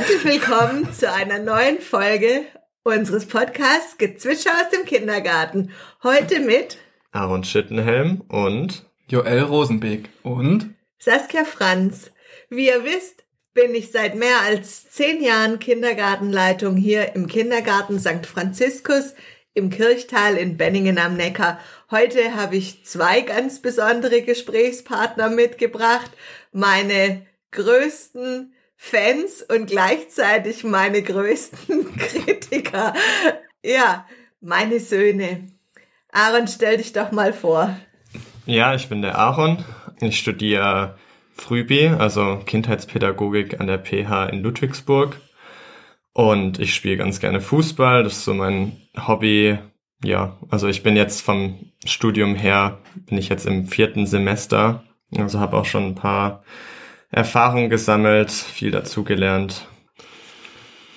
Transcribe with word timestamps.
Herzlich 0.00 0.24
willkommen 0.24 0.90
zu 0.94 1.12
einer 1.12 1.38
neuen 1.38 1.78
Folge 1.78 2.46
unseres 2.84 3.26
Podcasts 3.26 3.98
Gezwitscher 3.98 4.50
aus 4.52 4.70
dem 4.70 4.86
Kindergarten. 4.86 5.72
Heute 6.02 6.40
mit 6.40 6.78
Aaron 7.12 7.44
Schittenhelm 7.44 8.22
und 8.28 8.86
Joel 9.08 9.42
Rosenbeek 9.42 10.08
und 10.22 10.74
Saskia 10.98 11.44
Franz. 11.44 12.12
Wie 12.48 12.68
ihr 12.68 12.82
wisst, 12.82 13.24
bin 13.52 13.74
ich 13.74 13.92
seit 13.92 14.14
mehr 14.14 14.40
als 14.40 14.88
zehn 14.88 15.22
Jahren 15.22 15.58
Kindergartenleitung 15.58 16.78
hier 16.78 17.14
im 17.14 17.26
Kindergarten 17.26 18.00
St. 18.00 18.24
Franziskus 18.24 19.14
im 19.52 19.68
Kirchtal 19.68 20.38
in 20.38 20.56
Benningen 20.56 20.96
am 20.96 21.14
Neckar. 21.14 21.60
Heute 21.90 22.36
habe 22.36 22.56
ich 22.56 22.86
zwei 22.86 23.20
ganz 23.20 23.60
besondere 23.60 24.22
Gesprächspartner 24.22 25.28
mitgebracht. 25.28 26.10
Meine 26.52 27.26
größten 27.50 28.54
Fans 28.82 29.42
und 29.42 29.66
gleichzeitig 29.66 30.64
meine 30.64 31.02
größten 31.02 31.96
Kritiker. 31.98 32.94
Ja, 33.62 34.06
meine 34.40 34.80
Söhne. 34.80 35.48
Aaron, 36.10 36.48
stell 36.48 36.78
dich 36.78 36.94
doch 36.94 37.12
mal 37.12 37.34
vor. 37.34 37.76
Ja, 38.46 38.74
ich 38.74 38.88
bin 38.88 39.02
der 39.02 39.18
Aaron. 39.18 39.62
Ich 40.00 40.18
studiere 40.18 40.96
Frühbi, 41.34 41.88
also 41.88 42.40
Kindheitspädagogik 42.46 43.60
an 43.60 43.66
der 43.66 43.78
PH 43.78 44.30
in 44.30 44.42
Ludwigsburg. 44.42 45.20
Und 46.14 46.58
ich 46.58 46.74
spiele 46.74 46.96
ganz 46.96 47.20
gerne 47.20 47.42
Fußball. 47.42 48.02
Das 48.02 48.14
ist 48.14 48.24
so 48.24 48.32
mein 48.32 48.78
Hobby. 49.06 49.58
Ja, 50.02 50.38
also 50.48 50.68
ich 50.68 50.82
bin 50.82 50.96
jetzt 50.96 51.20
vom 51.20 51.70
Studium 51.84 52.34
her, 52.34 52.78
bin 52.94 53.18
ich 53.18 53.28
jetzt 53.28 53.46
im 53.46 53.66
vierten 53.68 54.06
Semester. 54.06 54.84
Also 55.16 55.38
habe 55.38 55.58
auch 55.58 55.66
schon 55.66 55.84
ein 55.84 55.94
paar 55.94 56.42
Erfahrungen 57.10 57.70
gesammelt, 57.70 58.30
viel 58.30 58.70
dazugelernt. 58.70 59.66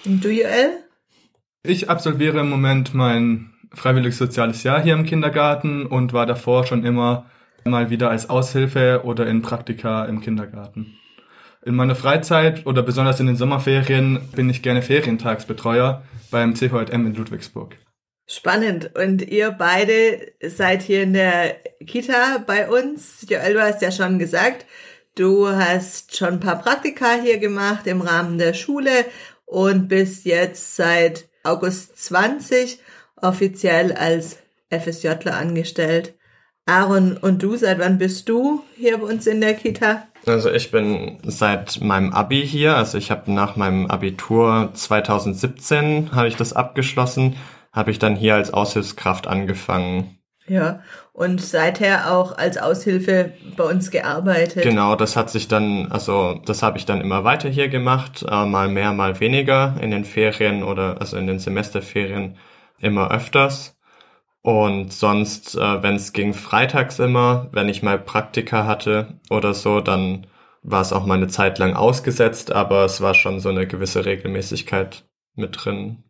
Und 0.06 0.24
du, 0.24 0.30
Joel? 0.30 0.84
Ich 1.64 1.90
absolviere 1.90 2.42
im 2.42 2.50
Moment 2.50 2.94
mein 2.94 3.54
freiwilliges 3.74 4.18
soziales 4.18 4.64
Jahr 4.64 4.82
hier 4.82 4.94
im 4.94 5.06
Kindergarten 5.06 5.86
und 5.86 6.14
war 6.14 6.26
davor 6.26 6.66
schon 6.66 6.86
immer 6.86 7.26
mal 7.66 7.90
wieder 7.90 8.10
als 8.10 8.30
Aushilfe 8.30 9.02
oder 9.04 9.26
in 9.28 9.42
Praktika 9.42 10.06
im 10.06 10.22
Kindergarten. 10.22 10.98
In 11.66 11.76
meiner 11.76 11.96
Freizeit 11.96 12.66
oder 12.66 12.84
besonders 12.84 13.20
in 13.22 13.28
den 13.28 13.38
Sommerferien 13.38 14.20
bin 14.36 14.50
ich 14.50 14.62
gerne 14.62 14.82
Ferientagsbetreuer 14.82 16.04
beim 16.30 16.56
CVM 16.56 17.06
in 17.06 17.16
Ludwigsburg. 17.16 17.78
Spannend. 18.28 18.92
Und 18.96 19.22
ihr 19.22 19.52
beide 19.52 20.34
seid 20.42 20.82
hier 20.82 21.04
in 21.04 21.14
der 21.14 21.56
Kita 21.86 22.44
bei 22.46 22.70
uns. 22.70 23.26
Joel, 23.30 23.54
du 23.54 23.62
hast 23.62 23.82
ja 23.82 23.92
schon 23.92 24.20
gesagt, 24.20 24.66
du 25.16 25.48
hast 25.48 26.16
schon 26.16 26.34
ein 26.34 26.40
paar 26.40 26.60
Praktika 26.60 27.14
hier 27.22 27.38
gemacht 27.38 27.88
im 27.88 28.02
Rahmen 28.02 28.38
der 28.38 28.54
Schule 28.54 29.06
und 29.46 29.88
bist 29.88 30.26
jetzt 30.26 30.76
seit 30.76 31.30
August 31.44 31.98
20 31.98 32.80
offiziell 33.22 33.94
als 33.94 34.40
FSJler 34.70 35.38
angestellt. 35.38 36.16
Aaron, 36.66 37.18
und 37.18 37.44
du, 37.44 37.58
seit 37.58 37.80
wann 37.80 37.98
bist 37.98 38.30
du 38.30 38.64
hier 38.76 38.98
bei 38.98 39.08
uns 39.08 39.28
in 39.28 39.42
der 39.42 39.54
Kita? 39.54 40.08
Also 40.26 40.50
ich 40.50 40.72
bin 40.72 41.20
seit 41.24 41.82
meinem 41.82 42.14
Abi 42.14 42.48
hier, 42.48 42.78
also 42.78 42.98
ich 42.98 43.12
habe 43.12 43.32
nach 43.32 43.58
meinem 43.58 43.88
Abitur 43.88 44.70
2017 44.74 46.16
habe 46.16 46.30
ich 46.30 46.38
das 46.38 46.54
abgeschlossen, 46.54 47.36
habe 47.74 47.92
ich 47.92 48.00
dann 48.00 48.16
hier 48.16 48.36
als 48.36 48.54
Aushilfskraft 48.54 49.28
angefangen. 49.28 50.18
Ja, 50.48 50.82
und 51.14 51.40
seither 51.40 52.12
auch 52.12 52.36
als 52.38 52.58
Aushilfe 52.58 53.34
bei 53.56 53.64
uns 53.64 53.92
gearbeitet. 53.92 54.64
Genau, 54.64 54.96
das 54.96 55.16
hat 55.16 55.30
sich 55.30 55.48
dann, 55.48 55.92
also 55.92 56.42
das 56.46 56.64
habe 56.64 56.80
ich 56.80 56.86
dann 56.86 57.02
immer 57.02 57.24
weiter 57.24 57.50
hier 57.50 57.70
gemacht, 57.70 58.26
äh, 58.28 58.46
mal 58.46 58.68
mehr, 58.68 58.94
mal 58.94 59.20
weniger 59.20 59.76
in 59.80 59.92
den 59.92 60.06
Ferien 60.06 60.64
oder 60.64 61.00
also 61.00 61.16
in 61.18 61.28
den 61.28 61.40
Semesterferien 61.40 62.38
immer 62.80 63.12
öfters. 63.12 63.78
Und 64.42 64.92
sonst, 64.92 65.56
äh, 65.56 65.84
wenn 65.84 65.96
es 65.96 66.12
ging, 66.14 66.34
freitags 66.34 67.00
immer, 67.00 67.48
wenn 67.54 67.70
ich 67.70 67.84
mal 67.84 68.00
Praktika 68.00 68.66
hatte 68.66 69.20
oder 69.30 69.54
so, 69.54 69.80
dann 69.80 70.28
war 70.64 70.82
es 70.82 70.92
auch 70.92 71.06
mal 71.06 71.16
eine 71.16 71.28
Zeit 71.28 71.60
lang 71.60 71.76
ausgesetzt, 71.76 72.52
aber 72.52 72.86
es 72.86 73.02
war 73.02 73.14
schon 73.14 73.40
so 73.40 73.50
eine 73.50 73.68
gewisse 73.68 74.06
Regelmäßigkeit 74.06 75.06
mit 75.36 75.64
drin. 75.64 76.04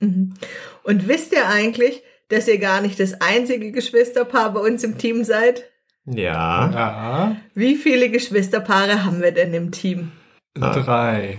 Mhm. 0.00 0.34
Und 0.82 1.08
wisst 1.08 1.32
ihr 1.32 1.46
eigentlich, 1.48 2.02
dass 2.28 2.48
ihr 2.48 2.58
gar 2.58 2.80
nicht 2.80 2.98
das 3.00 3.20
einzige 3.20 3.72
Geschwisterpaar 3.72 4.52
bei 4.52 4.60
uns 4.60 4.82
im 4.84 4.98
Team 4.98 5.24
seid? 5.24 5.64
Ja. 6.04 6.70
Ja. 6.72 7.36
Wie 7.54 7.74
viele 7.76 8.10
Geschwisterpaare 8.10 9.04
haben 9.04 9.22
wir 9.22 9.32
denn 9.32 9.52
im 9.54 9.72
Team? 9.72 10.12
Drei. 10.54 11.38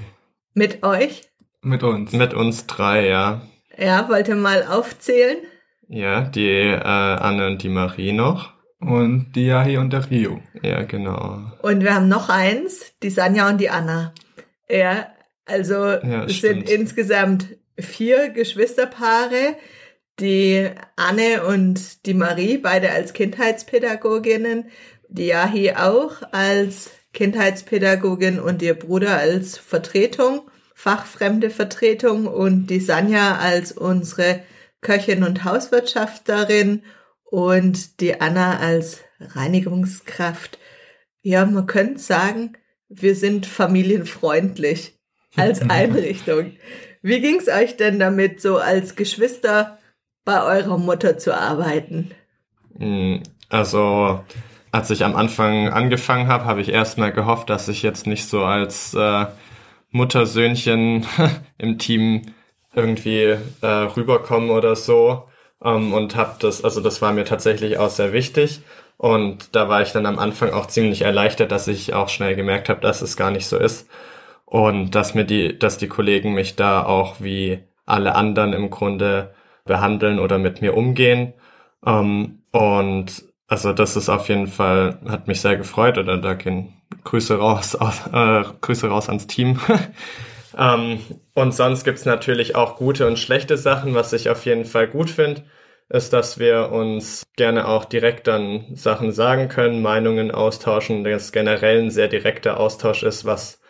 Mit 0.54 0.84
euch? 0.84 1.24
Mit 1.62 1.84
uns. 1.84 2.12
Mit 2.12 2.34
uns 2.34 2.68
drei, 2.68 3.08
ja. 3.08 3.42
Ja, 3.78 4.08
wollt 4.10 4.28
ihr 4.28 4.36
mal 4.36 4.64
aufzählen? 4.68 5.38
Ja, 5.88 6.22
die 6.22 6.50
äh, 6.50 6.78
Anne 6.82 7.48
und 7.48 7.64
die 7.64 7.70
Marie 7.70 8.12
noch. 8.12 8.54
Und 8.80 9.32
die 9.36 9.46
Yahi 9.48 9.78
und 9.78 9.92
der 9.92 10.10
Rio. 10.10 10.40
Ja, 10.62 10.84
genau. 10.84 11.40
Und 11.62 11.84
wir 11.84 11.96
haben 11.96 12.08
noch 12.10 12.30
eins, 12.30 12.94
die 13.02 13.10
Sanja 13.10 13.50
und 13.50 13.60
die 13.60 13.70
Anna. 13.70 14.14
Ja, 14.70 15.08
also 15.46 15.74
Ja, 15.74 16.26
es 16.26 16.36
stimmt. 16.36 16.68
sind 16.68 16.80
insgesamt 16.80 17.48
vier 17.80 18.30
Geschwisterpaare. 18.30 19.56
Die 20.20 20.70
Anne 20.96 21.46
und 21.46 22.06
die 22.06 22.14
Marie, 22.14 22.58
beide 22.58 22.92
als 22.92 23.14
Kindheitspädagoginnen. 23.14 24.70
Die 25.10 25.28
Yahi 25.28 25.74
auch 25.74 26.22
als 26.32 26.92
Kindheitspädagogin 27.14 28.40
und 28.40 28.62
ihr 28.62 28.74
Bruder 28.74 29.18
als 29.18 29.58
Vertretung, 29.58 30.50
fachfremde 30.76 31.50
Vertretung 31.50 32.28
und 32.28 32.68
die 32.68 32.80
Sanja 32.80 33.38
als 33.38 33.72
unsere 33.72 34.44
Köchin 34.82 35.24
und 35.24 35.44
Hauswirtschafterin 35.44 36.84
und 37.24 38.02
die 38.02 38.22
Anna 38.22 38.60
als 38.60 39.02
Reinigungskraft. 39.20 40.60
Ja, 41.22 41.46
man 41.46 41.66
könnte 41.68 42.00
sagen, 42.00 42.54
wir 42.90 43.16
sind 43.16 43.46
familienfreundlich 43.46 45.00
als 45.36 45.62
Einrichtung. 45.70 46.54
Wie 47.02 47.20
ging's 47.22 47.48
euch 47.48 47.78
denn 47.78 48.00
damit, 48.00 48.42
so 48.42 48.58
als 48.58 48.96
Geschwister 48.96 49.78
bei 50.28 50.44
eurer 50.44 50.78
Mutter 50.78 51.18
zu 51.18 51.36
arbeiten? 51.36 52.12
Mm, 52.78 53.18
Also, 53.50 54.24
als 54.72 54.90
ich 54.90 55.04
am 55.06 55.16
Anfang 55.16 55.70
angefangen 55.70 56.28
habe, 56.28 56.46
habe 56.46 56.62
ich 56.62 56.70
erstmal 56.70 57.12
gehofft, 57.14 57.50
dass 57.50 57.68
ich 57.70 57.82
jetzt 57.84 58.08
nicht 58.08 58.28
so 58.28 58.44
als 58.44 58.94
äh, 58.94 59.28
Muttersöhnchen 59.92 61.06
im 61.58 61.80
Team 61.80 62.24
irgendwie 62.74 63.38
äh, 63.62 63.68
rüberkomme 63.68 64.52
oder 64.54 64.76
so. 64.76 65.30
Ähm, 65.64 65.94
und 65.94 66.16
habe 66.16 66.36
das, 66.40 66.64
also 66.64 66.82
das 66.82 67.02
war 67.02 67.14
mir 67.14 67.26
tatsächlich 67.26 67.78
auch 67.80 67.90
sehr 67.90 68.14
wichtig. 68.14 68.62
Und 68.98 69.56
da 69.56 69.70
war 69.70 69.82
ich 69.82 69.92
dann 69.94 70.06
am 70.06 70.20
Anfang 70.20 70.52
auch 70.52 70.68
ziemlich 70.68 71.04
erleichtert, 71.04 71.52
dass 71.52 71.68
ich 71.70 71.94
auch 71.94 72.10
schnell 72.10 72.36
gemerkt 72.36 72.70
habe, 72.70 72.82
dass 72.82 73.02
es 73.02 73.16
gar 73.18 73.32
nicht 73.32 73.48
so 73.48 73.58
ist. 73.58 73.90
Und 74.46 74.92
dass 74.96 75.14
mir 75.16 75.26
die, 75.26 75.58
dass 75.60 75.78
die 75.78 75.88
Kollegen 75.90 76.34
mich 76.34 76.56
da 76.58 76.84
auch 76.86 77.18
wie 77.22 77.60
alle 77.86 78.16
anderen 78.16 78.54
im 78.54 78.70
Grunde 78.70 79.34
behandeln 79.68 80.20
oder 80.20 80.40
mit 80.40 80.62
mir 80.62 80.76
umgehen. 80.76 81.34
Ähm, 81.86 82.40
und 82.52 83.24
also 83.48 83.74
das 83.74 83.96
ist 83.96 84.10
auf 84.10 84.28
jeden 84.30 84.48
Fall, 84.48 85.00
hat 85.08 85.28
mich 85.28 85.42
sehr 85.42 85.58
gefreut 85.58 85.98
oder 85.98 86.18
da 86.18 86.34
gehen 86.34 86.74
Grüße 87.04 87.38
raus, 87.38 87.76
aus, 87.76 88.08
äh, 88.12 88.44
Grüße 88.62 88.88
raus 88.88 89.08
ans 89.08 89.28
Team. 89.28 89.60
ähm, 90.58 91.00
und 91.34 91.54
sonst 91.54 91.84
gibt's 91.84 92.06
natürlich 92.06 92.56
auch 92.56 92.76
gute 92.76 93.08
und 93.08 93.20
schlechte 93.20 93.58
Sachen. 93.58 93.94
Was 93.94 94.14
ich 94.14 94.30
auf 94.30 94.46
jeden 94.46 94.66
Fall 94.66 94.88
gut 94.88 95.10
finde, 95.10 95.44
ist, 95.90 96.12
dass 96.12 96.40
wir 96.40 96.72
uns 96.72 97.24
gerne 97.38 97.68
auch 97.68 97.86
direkt 97.86 98.28
dann 98.28 98.66
Sachen 98.76 99.12
sagen 99.12 99.48
können, 99.48 99.82
Meinungen 99.82 100.32
austauschen, 100.32 101.04
dass 101.04 101.32
generell 101.32 101.84
ein 101.84 101.92
sehr 101.92 102.10
direkter 102.10 102.60
Austausch 102.60 103.04
ist, 103.04 103.24
was 103.26 103.62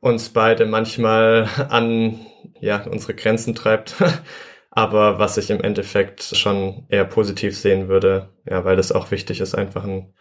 uns 0.00 0.28
beide 0.28 0.66
manchmal 0.66 1.48
an 1.70 2.26
ja, 2.60 2.84
unsere 2.86 3.14
Grenzen 3.14 3.54
treibt. 3.54 3.94
Aber 4.74 5.18
was 5.18 5.36
ich 5.36 5.50
im 5.50 5.60
Endeffekt 5.60 6.22
schon 6.22 6.86
eher 6.88 7.04
positiv 7.04 7.56
sehen 7.56 7.88
würde, 7.88 8.30
ja, 8.44 8.64
weil 8.64 8.76
das 8.76 8.90
auch 8.90 9.10
wichtig 9.10 9.40
ist, 9.40 9.54
einfach 9.54 9.84
einen 9.84 10.12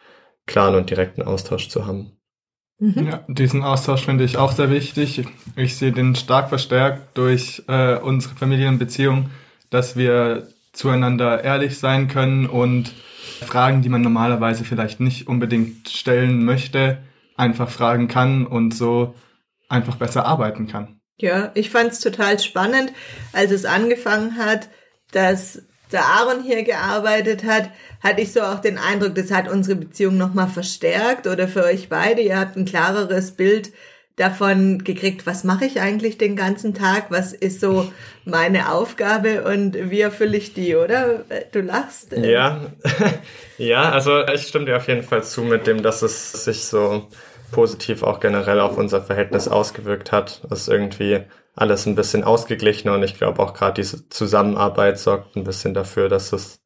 klaren 0.46 0.76
und 0.76 0.90
direkten 0.90 1.24
Austausch 1.24 1.70
zu 1.70 1.88
haben. 1.88 2.18
Ja, 2.80 3.24
diesen 3.28 3.64
Austausch 3.64 4.04
finde 4.04 4.26
ich 4.26 4.38
auch 4.38 4.52
sehr 4.52 4.70
wichtig. 4.70 5.26
Ich 5.56 5.78
sehe 5.78 5.92
den 5.92 6.16
stark 6.16 6.50
verstärkt 6.50 7.18
durch 7.18 7.64
äh, 7.68 7.98
unsere 7.98 8.36
Familienbeziehung, 8.36 9.30
dass 9.70 9.96
wir 9.96 10.48
zueinander 10.74 11.44
ehrlich 11.44 11.80
sein 11.80 12.08
können 12.08 12.46
und 12.46 12.92
Fragen, 13.42 13.82
die 13.82 13.90
man 13.90 14.02
normalerweise 14.02 14.66
vielleicht 14.66 15.00
nicht 15.00 15.28
unbedingt 15.28 15.90
stellen 15.90 16.44
möchte, 16.44 16.98
einfach 17.38 17.70
fragen 17.70 18.08
kann 18.08 18.46
und 18.46 18.74
so 18.74 19.16
einfach 19.70 19.96
besser 19.96 20.26
arbeiten 20.26 20.68
kann. 20.68 21.00
Ja, 21.18 21.52
ich 21.54 21.70
fand's 21.70 22.00
total 22.00 22.40
spannend, 22.40 22.92
als 23.32 23.52
es 23.52 23.66
angefangen 23.66 24.38
hat, 24.38 24.70
dass 25.12 25.62
der 25.92 26.06
Aaron 26.06 26.44
hier 26.44 26.64
gearbeitet 26.64 27.44
hat, 27.44 27.70
hatte 28.02 28.22
ich 28.22 28.34
so 28.34 28.42
auch 28.42 28.60
den 28.60 28.78
Eindruck, 28.78 29.16
das 29.16 29.32
hat 29.32 29.48
unsere 29.48 29.78
Beziehung 29.78 30.18
nochmal 30.18 30.48
verstärkt 30.48 31.28
oder 31.28 31.48
für 31.48 31.64
euch 31.64 31.88
beide. 31.88 32.22
Ihr 32.22 32.40
habt 32.40 32.58
ein 32.58 32.66
klareres 32.66 33.34
Bild 33.34 33.72
davon 34.16 34.84
gekriegt, 34.84 35.26
was 35.26 35.44
mache 35.44 35.66
ich 35.66 35.82
eigentlich 35.82 36.18
den 36.18 36.36
ganzen 36.36 36.74
Tag, 36.74 37.06
was 37.10 37.34
ist 37.34 37.60
so 37.60 37.92
meine 38.26 38.72
Aufgabe 38.72 39.44
und 39.44 39.90
wie 39.90 40.02
erfülle 40.02 40.38
ich 40.38 40.54
die, 40.54 40.76
oder? 40.76 41.26
Du 41.52 41.62
lachst. 41.62 42.12
Ja, 42.12 42.74
ja, 43.58 43.90
also 43.90 44.24
ich 44.28 44.44
stimme 44.44 44.66
dir 44.66 44.78
auf 44.78 44.88
jeden 44.88 45.04
Fall 45.04 45.24
zu 45.24 45.42
mit 45.42 45.66
dem, 45.66 45.82
dass 45.82 46.04
es 46.04 46.46
sich 46.46 46.66
so 46.66 47.08
positiv 47.54 48.04
auch 48.04 48.20
generell 48.20 48.60
auf 48.60 48.78
unser 48.78 49.02
Verhältnis 49.02 49.48
ausgewirkt 49.48 50.12
hat. 50.12 50.42
Das 50.50 50.62
ist 50.62 50.68
irgendwie 50.68 51.22
alles 51.56 51.86
ein 51.86 51.96
bisschen 51.96 52.26
ausgeglichener 52.26 52.96
und 52.96 53.04
ich 53.04 53.18
glaube 53.18 53.42
auch 53.42 53.54
gerade 53.54 53.76
diese 53.76 54.10
Zusammenarbeit 54.10 55.00
sorgt 55.00 55.38
ein 55.38 55.46
bisschen 55.46 55.74
dafür, 55.74 56.10
dass 56.10 56.34
es 56.34 56.62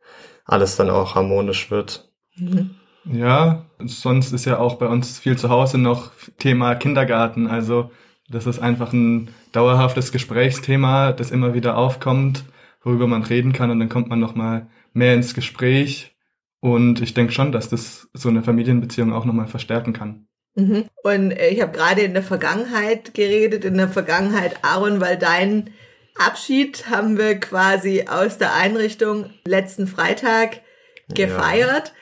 alles 0.45 0.77
dann 0.77 0.89
auch 0.89 1.13
harmonisch 1.13 1.69
wird. 1.69 2.09
Mhm. 2.37 2.71
Ja, 3.05 3.65
sonst 3.79 4.33
ist 4.33 4.45
ja 4.45 4.59
auch 4.59 4.75
bei 4.75 4.87
uns 4.87 5.19
viel 5.19 5.37
zu 5.37 5.49
Hause 5.49 5.77
noch 5.77 6.11
Thema 6.39 6.75
Kindergarten. 6.75 7.47
Also 7.47 7.91
das 8.29 8.45
ist 8.45 8.59
einfach 8.59 8.91
ein 8.91 9.29
dauerhaftes 9.51 10.11
Gesprächsthema, 10.11 11.13
das 11.13 11.31
immer 11.31 11.53
wieder 11.53 11.77
aufkommt, 11.77 12.43
worüber 12.81 13.07
man 13.07 13.23
reden 13.23 13.53
kann 13.53 13.71
und 13.71 13.79
dann 13.79 13.89
kommt 13.89 14.09
man 14.09 14.19
noch 14.19 14.35
mal 14.35 14.67
mehr 14.93 15.13
ins 15.13 15.33
Gespräch. 15.33 16.15
Und 16.59 17.01
ich 17.01 17.13
denke 17.13 17.31
schon, 17.31 17.51
dass 17.51 17.69
das 17.69 18.09
so 18.13 18.29
eine 18.29 18.43
Familienbeziehung 18.43 19.13
auch 19.13 19.25
noch 19.25 19.33
mal 19.33 19.47
verstärken 19.47 19.93
kann. 19.93 20.27
Mhm. 20.57 20.85
Und 21.03 21.31
ich 21.31 21.61
habe 21.61 21.71
gerade 21.71 22.01
in 22.01 22.13
der 22.15 22.23
Vergangenheit 22.23 23.13
geredet, 23.13 23.63
in 23.63 23.77
der 23.77 23.89
Vergangenheit, 23.89 24.57
Aaron, 24.63 24.99
weil 24.99 25.17
dein 25.17 25.69
Abschied 26.17 26.89
haben 26.89 27.17
wir 27.17 27.39
quasi 27.39 28.05
aus 28.09 28.39
der 28.39 28.55
Einrichtung 28.55 29.29
letzten 29.45 29.85
Freitag 29.85 30.61
gefeiert. 31.09 31.93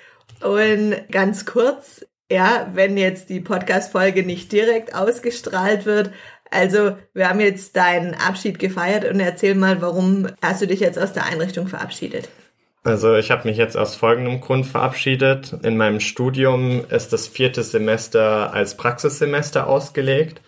Ja. 0.42 0.48
Und 0.48 0.96
ganz 1.12 1.46
kurz, 1.46 2.06
ja, 2.32 2.72
wenn 2.74 2.98
jetzt 2.98 3.30
die 3.30 3.42
Podcast-Folge 3.42 4.24
nicht 4.24 4.54
direkt 4.54 4.96
ausgestrahlt 4.96 5.86
wird, 5.86 6.12
also 6.50 6.98
wir 7.14 7.28
haben 7.28 7.42
jetzt 7.42 7.76
deinen 7.76 8.14
Abschied 8.14 8.58
gefeiert 8.58 9.04
und 9.04 9.20
erzähl 9.20 9.56
mal, 9.56 9.82
warum 9.82 10.30
hast 10.42 10.62
du 10.62 10.68
dich 10.68 10.80
jetzt 10.80 10.98
aus 10.98 11.12
der 11.12 11.26
Einrichtung 11.26 11.68
verabschiedet? 11.68 12.30
Also 12.86 13.16
ich 13.16 13.32
habe 13.32 13.48
mich 13.48 13.58
jetzt 13.58 13.76
aus 13.76 13.96
folgendem 13.96 14.42
Grund 14.42 14.68
verabschiedet. 14.68 15.56
In 15.64 15.76
meinem 15.76 16.00
Studium 16.00 16.86
ist 16.88 17.14
das 17.14 17.26
vierte 17.26 17.64
Semester 17.64 18.54
als 18.54 18.78
Praxissemester 18.78 19.66
ausgelegt. 19.66 20.40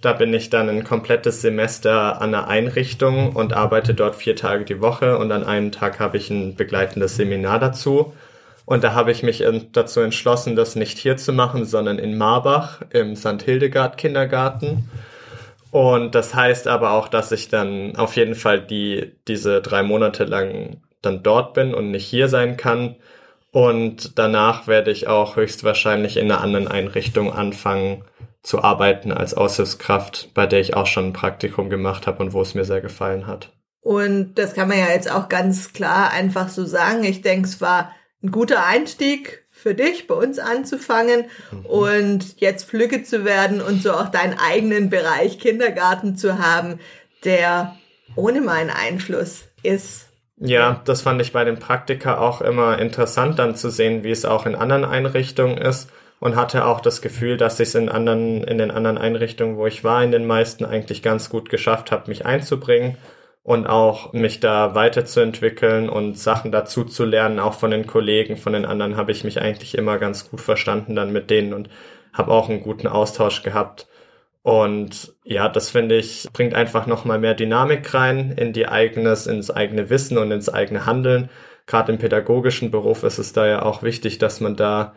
Da 0.00 0.14
bin 0.14 0.32
ich 0.32 0.48
dann 0.48 0.70
ein 0.70 0.84
komplettes 0.84 1.42
Semester 1.42 2.22
an 2.22 2.34
einer 2.34 2.48
Einrichtung 2.48 3.36
und 3.36 3.52
arbeite 3.52 3.92
dort 3.92 4.16
vier 4.16 4.34
Tage 4.36 4.64
die 4.64 4.80
Woche 4.80 5.18
und 5.18 5.30
an 5.32 5.44
einem 5.44 5.70
Tag 5.70 6.00
habe 6.00 6.16
ich 6.16 6.30
ein 6.30 6.56
begleitendes 6.56 7.16
Seminar 7.16 7.58
dazu. 7.58 8.14
Und 8.64 8.84
da 8.84 8.94
habe 8.94 9.12
ich 9.12 9.22
mich 9.22 9.44
dazu 9.72 10.00
entschlossen, 10.00 10.56
das 10.56 10.76
nicht 10.76 10.96
hier 10.96 11.18
zu 11.18 11.34
machen, 11.34 11.66
sondern 11.66 11.98
in 11.98 12.16
Marbach 12.16 12.80
im 12.88 13.16
St. 13.16 13.42
Hildegard 13.42 13.98
Kindergarten. 13.98 14.88
Und 15.70 16.14
das 16.14 16.34
heißt 16.34 16.68
aber 16.68 16.92
auch, 16.92 17.08
dass 17.08 17.32
ich 17.32 17.50
dann 17.50 17.96
auf 17.96 18.16
jeden 18.16 18.34
Fall 18.34 18.62
die, 18.62 19.12
diese 19.28 19.60
drei 19.60 19.82
Monate 19.82 20.24
lang 20.24 20.78
dann 21.02 21.22
dort 21.22 21.54
bin 21.54 21.74
und 21.74 21.90
nicht 21.90 22.06
hier 22.06 22.28
sein 22.28 22.56
kann. 22.56 22.96
Und 23.50 24.18
danach 24.18 24.66
werde 24.66 24.90
ich 24.90 25.08
auch 25.08 25.36
höchstwahrscheinlich 25.36 26.16
in 26.16 26.30
einer 26.30 26.40
anderen 26.40 26.68
Einrichtung 26.68 27.32
anfangen 27.32 28.04
zu 28.42 28.62
arbeiten 28.62 29.12
als 29.12 29.34
Aushilfskraft, 29.34 30.30
bei 30.34 30.46
der 30.46 30.60
ich 30.60 30.74
auch 30.74 30.86
schon 30.86 31.08
ein 31.08 31.12
Praktikum 31.12 31.70
gemacht 31.70 32.06
habe 32.06 32.22
und 32.22 32.32
wo 32.32 32.40
es 32.40 32.54
mir 32.54 32.64
sehr 32.64 32.80
gefallen 32.80 33.26
hat. 33.26 33.50
Und 33.80 34.34
das 34.36 34.54
kann 34.54 34.68
man 34.68 34.78
ja 34.78 34.88
jetzt 34.88 35.10
auch 35.10 35.28
ganz 35.28 35.72
klar 35.72 36.12
einfach 36.12 36.48
so 36.48 36.64
sagen. 36.64 37.04
Ich 37.04 37.20
denke, 37.20 37.48
es 37.48 37.60
war 37.60 37.92
ein 38.22 38.30
guter 38.30 38.64
Einstieg 38.64 39.44
für 39.50 39.74
dich, 39.74 40.06
bei 40.06 40.14
uns 40.14 40.38
anzufangen 40.38 41.26
mhm. 41.50 41.66
und 41.66 42.40
jetzt 42.40 42.64
Flügge 42.64 43.02
zu 43.02 43.24
werden 43.24 43.60
und 43.60 43.82
so 43.82 43.92
auch 43.92 44.08
deinen 44.08 44.38
eigenen 44.38 44.88
Bereich 44.90 45.38
Kindergarten 45.38 46.16
zu 46.16 46.38
haben, 46.38 46.80
der 47.24 47.76
ohne 48.16 48.40
meinen 48.40 48.70
Einfluss 48.70 49.44
ist. 49.62 50.08
Ja, 50.44 50.80
das 50.84 51.02
fand 51.02 51.20
ich 51.22 51.32
bei 51.32 51.44
den 51.44 51.58
Praktika 51.58 52.18
auch 52.18 52.40
immer 52.40 52.78
interessant, 52.78 53.38
dann 53.38 53.54
zu 53.54 53.70
sehen, 53.70 54.02
wie 54.02 54.10
es 54.10 54.24
auch 54.24 54.44
in 54.44 54.56
anderen 54.56 54.84
Einrichtungen 54.84 55.56
ist 55.56 55.88
und 56.18 56.34
hatte 56.34 56.66
auch 56.66 56.80
das 56.80 57.00
Gefühl, 57.00 57.36
dass 57.36 57.60
ich 57.60 57.68
es 57.68 57.74
in 57.76 57.88
anderen, 57.88 58.42
in 58.42 58.58
den 58.58 58.72
anderen 58.72 58.98
Einrichtungen, 58.98 59.56
wo 59.56 59.66
ich 59.66 59.84
war, 59.84 60.02
in 60.02 60.10
den 60.10 60.26
meisten 60.26 60.64
eigentlich 60.64 61.00
ganz 61.02 61.30
gut 61.30 61.48
geschafft 61.48 61.92
habe, 61.92 62.08
mich 62.08 62.26
einzubringen 62.26 62.96
und 63.44 63.68
auch 63.68 64.12
mich 64.12 64.40
da 64.40 64.74
weiterzuentwickeln 64.74 65.88
und 65.88 66.18
Sachen 66.18 66.50
dazu 66.50 66.84
zu 66.84 67.04
lernen, 67.04 67.38
auch 67.38 67.54
von 67.54 67.70
den 67.70 67.86
Kollegen, 67.86 68.36
von 68.36 68.52
den 68.52 68.64
anderen 68.64 68.96
habe 68.96 69.12
ich 69.12 69.22
mich 69.22 69.40
eigentlich 69.40 69.76
immer 69.78 69.98
ganz 69.98 70.28
gut 70.28 70.40
verstanden 70.40 70.96
dann 70.96 71.12
mit 71.12 71.30
denen 71.30 71.54
und 71.54 71.68
habe 72.12 72.32
auch 72.32 72.48
einen 72.48 72.62
guten 72.62 72.88
Austausch 72.88 73.44
gehabt. 73.44 73.86
Und 74.42 75.14
ja, 75.24 75.48
das 75.48 75.70
finde 75.70 75.96
ich, 75.96 76.28
bringt 76.32 76.54
einfach 76.54 76.86
nochmal 76.86 77.18
mehr 77.18 77.34
Dynamik 77.34 77.94
rein 77.94 78.32
in 78.32 78.52
die 78.52 78.66
eigenes, 78.66 79.26
ins 79.26 79.50
eigene 79.50 79.88
Wissen 79.88 80.18
und 80.18 80.32
ins 80.32 80.48
eigene 80.48 80.84
Handeln. 80.84 81.30
Gerade 81.66 81.92
im 81.92 81.98
pädagogischen 81.98 82.72
Beruf 82.72 83.04
ist 83.04 83.18
es 83.18 83.32
da 83.32 83.46
ja 83.46 83.62
auch 83.62 83.84
wichtig, 83.84 84.18
dass 84.18 84.40
man 84.40 84.56
da 84.56 84.94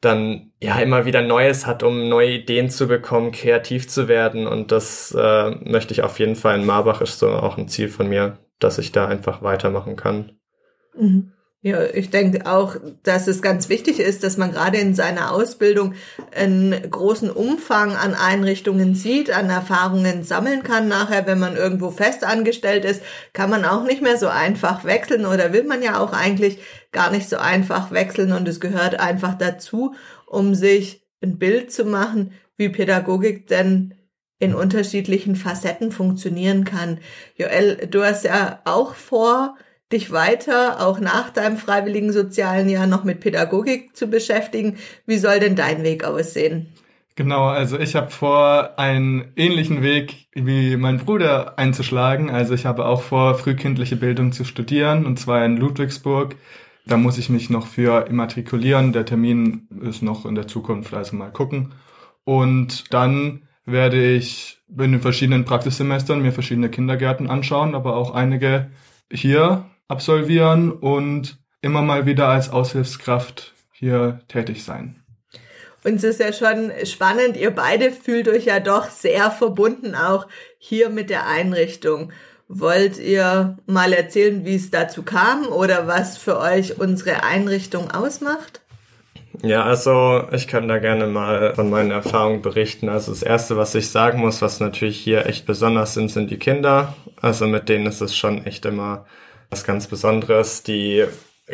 dann 0.00 0.52
ja 0.60 0.78
immer 0.78 1.06
wieder 1.06 1.22
Neues 1.22 1.66
hat, 1.66 1.82
um 1.82 2.08
neue 2.08 2.30
Ideen 2.30 2.70
zu 2.70 2.86
bekommen, 2.86 3.32
kreativ 3.32 3.88
zu 3.88 4.06
werden. 4.06 4.46
Und 4.46 4.70
das 4.70 5.12
äh, 5.18 5.50
möchte 5.64 5.92
ich 5.92 6.02
auf 6.02 6.20
jeden 6.20 6.36
Fall 6.36 6.60
in 6.60 6.66
Marbach 6.66 7.00
ist 7.00 7.18
so 7.18 7.30
auch 7.30 7.58
ein 7.58 7.66
Ziel 7.66 7.88
von 7.88 8.08
mir, 8.08 8.38
dass 8.60 8.78
ich 8.78 8.92
da 8.92 9.08
einfach 9.08 9.42
weitermachen 9.42 9.96
kann. 9.96 10.38
Mhm. 10.96 11.32
Ja, 11.60 11.82
ich 11.82 12.10
denke 12.10 12.46
auch, 12.46 12.76
dass 13.02 13.26
es 13.26 13.42
ganz 13.42 13.68
wichtig 13.68 13.98
ist, 13.98 14.22
dass 14.22 14.36
man 14.36 14.52
gerade 14.52 14.78
in 14.78 14.94
seiner 14.94 15.32
Ausbildung 15.32 15.94
einen 16.32 16.88
großen 16.88 17.30
Umfang 17.30 17.96
an 17.96 18.14
Einrichtungen 18.14 18.94
sieht, 18.94 19.32
an 19.32 19.50
Erfahrungen 19.50 20.22
sammeln 20.22 20.62
kann. 20.62 20.86
Nachher, 20.86 21.26
wenn 21.26 21.40
man 21.40 21.56
irgendwo 21.56 21.90
fest 21.90 22.22
angestellt 22.22 22.84
ist, 22.84 23.02
kann 23.32 23.50
man 23.50 23.64
auch 23.64 23.82
nicht 23.82 24.02
mehr 24.02 24.16
so 24.16 24.28
einfach 24.28 24.84
wechseln 24.84 25.26
oder 25.26 25.52
will 25.52 25.64
man 25.64 25.82
ja 25.82 25.98
auch 25.98 26.12
eigentlich 26.12 26.58
gar 26.92 27.10
nicht 27.10 27.28
so 27.28 27.38
einfach 27.38 27.90
wechseln 27.90 28.30
und 28.30 28.46
es 28.46 28.60
gehört 28.60 29.00
einfach 29.00 29.34
dazu, 29.36 29.96
um 30.26 30.54
sich 30.54 31.04
ein 31.20 31.38
Bild 31.38 31.72
zu 31.72 31.84
machen, 31.84 32.34
wie 32.56 32.68
Pädagogik 32.68 33.48
denn 33.48 33.94
in 34.38 34.54
unterschiedlichen 34.54 35.34
Facetten 35.34 35.90
funktionieren 35.90 36.64
kann. 36.64 37.00
Joel, 37.34 37.88
du 37.90 38.04
hast 38.04 38.24
ja 38.24 38.60
auch 38.64 38.94
vor, 38.94 39.56
dich 39.92 40.12
weiter, 40.12 40.86
auch 40.86 41.00
nach 41.00 41.30
deinem 41.30 41.56
freiwilligen 41.56 42.12
sozialen 42.12 42.68
Jahr, 42.68 42.86
noch 42.86 43.04
mit 43.04 43.20
Pädagogik 43.20 43.96
zu 43.96 44.08
beschäftigen. 44.08 44.76
Wie 45.06 45.18
soll 45.18 45.40
denn 45.40 45.56
dein 45.56 45.82
Weg 45.82 46.04
aussehen? 46.04 46.68
Genau, 47.16 47.46
also 47.46 47.80
ich 47.80 47.96
habe 47.96 48.10
vor, 48.10 48.78
einen 48.78 49.32
ähnlichen 49.34 49.82
Weg 49.82 50.28
wie 50.34 50.76
mein 50.76 50.98
Bruder 50.98 51.58
einzuschlagen. 51.58 52.30
Also 52.30 52.54
ich 52.54 52.64
habe 52.64 52.84
auch 52.84 53.02
vor, 53.02 53.34
frühkindliche 53.34 53.96
Bildung 53.96 54.30
zu 54.30 54.44
studieren, 54.44 55.04
und 55.04 55.18
zwar 55.18 55.44
in 55.44 55.56
Ludwigsburg. 55.56 56.36
Da 56.86 56.96
muss 56.96 57.18
ich 57.18 57.28
mich 57.28 57.50
noch 57.50 57.66
für 57.66 58.06
immatrikulieren. 58.06 58.92
Der 58.92 59.04
Termin 59.04 59.66
ist 59.82 60.00
noch 60.00 60.26
in 60.26 60.36
der 60.36 60.46
Zukunft, 60.46 60.94
also 60.94 61.16
mal 61.16 61.32
gucken. 61.32 61.74
Und 62.24 62.94
dann 62.94 63.48
werde 63.66 64.12
ich 64.12 64.60
in 64.68 64.92
den 64.92 65.00
verschiedenen 65.00 65.44
Praxissemestern 65.44 66.22
mir 66.22 66.32
verschiedene 66.32 66.68
Kindergärten 66.68 67.28
anschauen, 67.28 67.74
aber 67.74 67.96
auch 67.96 68.14
einige 68.14 68.70
hier 69.10 69.64
absolvieren 69.88 70.70
und 70.70 71.38
immer 71.60 71.82
mal 71.82 72.06
wieder 72.06 72.28
als 72.28 72.50
Aushilfskraft 72.50 73.54
hier 73.72 74.20
tätig 74.28 74.64
sein. 74.64 75.02
Und 75.84 75.94
es 75.96 76.04
ist 76.04 76.20
ja 76.20 76.32
schon 76.32 76.72
spannend, 76.84 77.36
ihr 77.36 77.50
beide 77.50 77.90
fühlt 77.90 78.28
euch 78.28 78.46
ja 78.46 78.60
doch 78.60 78.90
sehr 78.90 79.30
verbunden 79.30 79.94
auch 79.94 80.26
hier 80.58 80.90
mit 80.90 81.08
der 81.08 81.26
Einrichtung. 81.26 82.12
Wollt 82.48 82.98
ihr 82.98 83.58
mal 83.66 83.92
erzählen, 83.92 84.44
wie 84.44 84.56
es 84.56 84.70
dazu 84.70 85.02
kam 85.02 85.46
oder 85.46 85.86
was 85.86 86.16
für 86.16 86.38
euch 86.38 86.78
unsere 86.78 87.22
Einrichtung 87.22 87.90
ausmacht? 87.90 88.60
Ja, 89.42 89.62
also 89.62 90.24
ich 90.32 90.48
kann 90.48 90.66
da 90.66 90.78
gerne 90.78 91.06
mal 91.06 91.54
von 91.54 91.70
meinen 91.70 91.92
Erfahrungen 91.92 92.42
berichten. 92.42 92.88
Also 92.88 93.12
das 93.12 93.22
Erste, 93.22 93.56
was 93.56 93.74
ich 93.74 93.90
sagen 93.90 94.18
muss, 94.18 94.42
was 94.42 94.58
natürlich 94.58 94.98
hier 94.98 95.26
echt 95.26 95.46
besonders 95.46 95.94
sind, 95.94 96.10
sind 96.10 96.30
die 96.30 96.38
Kinder. 96.38 96.94
Also 97.20 97.46
mit 97.46 97.68
denen 97.68 97.86
ist 97.86 98.00
es 98.00 98.16
schon 98.16 98.44
echt 98.46 98.64
immer 98.64 99.06
was 99.50 99.64
ganz 99.64 99.86
Besonderes. 99.86 100.62
Die 100.62 101.04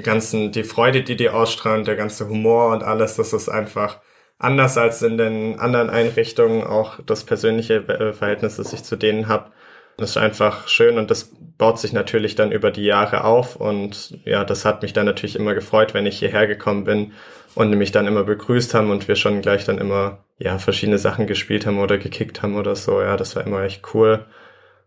ganzen, 0.03 0.53
die 0.53 0.65
Freude, 0.65 1.03
die 1.03 1.17
die 1.17 1.31
ausstrahlen, 1.31 1.85
der 1.85 1.97
ganze 1.97 2.29
Humor 2.29 2.73
und 2.73 2.83
alles, 2.83 3.17
das 3.17 3.33
ist 3.33 3.49
einfach 3.49 4.01
anders 4.39 4.77
als 4.77 5.03
in 5.03 5.17
den 5.17 5.59
anderen 5.59 5.91
Einrichtungen. 5.91 6.65
Auch 6.65 7.01
das 7.07 7.25
persönliche 7.25 7.77
äh, 7.89 8.13
Verhältnis, 8.13 8.57
das 8.57 8.73
ich 8.73 8.83
zu 8.83 8.97
denen 8.97 9.29
habe, 9.29 9.53
das 9.97 10.11
ist 10.11 10.17
einfach 10.17 10.67
schön 10.67 10.99
und 10.99 11.11
das 11.11 11.33
baut 11.57 11.79
sich 11.79 11.93
natürlich 11.93 12.35
dann 12.35 12.51
über 12.51 12.73
die 12.73 12.83
Jahre 12.83 13.25
auf 13.25 13.55
und 13.57 14.19
ja, 14.25 14.45
das 14.45 14.65
hat 14.65 14.83
mich 14.83 14.93
dann 14.93 15.07
natürlich 15.07 15.37
immer 15.37 15.55
gefreut, 15.55 15.95
wenn 15.95 16.07
ich 16.07 16.19
hierher 16.19 16.49
gekommen 16.49 16.83
bin 16.85 17.13
und 17.55 17.71
mich 17.71 17.93
dann 17.93 18.09
immer 18.09 18.25
begrüßt 18.25 18.75
haben 18.75 18.91
und 18.91 19.07
wir 19.07 19.15
schon 19.15 19.41
gleich 19.41 19.65
dann 19.65 19.79
immer 19.79 20.25
ja 20.39 20.59
verschiedene 20.59 20.99
Sachen 20.99 21.29
gespielt 21.29 21.67
haben 21.67 21.79
oder 21.79 21.99
gekickt 21.99 22.43
haben 22.43 22.57
oder 22.57 22.75
so. 22.75 23.01
Ja, 23.01 23.17
das 23.17 23.37
war 23.37 23.47
immer 23.47 23.63
echt 23.63 23.95
cool. 23.95 24.27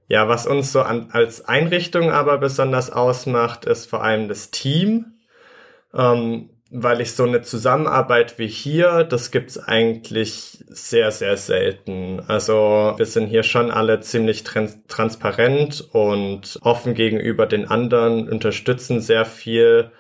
Ja, 0.08 0.28
was 0.30 0.48
uns 0.48 0.72
so 0.72 0.82
an, 0.82 1.10
als 1.12 1.46
Einrichtung 1.46 2.12
aber 2.12 2.38
besonders 2.38 2.92
ausmacht, 2.92 3.66
ist 3.66 3.90
vor 3.90 4.04
allem 4.04 4.28
das 4.30 4.52
Team. 4.52 5.18
Ähm, 5.94 6.50
weil 6.70 7.00
ich 7.02 7.14
so 7.14 7.24
eine 7.24 7.42
Zusammenarbeit 7.42 8.38
wie 8.40 8.48
hier, 8.48 9.04
das 9.04 9.32
gibt's 9.32 9.58
eigentlich 9.58 10.64
sehr, 10.68 11.12
sehr 11.12 11.38
selten. 11.38 12.22
Also 12.28 12.94
wir 12.98 13.06
sind 13.06 13.28
hier 13.28 13.44
schon 13.44 13.72
alle 13.72 14.02
ziemlich 14.02 14.44
trans 14.44 14.78
transparent 14.88 15.88
und 15.94 16.60
offen 16.62 16.94
gegenüber 16.94 17.46
den 17.46 17.70
anderen, 17.70 18.28
unterstützen 18.30 19.00
sehr 19.00 19.26
viel 19.26 19.92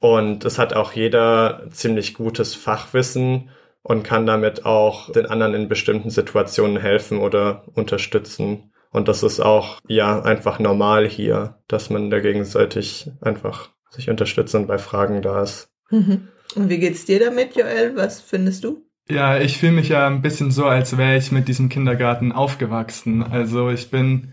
und 0.00 0.44
es 0.44 0.58
hat 0.58 0.74
auch 0.74 0.92
jeder 0.92 1.62
ziemlich 1.70 2.14
gutes 2.14 2.54
Fachwissen 2.54 3.50
und 3.82 4.02
kann 4.02 4.26
damit 4.26 4.66
auch 4.66 5.12
den 5.12 5.26
anderen 5.26 5.54
in 5.54 5.68
bestimmten 5.68 6.10
Situationen 6.10 6.78
helfen 6.78 7.18
oder 7.18 7.64
unterstützen. 7.74 8.72
Und 8.90 9.08
das 9.08 9.22
ist 9.22 9.40
auch, 9.40 9.80
ja, 9.86 10.22
einfach 10.22 10.58
normal 10.58 11.08
hier, 11.08 11.58
dass 11.68 11.90
man 11.90 12.10
da 12.10 12.20
gegenseitig 12.20 13.10
einfach 13.20 13.70
sich 13.90 14.10
unterstützt 14.10 14.54
und 14.54 14.66
bei 14.66 14.78
Fragen 14.78 15.22
da 15.22 15.42
ist. 15.42 15.70
Mhm. 15.90 16.28
Und 16.54 16.68
wie 16.68 16.78
geht's 16.78 17.04
dir 17.04 17.20
damit, 17.20 17.56
Joel? 17.56 17.96
Was 17.96 18.20
findest 18.20 18.64
du? 18.64 18.82
Ja, 19.10 19.38
ich 19.38 19.58
fühle 19.58 19.72
mich 19.72 19.88
ja 19.88 20.06
ein 20.06 20.22
bisschen 20.22 20.50
so, 20.50 20.66
als 20.66 20.98
wäre 20.98 21.16
ich 21.16 21.32
mit 21.32 21.48
diesem 21.48 21.68
Kindergarten 21.68 22.32
aufgewachsen. 22.32 23.22
Also 23.22 23.70
ich 23.70 23.90
bin 23.90 24.32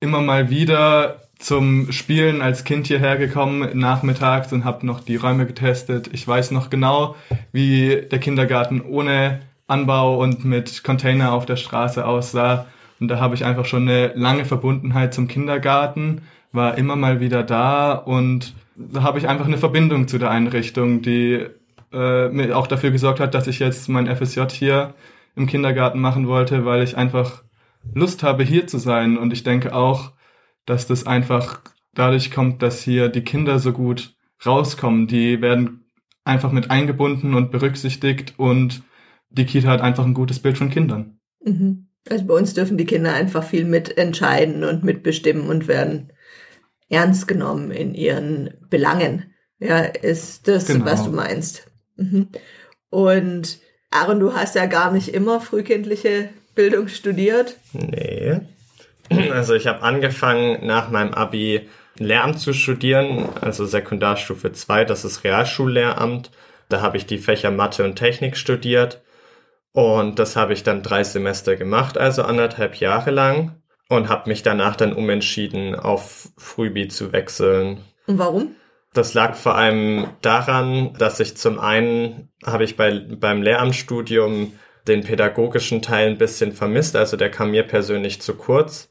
immer 0.00 0.20
mal 0.20 0.50
wieder 0.50 1.22
zum 1.38 1.92
Spielen 1.92 2.42
als 2.42 2.64
Kind 2.64 2.86
hierher 2.86 3.16
gekommen 3.16 3.78
nachmittags 3.78 4.52
und 4.52 4.64
habe 4.64 4.86
noch 4.86 5.00
die 5.00 5.16
Räume 5.16 5.46
getestet. 5.46 6.10
Ich 6.12 6.26
weiß 6.26 6.50
noch 6.50 6.70
genau, 6.70 7.16
wie 7.52 8.06
der 8.10 8.18
Kindergarten 8.18 8.80
ohne 8.82 9.40
Anbau 9.66 10.18
und 10.18 10.44
mit 10.44 10.84
Container 10.84 11.32
auf 11.32 11.46
der 11.46 11.56
Straße 11.56 12.06
aussah. 12.06 12.66
Und 13.00 13.08
da 13.08 13.20
habe 13.20 13.34
ich 13.34 13.44
einfach 13.44 13.64
schon 13.64 13.82
eine 13.82 14.12
lange 14.14 14.44
Verbundenheit 14.44 15.14
zum 15.14 15.28
Kindergarten, 15.28 16.22
war 16.52 16.78
immer 16.78 16.96
mal 16.96 17.20
wieder 17.20 17.42
da 17.42 17.92
und 17.92 18.54
da 18.76 19.02
habe 19.02 19.18
ich 19.18 19.28
einfach 19.28 19.46
eine 19.46 19.58
Verbindung 19.58 20.06
zu 20.08 20.18
der 20.18 20.30
Einrichtung, 20.30 21.02
die 21.02 21.46
äh, 21.92 22.28
mir 22.28 22.56
auch 22.56 22.66
dafür 22.66 22.90
gesorgt 22.90 23.20
hat, 23.20 23.34
dass 23.34 23.46
ich 23.46 23.58
jetzt 23.58 23.88
mein 23.88 24.06
FSJ 24.06 24.42
hier 24.50 24.94
im 25.34 25.46
Kindergarten 25.46 26.00
machen 26.00 26.26
wollte, 26.28 26.64
weil 26.64 26.82
ich 26.82 26.96
einfach 26.96 27.42
Lust 27.94 28.22
habe, 28.22 28.42
hier 28.42 28.66
zu 28.66 28.78
sein. 28.78 29.16
Und 29.16 29.32
ich 29.32 29.44
denke 29.44 29.74
auch, 29.74 30.12
dass 30.64 30.86
das 30.86 31.06
einfach 31.06 31.60
dadurch 31.94 32.30
kommt, 32.30 32.62
dass 32.62 32.82
hier 32.82 33.08
die 33.08 33.22
Kinder 33.22 33.58
so 33.58 33.72
gut 33.72 34.14
rauskommen. 34.44 35.06
Die 35.06 35.40
werden 35.40 35.84
einfach 36.24 36.52
mit 36.52 36.70
eingebunden 36.70 37.34
und 37.34 37.50
berücksichtigt 37.50 38.34
und 38.36 38.82
die 39.30 39.46
Kita 39.46 39.68
hat 39.68 39.80
einfach 39.80 40.04
ein 40.04 40.14
gutes 40.14 40.40
Bild 40.40 40.58
von 40.58 40.70
Kindern. 40.70 41.18
Mhm. 41.44 41.88
Also 42.08 42.24
bei 42.24 42.34
uns 42.34 42.54
dürfen 42.54 42.76
die 42.76 42.86
Kinder 42.86 43.12
einfach 43.12 43.44
viel 43.44 43.64
mitentscheiden 43.64 44.64
und 44.64 44.84
mitbestimmen 44.84 45.48
und 45.48 45.68
werden 45.68 46.12
ernst 46.88 47.26
genommen 47.26 47.70
in 47.70 47.94
ihren 47.94 48.54
Belangen. 48.70 49.34
Ja, 49.58 49.80
ist 49.80 50.48
das, 50.48 50.66
genau. 50.66 50.84
was 50.84 51.04
du 51.04 51.10
meinst. 51.10 51.66
Mhm. 51.96 52.28
Und 52.90 53.58
Aaron, 53.90 54.20
du 54.20 54.34
hast 54.34 54.54
ja 54.54 54.66
gar 54.66 54.92
nicht 54.92 55.08
immer 55.08 55.40
frühkindliche 55.40 56.28
Bildung 56.54 56.88
studiert. 56.88 57.56
Nee. 57.72 58.40
Also 59.30 59.54
ich 59.54 59.66
habe 59.66 59.82
angefangen 59.82 60.66
nach 60.66 60.90
meinem 60.90 61.14
Abi 61.14 61.68
Lehramt 61.98 62.40
zu 62.40 62.52
studieren, 62.52 63.28
also 63.40 63.64
Sekundarstufe 63.64 64.52
2, 64.52 64.84
das 64.84 65.04
ist 65.04 65.24
Realschullehramt. 65.24 66.30
Da 66.68 66.82
habe 66.82 66.96
ich 66.96 67.06
die 67.06 67.18
Fächer 67.18 67.50
Mathe 67.50 67.84
und 67.84 67.96
Technik 67.96 68.36
studiert 68.36 69.00
und 69.76 70.18
das 70.18 70.36
habe 70.36 70.54
ich 70.54 70.62
dann 70.62 70.82
drei 70.82 71.04
Semester 71.04 71.54
gemacht, 71.54 71.98
also 71.98 72.22
anderthalb 72.22 72.76
Jahre 72.76 73.10
lang 73.10 73.60
und 73.90 74.08
habe 74.08 74.30
mich 74.30 74.42
danach 74.42 74.74
dann 74.74 74.94
umentschieden, 74.94 75.74
auf 75.74 76.30
Frühbi 76.38 76.88
zu 76.88 77.12
wechseln. 77.12 77.84
Und 78.06 78.18
warum? 78.18 78.56
Das 78.94 79.12
lag 79.12 79.34
vor 79.34 79.54
allem 79.54 80.08
daran, 80.22 80.94
dass 80.94 81.20
ich 81.20 81.36
zum 81.36 81.58
einen 81.58 82.30
habe 82.42 82.64
ich 82.64 82.78
bei, 82.78 82.98
beim 82.98 83.42
Lehramtsstudium 83.42 84.54
den 84.88 85.04
pädagogischen 85.04 85.82
Teil 85.82 86.08
ein 86.08 86.16
bisschen 86.16 86.52
vermisst, 86.52 86.96
also 86.96 87.18
der 87.18 87.30
kam 87.30 87.50
mir 87.50 87.64
persönlich 87.64 88.22
zu 88.22 88.34
kurz 88.34 88.88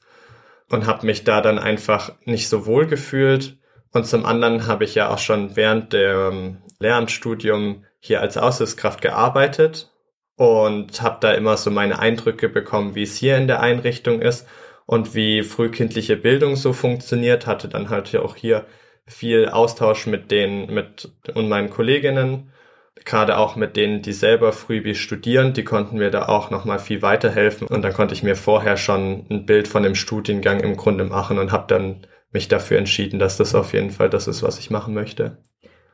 und 0.70 0.86
habe 0.86 1.08
mich 1.08 1.24
da 1.24 1.42
dann 1.42 1.58
einfach 1.58 2.12
nicht 2.26 2.48
so 2.48 2.68
wohl 2.68 2.86
gefühlt. 2.86 3.58
Und 3.92 4.06
zum 4.06 4.24
anderen 4.24 4.68
habe 4.68 4.84
ich 4.84 4.94
ja 4.94 5.10
auch 5.10 5.18
schon 5.18 5.56
während 5.56 5.94
dem 5.94 6.58
Lehramtsstudium 6.78 7.86
hier 8.00 8.22
als 8.22 8.38
Aushilfskraft 8.38 9.02
gearbeitet 9.02 9.90
und 10.36 11.02
habe 11.02 11.18
da 11.22 11.34
immer 11.34 11.58
so 11.58 11.72
meine 11.72 12.00
Eindrücke 12.00 12.50
bekommen, 12.50 12.96
wie 12.96 13.04
es 13.04 13.16
hier 13.16 13.38
in 13.38 13.48
der 13.48 13.62
Einrichtung 13.62 14.22
ist 14.22 14.48
und 14.86 15.16
wie 15.16 15.44
frühkindliche 15.44 16.18
Bildung 16.18 16.56
so 16.56 16.74
funktioniert, 16.74 17.48
hatte 17.48 17.68
dann 17.68 17.90
halt 17.90 18.12
ja 18.12 18.22
auch 18.22 18.36
hier 18.36 18.66
viel 19.08 19.50
Austausch 19.50 20.08
mit 20.08 20.32
den, 20.32 20.74
mit 20.74 21.12
und 21.34 21.48
meinen 21.48 21.70
Kolleginnen, 21.70 22.52
gerade 23.04 23.38
auch 23.38 23.56
mit 23.56 23.76
denen, 23.76 24.02
die 24.02 24.14
selber 24.14 24.52
Freebie 24.52 24.96
studieren, 24.96 25.54
die 25.54 25.64
konnten 25.64 25.98
mir 25.98 26.12
da 26.12 26.28
auch 26.28 26.50
nochmal 26.50 26.80
viel 26.80 27.02
weiterhelfen 27.02 27.68
und 27.68 27.82
dann 27.82 27.94
konnte 27.94 28.14
ich 28.14 28.24
mir 28.24 28.36
vorher 28.36 28.78
schon 28.78 29.26
ein 29.30 29.46
Bild 29.46 29.68
von 29.68 29.84
dem 29.84 29.96
Studiengang 29.96 30.60
im 30.62 30.76
Grunde 30.76 31.04
machen 31.06 31.38
und 31.38 31.52
habe 31.52 31.66
dann 31.68 32.08
mich 32.32 32.48
dafür 32.48 32.78
entschieden, 32.78 33.20
dass 33.20 33.38
das 33.38 33.56
auf 33.56 33.74
jeden 33.74 33.92
Fall 33.92 34.10
das 34.10 34.28
ist, 34.28 34.44
was 34.44 34.60
ich 34.60 34.70
machen 34.70 34.94
möchte. 34.94 35.38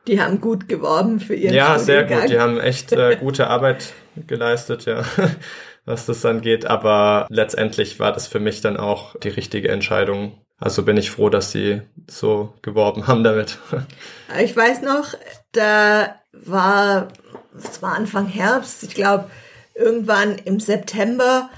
Die 0.08 0.20
haben 0.20 0.40
gut 0.40 0.68
geworben 0.68 1.20
für 1.20 1.34
ihren 1.34 1.54
Ja, 1.54 1.78
sehr 1.78 2.04
gut. 2.04 2.28
Die 2.28 2.40
haben 2.40 2.58
echt 2.58 2.92
äh, 2.92 3.16
gute 3.20 3.46
Arbeit 3.46 3.92
geleistet, 4.26 4.84
ja. 4.86 5.04
was 5.84 6.06
das 6.06 6.24
angeht. 6.24 6.66
Aber 6.66 7.26
letztendlich 7.30 7.98
war 7.98 8.12
das 8.12 8.26
für 8.26 8.40
mich 8.40 8.60
dann 8.60 8.76
auch 8.76 9.18
die 9.18 9.28
richtige 9.28 9.68
Entscheidung. 9.68 10.38
Also 10.58 10.84
bin 10.84 10.96
ich 10.96 11.10
froh, 11.10 11.28
dass 11.28 11.50
sie 11.50 11.82
so 12.08 12.54
geworben 12.62 13.06
haben 13.06 13.24
damit. 13.24 13.58
Ich 14.40 14.56
weiß 14.56 14.80
noch, 14.80 15.12
da 15.52 16.14
war, 16.32 17.08
es 17.54 17.82
war 17.82 17.94
Anfang 17.94 18.26
Herbst, 18.26 18.82
ich 18.82 18.94
glaube, 18.94 19.28
irgendwann 19.74 20.38
im 20.38 20.58
September, 20.58 21.50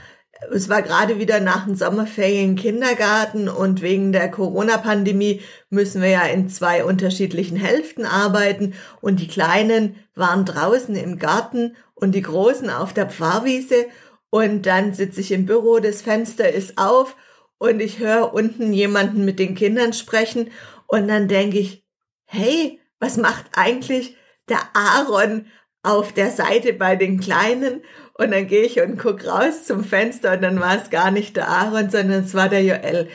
es 0.53 0.69
war 0.69 0.83
gerade 0.83 1.19
wieder 1.19 1.41
nach 1.41 1.67
den 1.67 1.77
Sommerferien 1.77 2.57
Kindergarten 2.57 3.49
und 3.49 3.81
wegen 3.81 4.13
der 4.13 4.31
Corona-Pandemie 4.31 5.41
müssen 5.71 6.03
wir 6.03 6.11
ja 6.11 6.25
in 6.25 6.49
zwei 6.49 6.85
unterschiedlichen 6.85 7.57
Hälften 7.57 8.05
arbeiten 8.05 8.75
und 9.01 9.21
die 9.21 9.29
Kleinen 9.29 9.97
waren 10.15 10.45
draußen 10.45 10.97
im 10.97 11.19
Garten 11.19 11.77
und 11.95 12.15
die 12.15 12.23
Großen 12.23 12.71
auf 12.71 12.93
der 12.93 13.09
Pfarrwiese 13.09 13.87
und 14.31 14.67
dann 14.67 14.95
sitze 14.95 15.21
ich 15.21 15.31
im 15.33 15.47
Büro, 15.47 15.79
das 15.79 16.03
Fenster 16.03 16.51
ist 16.51 16.79
auf 16.79 17.17
und 17.59 17.81
ich 17.81 17.99
höre 17.99 18.35
unten 18.35 18.73
jemanden 18.73 19.25
mit 19.25 19.39
den 19.39 19.55
Kindern 19.55 19.93
sprechen 19.93 20.51
und 20.87 21.09
dann 21.09 21.29
denke 21.29 21.59
ich, 21.59 21.85
hey, 22.27 22.81
was 22.99 23.17
macht 23.17 23.47
eigentlich 23.55 24.17
der 24.49 24.61
Aaron 24.75 25.47
auf 25.83 26.13
der 26.13 26.31
Seite 26.31 26.73
bei 26.73 26.97
den 26.97 27.21
Kleinen? 27.21 27.83
Und 28.17 28.31
dann 28.31 28.47
gehe 28.47 28.63
ich 28.63 28.81
und 28.81 28.99
gucke 28.99 29.29
raus 29.29 29.65
zum 29.65 29.85
Fenster 29.85 30.33
und 30.33 30.43
dann 30.43 30.61
war 30.61 30.81
es 30.81 30.91
gar 30.91 31.11
nicht 31.11 31.37
der 31.37 31.49
Aaron, 31.49 31.91
sondern 31.91 32.25
es 32.25 32.35
war 32.35 32.49
der 32.49 32.63
Joel. 32.63 33.09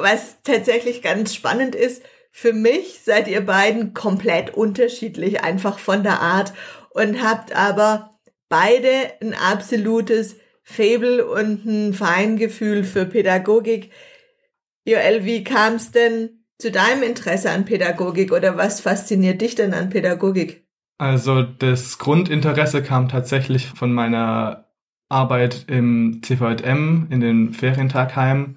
Was 0.00 0.42
tatsächlich 0.42 1.02
ganz 1.02 1.34
spannend 1.34 1.74
ist, 1.74 2.02
für 2.32 2.52
mich 2.52 3.00
seid 3.02 3.28
ihr 3.28 3.40
beiden 3.40 3.94
komplett 3.94 4.52
unterschiedlich, 4.52 5.42
einfach 5.42 5.78
von 5.78 6.02
der 6.02 6.20
Art 6.20 6.52
und 6.96 7.22
habt 7.22 7.54
aber 7.54 8.10
beide 8.48 8.88
ein 9.20 9.34
absolutes 9.34 10.36
Fable 10.62 11.24
und 11.26 11.64
ein 11.64 11.94
Feingefühl 11.94 12.84
für 12.84 13.04
Pädagogik. 13.04 13.90
Joel, 14.84 15.24
wie 15.24 15.44
kam 15.44 15.74
es 15.74 15.92
denn 15.92 16.30
zu 16.58 16.70
deinem 16.70 17.02
Interesse 17.02 17.50
an 17.50 17.66
Pädagogik 17.66 18.32
oder 18.32 18.56
was 18.56 18.80
fasziniert 18.80 19.42
dich 19.42 19.54
denn 19.54 19.74
an 19.74 19.90
Pädagogik? 19.90 20.66
Also 20.98 21.42
das 21.42 21.98
Grundinteresse 21.98 22.82
kam 22.82 23.08
tatsächlich 23.08 23.66
von 23.66 23.92
meiner 23.92 24.66
Arbeit 25.10 25.66
im 25.68 26.20
CVM 26.22 27.08
in 27.10 27.20
den 27.20 27.52
Ferientagheimen, 27.52 28.56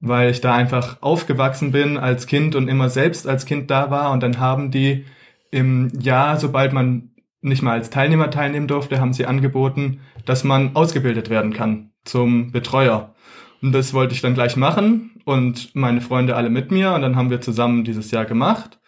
weil 0.00 0.30
ich 0.30 0.40
da 0.40 0.54
einfach 0.54 1.02
aufgewachsen 1.02 1.72
bin 1.72 1.98
als 1.98 2.26
Kind 2.26 2.54
und 2.56 2.68
immer 2.68 2.88
selbst 2.88 3.28
als 3.28 3.44
Kind 3.44 3.70
da 3.70 3.90
war 3.90 4.12
und 4.12 4.22
dann 4.22 4.40
haben 4.40 4.70
die 4.70 5.04
im 5.50 5.92
Jahr, 6.00 6.38
sobald 6.38 6.72
man 6.72 7.12
nicht 7.40 7.62
mal 7.62 7.72
als 7.72 7.90
Teilnehmer 7.90 8.30
teilnehmen 8.30 8.66
durfte, 8.66 9.00
haben 9.00 9.12
sie 9.12 9.26
angeboten, 9.26 10.00
dass 10.24 10.44
man 10.44 10.74
ausgebildet 10.74 11.30
werden 11.30 11.52
kann 11.52 11.90
zum 12.04 12.52
Betreuer. 12.52 13.14
Und 13.62 13.72
das 13.72 13.94
wollte 13.94 14.14
ich 14.14 14.20
dann 14.20 14.34
gleich 14.34 14.56
machen 14.56 15.20
und 15.24 15.74
meine 15.74 16.00
Freunde 16.00 16.36
alle 16.36 16.50
mit 16.50 16.70
mir 16.70 16.92
und 16.92 17.02
dann 17.02 17.16
haben 17.16 17.30
wir 17.30 17.40
zusammen 17.40 17.84
dieses 17.84 18.10
Jahr 18.10 18.24
gemacht. 18.24 18.78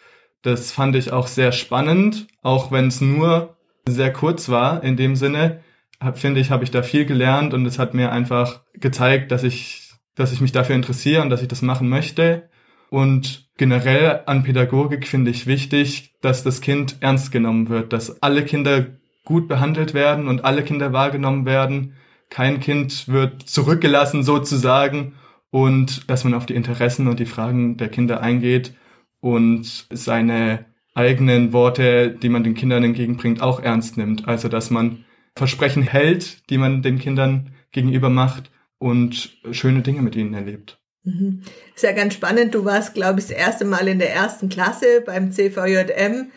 Das 0.42 0.72
fand 0.72 0.94
ich 0.96 1.12
auch 1.12 1.26
sehr 1.26 1.52
spannend, 1.52 2.26
auch 2.42 2.70
wenn 2.70 2.86
es 2.88 3.00
nur 3.00 3.56
sehr 3.88 4.12
kurz 4.12 4.48
war 4.48 4.82
in 4.84 4.96
dem 4.96 5.16
Sinne, 5.16 5.62
finde 6.14 6.40
ich, 6.40 6.50
habe 6.50 6.64
ich 6.64 6.70
da 6.70 6.82
viel 6.82 7.04
gelernt 7.06 7.54
und 7.54 7.66
es 7.66 7.78
hat 7.78 7.94
mir 7.94 8.12
einfach 8.12 8.62
gezeigt, 8.74 9.32
dass 9.32 9.42
ich, 9.42 9.90
dass 10.14 10.32
ich 10.32 10.40
mich 10.40 10.52
dafür 10.52 10.76
interessiere 10.76 11.22
und 11.22 11.30
dass 11.30 11.42
ich 11.42 11.48
das 11.48 11.62
machen 11.62 11.88
möchte. 11.88 12.48
Und 12.90 13.48
generell 13.56 14.22
an 14.26 14.42
Pädagogik 14.42 15.06
finde 15.06 15.30
ich 15.30 15.46
wichtig, 15.46 16.14
dass 16.20 16.42
das 16.42 16.60
Kind 16.60 16.96
ernst 17.00 17.32
genommen 17.32 17.68
wird, 17.68 17.92
dass 17.92 18.22
alle 18.22 18.44
Kinder 18.44 18.86
gut 19.24 19.46
behandelt 19.48 19.92
werden 19.92 20.26
und 20.26 20.44
alle 20.44 20.62
Kinder 20.62 20.92
wahrgenommen 20.92 21.44
werden. 21.44 21.94
Kein 22.30 22.60
Kind 22.60 23.08
wird 23.08 23.42
zurückgelassen 23.42 24.22
sozusagen 24.22 25.14
und 25.50 26.08
dass 26.08 26.24
man 26.24 26.34
auf 26.34 26.46
die 26.46 26.54
Interessen 26.54 27.08
und 27.08 27.20
die 27.20 27.26
Fragen 27.26 27.76
der 27.76 27.88
Kinder 27.88 28.20
eingeht 28.22 28.72
und 29.20 29.86
seine 29.90 30.64
eigenen 30.94 31.52
Worte, 31.52 32.10
die 32.10 32.28
man 32.28 32.42
den 32.42 32.54
Kindern 32.54 32.84
entgegenbringt, 32.84 33.42
auch 33.42 33.60
ernst 33.60 33.96
nimmt. 33.96 34.26
Also 34.26 34.48
dass 34.48 34.70
man 34.70 35.04
Versprechen 35.34 35.82
hält, 35.82 36.48
die 36.50 36.58
man 36.58 36.82
den 36.82 36.98
Kindern 36.98 37.52
gegenüber 37.70 38.10
macht 38.10 38.50
und 38.78 39.36
schöne 39.52 39.82
Dinge 39.82 40.02
mit 40.02 40.16
ihnen 40.16 40.34
erlebt. 40.34 40.78
Mhm. 41.08 41.42
Ist 41.74 41.84
ja 41.84 41.92
ganz 41.92 42.14
spannend. 42.14 42.54
Du 42.54 42.64
warst, 42.64 42.94
glaube 42.94 43.20
ich, 43.20 43.26
das 43.26 43.36
erste 43.36 43.64
Mal 43.64 43.88
in 43.88 43.98
der 43.98 44.14
ersten 44.14 44.48
Klasse 44.48 45.02
beim 45.04 45.32
CVJM 45.32 46.30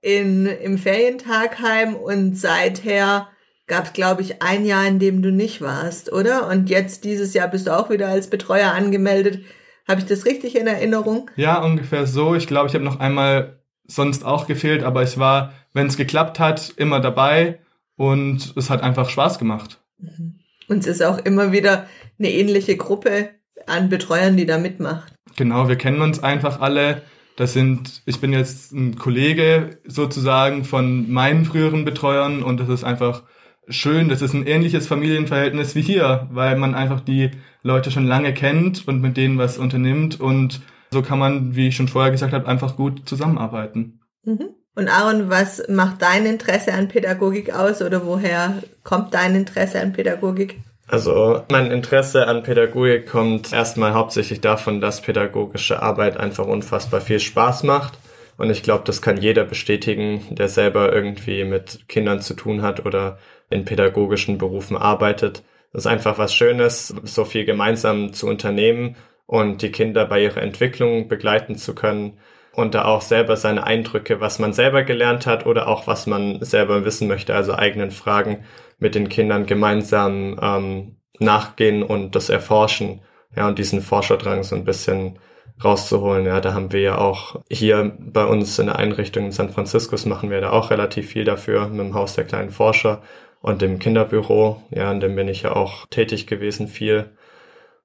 in, 0.00 0.46
im 0.46 0.78
Ferientagheim 0.78 1.94
und 1.94 2.36
seither 2.38 3.28
gab 3.66 3.86
es, 3.86 3.92
glaube 3.92 4.22
ich, 4.22 4.42
ein 4.42 4.64
Jahr, 4.64 4.86
in 4.86 4.98
dem 4.98 5.22
du 5.22 5.32
nicht 5.32 5.60
warst, 5.60 6.12
oder? 6.12 6.48
Und 6.48 6.70
jetzt 6.70 7.04
dieses 7.04 7.34
Jahr 7.34 7.48
bist 7.48 7.66
du 7.66 7.76
auch 7.76 7.90
wieder 7.90 8.08
als 8.08 8.30
Betreuer 8.30 8.72
angemeldet. 8.72 9.44
Habe 9.88 10.00
ich 10.00 10.06
das 10.06 10.24
richtig 10.24 10.56
in 10.56 10.66
Erinnerung? 10.66 11.30
Ja, 11.36 11.62
ungefähr 11.62 12.06
so. 12.06 12.34
Ich 12.34 12.46
glaube, 12.46 12.68
ich 12.68 12.74
habe 12.74 12.84
noch 12.84 13.00
einmal 13.00 13.60
sonst 13.86 14.24
auch 14.24 14.46
gefehlt, 14.46 14.82
aber 14.82 15.02
ich 15.02 15.18
war, 15.18 15.52
wenn 15.72 15.88
es 15.88 15.96
geklappt 15.96 16.38
hat, 16.38 16.72
immer 16.76 17.00
dabei 17.00 17.58
und 17.96 18.54
es 18.56 18.70
hat 18.70 18.82
einfach 18.82 19.10
Spaß 19.10 19.38
gemacht. 19.38 19.80
Mhm. 19.98 20.38
Und 20.68 20.78
es 20.78 20.86
ist 20.86 21.02
auch 21.02 21.18
immer 21.18 21.52
wieder 21.52 21.86
eine 22.18 22.30
ähnliche 22.30 22.76
Gruppe 22.76 23.30
an 23.66 23.88
Betreuern, 23.88 24.36
die 24.36 24.46
da 24.46 24.58
mitmacht. 24.58 25.12
Genau, 25.36 25.68
wir 25.68 25.76
kennen 25.76 26.00
uns 26.00 26.22
einfach 26.22 26.60
alle. 26.60 27.02
Das 27.36 27.52
sind, 27.52 28.02
ich 28.06 28.20
bin 28.20 28.32
jetzt 28.32 28.72
ein 28.72 28.96
Kollege 28.96 29.78
sozusagen 29.86 30.64
von 30.64 31.10
meinen 31.10 31.44
früheren 31.44 31.84
Betreuern 31.84 32.42
und 32.42 32.58
das 32.58 32.68
ist 32.68 32.84
einfach 32.84 33.24
schön. 33.68 34.08
Das 34.08 34.22
ist 34.22 34.32
ein 34.32 34.46
ähnliches 34.46 34.86
Familienverhältnis 34.86 35.74
wie 35.74 35.82
hier, 35.82 36.28
weil 36.30 36.56
man 36.56 36.74
einfach 36.74 37.00
die 37.00 37.30
Leute 37.62 37.90
schon 37.90 38.06
lange 38.06 38.32
kennt 38.32 38.88
und 38.88 39.02
mit 39.02 39.16
denen 39.16 39.38
was 39.38 39.58
unternimmt 39.58 40.20
und 40.20 40.60
so 40.90 41.02
kann 41.02 41.18
man, 41.18 41.56
wie 41.56 41.68
ich 41.68 41.76
schon 41.76 41.88
vorher 41.88 42.12
gesagt 42.12 42.32
habe, 42.32 42.48
einfach 42.48 42.76
gut 42.76 43.08
zusammenarbeiten. 43.08 44.00
Mhm. 44.24 44.50
Und 44.74 44.88
Aaron, 44.88 45.30
was 45.30 45.68
macht 45.68 46.02
dein 46.02 46.26
Interesse 46.26 46.74
an 46.74 46.88
Pädagogik 46.88 47.54
aus 47.54 47.80
oder 47.80 48.06
woher 48.06 48.62
kommt 48.84 49.14
dein 49.14 49.34
Interesse 49.34 49.80
an 49.80 49.94
Pädagogik? 49.94 50.60
Also 50.88 51.42
mein 51.50 51.72
Interesse 51.72 52.28
an 52.28 52.44
Pädagogik 52.44 53.08
kommt 53.08 53.52
erstmal 53.52 53.94
hauptsächlich 53.94 54.40
davon, 54.40 54.80
dass 54.80 55.00
pädagogische 55.00 55.82
Arbeit 55.82 56.16
einfach 56.16 56.46
unfassbar 56.46 57.00
viel 57.00 57.18
Spaß 57.18 57.64
macht. 57.64 57.98
Und 58.38 58.50
ich 58.50 58.62
glaube, 58.62 58.84
das 58.84 59.02
kann 59.02 59.16
jeder 59.16 59.44
bestätigen, 59.44 60.22
der 60.30 60.48
selber 60.48 60.92
irgendwie 60.92 61.42
mit 61.44 61.88
Kindern 61.88 62.20
zu 62.20 62.34
tun 62.34 62.62
hat 62.62 62.84
oder 62.86 63.18
in 63.50 63.64
pädagogischen 63.64 64.38
Berufen 64.38 64.76
arbeitet. 64.76 65.42
Das 65.72 65.82
ist 65.82 65.86
einfach 65.86 66.18
was 66.18 66.34
Schönes, 66.34 66.94
so 67.02 67.24
viel 67.24 67.44
gemeinsam 67.44 68.12
zu 68.12 68.28
unternehmen 68.28 68.96
und 69.26 69.62
die 69.62 69.72
Kinder 69.72 70.04
bei 70.06 70.22
ihrer 70.22 70.42
Entwicklung 70.42 71.08
begleiten 71.08 71.56
zu 71.56 71.74
können 71.74 72.18
und 72.52 72.74
da 72.74 72.84
auch 72.84 73.02
selber 73.02 73.36
seine 73.36 73.64
Eindrücke, 73.64 74.20
was 74.20 74.38
man 74.38 74.52
selber 74.52 74.82
gelernt 74.82 75.26
hat 75.26 75.46
oder 75.46 75.66
auch 75.68 75.86
was 75.86 76.06
man 76.06 76.42
selber 76.42 76.84
wissen 76.84 77.08
möchte, 77.08 77.34
also 77.34 77.54
eigenen 77.54 77.90
Fragen 77.90 78.44
mit 78.78 78.94
den 78.94 79.08
Kindern 79.08 79.46
gemeinsam 79.46 80.38
ähm, 80.40 80.96
nachgehen 81.18 81.82
und 81.82 82.14
das 82.14 82.28
erforschen. 82.28 83.02
Ja, 83.34 83.48
und 83.48 83.58
diesen 83.58 83.80
Forscherdrang 83.80 84.42
so 84.42 84.56
ein 84.56 84.64
bisschen 84.64 85.18
rauszuholen. 85.62 86.26
Ja, 86.26 86.40
da 86.40 86.54
haben 86.54 86.72
wir 86.72 86.80
ja 86.80 86.98
auch 86.98 87.40
hier 87.50 87.96
bei 87.98 88.24
uns 88.24 88.58
in 88.58 88.66
der 88.66 88.76
Einrichtung 88.76 89.26
in 89.26 89.32
San 89.32 89.50
Francisco 89.50 89.96
machen 90.08 90.30
wir 90.30 90.40
da 90.40 90.50
auch 90.50 90.70
relativ 90.70 91.08
viel 91.08 91.24
dafür 91.24 91.68
mit 91.68 91.80
dem 91.80 91.94
Haus 91.94 92.14
der 92.14 92.24
kleinen 92.24 92.50
Forscher 92.50 93.02
und 93.40 93.62
dem 93.62 93.78
Kinderbüro. 93.78 94.62
Ja, 94.70 94.92
in 94.92 95.00
dem 95.00 95.16
bin 95.16 95.28
ich 95.28 95.42
ja 95.42 95.54
auch 95.54 95.86
tätig 95.86 96.26
gewesen 96.26 96.68
viel. 96.68 97.16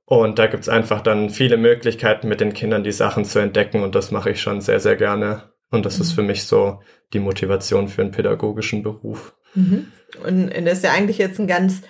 Und 0.06 0.40
da 0.40 0.48
gibt's 0.48 0.68
einfach 0.68 1.02
dann 1.02 1.30
viele 1.30 1.56
Möglichkeiten, 1.56 2.28
mit 2.28 2.42
den 2.42 2.54
Kindern 2.54 2.84
die 2.84 2.92
Sachen 2.92 3.24
zu 3.24 3.40
entdecken 3.40 3.82
und 3.84 3.96
das 3.96 4.12
mache 4.12 4.32
ich 4.32 4.42
schon 4.42 4.60
sehr, 4.60 4.82
sehr 4.82 4.98
gerne. 4.98 5.51
Und 5.72 5.86
das 5.86 5.98
mhm. 5.98 6.02
ist 6.02 6.12
für 6.12 6.22
mich 6.22 6.44
so 6.44 6.80
die 7.14 7.20
Motivation 7.20 7.88
für 7.88 8.02
einen 8.02 8.12
pädagogischen 8.12 8.84
Beruf. 8.84 9.34
Mhm. 9.56 9.88
Und 10.24 10.52
das 10.66 10.80
ist 10.80 10.84
ja 10.84 10.92
eigentlich 10.92 11.18
jetzt 11.18 11.40
ein 11.40 11.48
ganz 11.48 11.82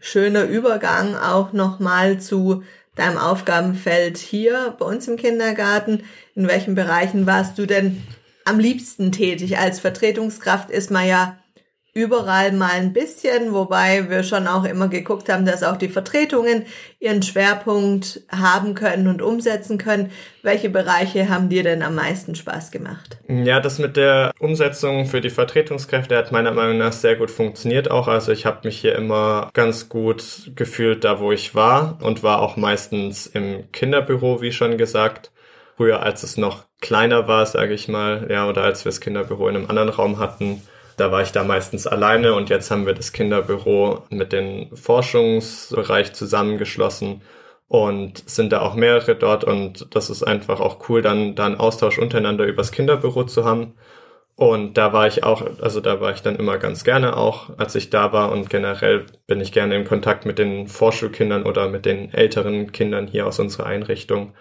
schöner 0.00 0.44
Übergang 0.44 1.14
auch 1.14 1.52
nochmal 1.52 2.20
zu 2.20 2.62
deinem 2.94 3.18
Aufgabenfeld 3.18 4.18
hier 4.18 4.74
bei 4.78 4.86
uns 4.86 5.06
im 5.06 5.16
Kindergarten. 5.16 6.02
In 6.34 6.48
welchen 6.48 6.74
Bereichen 6.74 7.26
warst 7.26 7.58
du 7.58 7.66
denn 7.66 8.02
am 8.44 8.58
liebsten 8.58 9.12
tätig? 9.12 9.58
Als 9.58 9.80
Vertretungskraft 9.80 10.70
ist 10.70 10.90
man 10.90 11.06
ja 11.06 11.38
überall 11.98 12.52
mal 12.52 12.70
ein 12.70 12.92
bisschen, 12.92 13.52
wobei 13.52 14.08
wir 14.08 14.22
schon 14.22 14.46
auch 14.46 14.62
immer 14.62 14.86
geguckt 14.86 15.28
haben, 15.28 15.44
dass 15.44 15.64
auch 15.64 15.76
die 15.76 15.88
Vertretungen 15.88 16.64
ihren 17.00 17.24
Schwerpunkt 17.24 18.20
haben 18.30 18.76
können 18.76 19.08
und 19.08 19.20
umsetzen 19.20 19.78
können. 19.78 20.12
Welche 20.42 20.70
Bereiche 20.70 21.28
haben 21.28 21.48
dir 21.48 21.64
denn 21.64 21.82
am 21.82 21.96
meisten 21.96 22.36
Spaß 22.36 22.70
gemacht? 22.70 23.18
Ja, 23.26 23.58
das 23.58 23.80
mit 23.80 23.96
der 23.96 24.30
Umsetzung 24.38 25.06
für 25.06 25.20
die 25.20 25.28
Vertretungskräfte 25.28 26.16
hat 26.16 26.30
meiner 26.30 26.52
Meinung 26.52 26.78
nach 26.78 26.92
sehr 26.92 27.16
gut 27.16 27.32
funktioniert 27.32 27.90
auch. 27.90 28.06
Also 28.06 28.30
ich 28.30 28.46
habe 28.46 28.60
mich 28.62 28.78
hier 28.78 28.94
immer 28.94 29.50
ganz 29.52 29.88
gut 29.88 30.52
gefühlt, 30.54 31.02
da 31.02 31.18
wo 31.18 31.32
ich 31.32 31.56
war 31.56 31.98
und 32.00 32.22
war 32.22 32.40
auch 32.40 32.56
meistens 32.56 33.26
im 33.26 33.72
Kinderbüro, 33.72 34.40
wie 34.40 34.52
schon 34.52 34.78
gesagt. 34.78 35.32
Früher, 35.76 36.00
als 36.02 36.22
es 36.22 36.36
noch 36.36 36.64
kleiner 36.80 37.26
war, 37.26 37.44
sage 37.44 37.74
ich 37.74 37.88
mal, 37.88 38.28
ja, 38.30 38.48
oder 38.48 38.62
als 38.62 38.84
wir 38.84 38.90
das 38.90 39.00
Kinderbüro 39.00 39.48
in 39.48 39.56
einem 39.56 39.68
anderen 39.68 39.88
Raum 39.88 40.20
hatten, 40.20 40.62
da 40.98 41.12
war 41.12 41.22
ich 41.22 41.32
da 41.32 41.44
meistens 41.44 41.86
alleine 41.86 42.34
und 42.34 42.50
jetzt 42.50 42.70
haben 42.70 42.86
wir 42.86 42.94
das 42.94 43.12
Kinderbüro 43.12 44.02
mit 44.10 44.32
dem 44.32 44.74
Forschungsbereich 44.76 46.12
zusammengeschlossen 46.12 47.22
und 47.68 48.28
sind 48.28 48.52
da 48.52 48.60
auch 48.62 48.74
mehrere 48.74 49.14
dort 49.14 49.44
und 49.44 49.94
das 49.94 50.10
ist 50.10 50.22
einfach 50.22 50.60
auch 50.60 50.88
cool, 50.88 51.02
dann 51.02 51.34
da 51.34 51.46
einen 51.46 51.56
Austausch 51.60 51.98
untereinander 51.98 52.44
übers 52.46 52.72
Kinderbüro 52.72 53.24
zu 53.24 53.44
haben. 53.44 53.74
Und 54.36 54.78
da 54.78 54.92
war 54.92 55.06
ich 55.08 55.24
auch, 55.24 55.42
also 55.60 55.80
da 55.80 56.00
war 56.00 56.12
ich 56.12 56.22
dann 56.22 56.36
immer 56.36 56.58
ganz 56.58 56.84
gerne 56.84 57.16
auch, 57.16 57.50
als 57.58 57.74
ich 57.74 57.90
da 57.90 58.12
war 58.12 58.30
und 58.30 58.48
generell 58.48 59.06
bin 59.26 59.40
ich 59.40 59.52
gerne 59.52 59.74
in 59.76 59.84
Kontakt 59.84 60.26
mit 60.26 60.38
den 60.38 60.68
Vorschulkindern 60.68 61.42
oder 61.42 61.68
mit 61.68 61.84
den 61.86 62.14
älteren 62.14 62.70
Kindern 62.72 63.08
hier 63.08 63.26
aus 63.26 63.40
unserer 63.40 63.66
Einrichtung. 63.66 64.34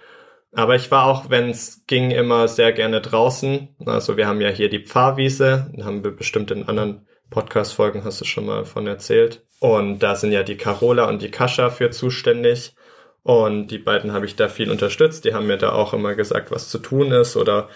Aber 0.51 0.75
ich 0.75 0.89
war 0.91 1.05
auch, 1.05 1.29
wenn 1.29 1.49
es 1.49 1.86
ging, 1.88 2.12
immer 2.12 2.47
sehr 2.47 2.71
gerne 2.71 3.01
draußen. 3.01 3.75
Also 3.86 4.17
wir 4.17 4.27
haben 4.27 4.41
ja 4.41 4.49
hier 4.49 4.69
die 4.69 4.86
Pfarrwiese, 4.86 5.71
haben 5.83 6.03
wir 6.03 6.12
bestimmt 6.12 6.51
in 6.51 6.67
anderen 6.67 7.05
Podcast-Folgen, 7.29 8.03
hast 8.03 8.21
du 8.21 8.25
schon 8.25 8.45
mal 8.45 8.65
von 8.65 8.88
erzählt. 8.88 9.45
Und 9.60 9.99
da 9.99 10.15
sind 10.15 10.31
ja 10.31 10.43
die 10.43 10.57
Carola 10.57 11.10
und 11.10 11.21
die 11.21 11.31
Kascha 11.31 11.69
für 11.69 11.89
zuständig. 11.89 12.75
Und 13.23 13.67
die 13.67 13.77
beiden 13.77 14.13
habe 14.13 14.25
ich 14.25 14.38
da 14.38 14.47
viel 14.47 14.71
unterstützt. 14.71 15.25
Die 15.25 15.33
haben 15.33 15.47
mir 15.47 15.57
da 15.57 15.73
auch 15.73 15.93
immer 15.93 16.15
gesagt, 16.15 16.49
was 16.49 16.69
zu 16.69 16.77
tun 16.77 17.12
ist 17.12 17.36
oder 17.36 17.67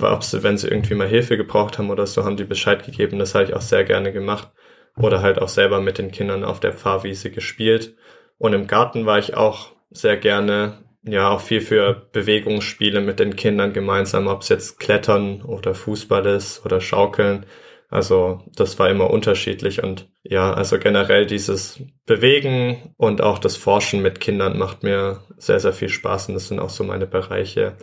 ob 0.00 0.22
sie, 0.22 0.44
wenn 0.44 0.56
sie 0.56 0.68
irgendwie 0.68 0.94
mal 0.94 1.08
Hilfe 1.08 1.36
gebraucht 1.36 1.76
haben 1.78 1.90
oder 1.90 2.06
so, 2.06 2.24
haben 2.24 2.36
die 2.36 2.44
Bescheid 2.44 2.86
gegeben. 2.86 3.18
Das 3.18 3.34
habe 3.34 3.44
ich 3.46 3.54
auch 3.54 3.62
sehr 3.62 3.82
gerne 3.82 4.12
gemacht. 4.12 4.52
Oder 4.96 5.20
halt 5.20 5.40
auch 5.40 5.48
selber 5.48 5.80
mit 5.80 5.98
den 5.98 6.12
Kindern 6.12 6.44
auf 6.44 6.60
der 6.60 6.72
Pfarrwiese 6.72 7.30
gespielt. 7.30 7.96
Und 8.38 8.52
im 8.52 8.68
Garten 8.68 9.04
war 9.06 9.18
ich 9.18 9.34
auch 9.34 9.72
sehr 9.90 10.16
gerne 10.16 10.81
ja 11.04 11.30
auch 11.30 11.40
viel 11.40 11.60
für 11.60 12.08
Bewegungsspiele 12.12 13.00
mit 13.00 13.18
den 13.18 13.36
Kindern 13.36 13.72
gemeinsam, 13.72 14.26
ob 14.26 14.42
es 14.42 14.48
jetzt 14.48 14.78
Klettern 14.78 15.42
oder 15.42 15.74
Fußball 15.74 16.26
ist 16.26 16.64
oder 16.64 16.80
Schaukeln. 16.80 17.46
Also 17.90 18.40
das 18.56 18.78
war 18.78 18.88
immer 18.88 19.10
unterschiedlich 19.10 19.82
und 19.82 20.08
ja, 20.22 20.54
also 20.54 20.78
generell 20.78 21.26
dieses 21.26 21.82
Bewegen 22.06 22.94
und 22.96 23.20
auch 23.20 23.38
das 23.38 23.56
Forschen 23.56 24.00
mit 24.00 24.18
Kindern 24.20 24.58
macht 24.58 24.82
mir 24.82 25.20
sehr, 25.36 25.60
sehr 25.60 25.74
viel 25.74 25.90
Spaß 25.90 26.28
und 26.28 26.34
das 26.34 26.48
sind 26.48 26.58
auch 26.58 26.70
so 26.70 26.84
meine 26.84 27.06
Bereiche. 27.06 27.76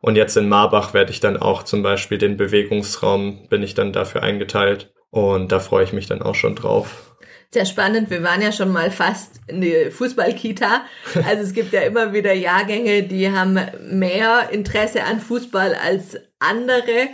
Und 0.00 0.14
jetzt 0.14 0.36
in 0.36 0.48
Marbach 0.48 0.94
werde 0.94 1.10
ich 1.10 1.18
dann 1.18 1.36
auch 1.36 1.64
zum 1.64 1.82
Beispiel 1.82 2.18
den 2.18 2.36
Bewegungsraum, 2.36 3.48
bin 3.48 3.64
ich 3.64 3.74
dann 3.74 3.92
dafür 3.92 4.22
eingeteilt 4.22 4.92
und 5.10 5.50
da 5.50 5.58
freue 5.58 5.82
ich 5.82 5.92
mich 5.92 6.06
dann 6.06 6.22
auch 6.22 6.36
schon 6.36 6.54
drauf 6.54 7.16
sehr 7.50 7.64
spannend. 7.64 8.10
Wir 8.10 8.22
waren 8.22 8.42
ja 8.42 8.52
schon 8.52 8.70
mal 8.70 8.90
fast 8.90 9.40
in 9.46 9.60
die 9.60 9.90
Fußballkita. 9.90 10.82
Also 11.26 11.42
es 11.42 11.52
gibt 11.54 11.72
ja 11.72 11.80
immer 11.80 12.12
wieder 12.12 12.32
Jahrgänge, 12.32 13.04
die 13.04 13.30
haben 13.30 13.58
mehr 13.90 14.50
Interesse 14.50 15.04
an 15.04 15.20
Fußball 15.20 15.74
als 15.74 16.18
andere. 16.38 17.08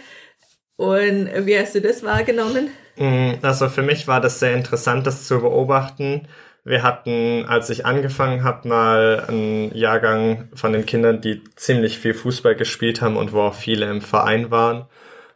Und 0.77 1.31
wie 1.47 1.59
hast 1.59 1.75
du 1.75 1.81
das 1.81 2.03
wahrgenommen? 2.03 2.71
Mm, 2.97 3.35
also 3.43 3.69
für 3.69 3.83
mich 3.83 4.09
war 4.09 4.21
das 4.21 4.41
sehr 4.41 4.55
interessant, 4.55 5.07
das 5.07 5.27
zu 5.27 5.41
beobachten. 5.41 6.27
Wir 6.65 6.83
hatten, 6.83 7.45
als 7.47 7.71
ich 7.71 7.85
angefangen 7.85 8.43
habe, 8.43 8.67
mal 8.67 9.25
einen 9.29 9.75
Jahrgang 9.75 10.49
von 10.55 10.73
den 10.73 10.87
Kindern, 10.87 11.21
die 11.21 11.43
ziemlich 11.57 11.99
viel 11.99 12.15
Fußball 12.15 12.57
gespielt 12.57 13.03
haben 13.03 13.17
und 13.17 13.33
wo 13.33 13.43
auch 13.43 13.55
viele 13.55 13.89
im 13.91 14.01
Verein 14.01 14.51
waren. 14.51 14.87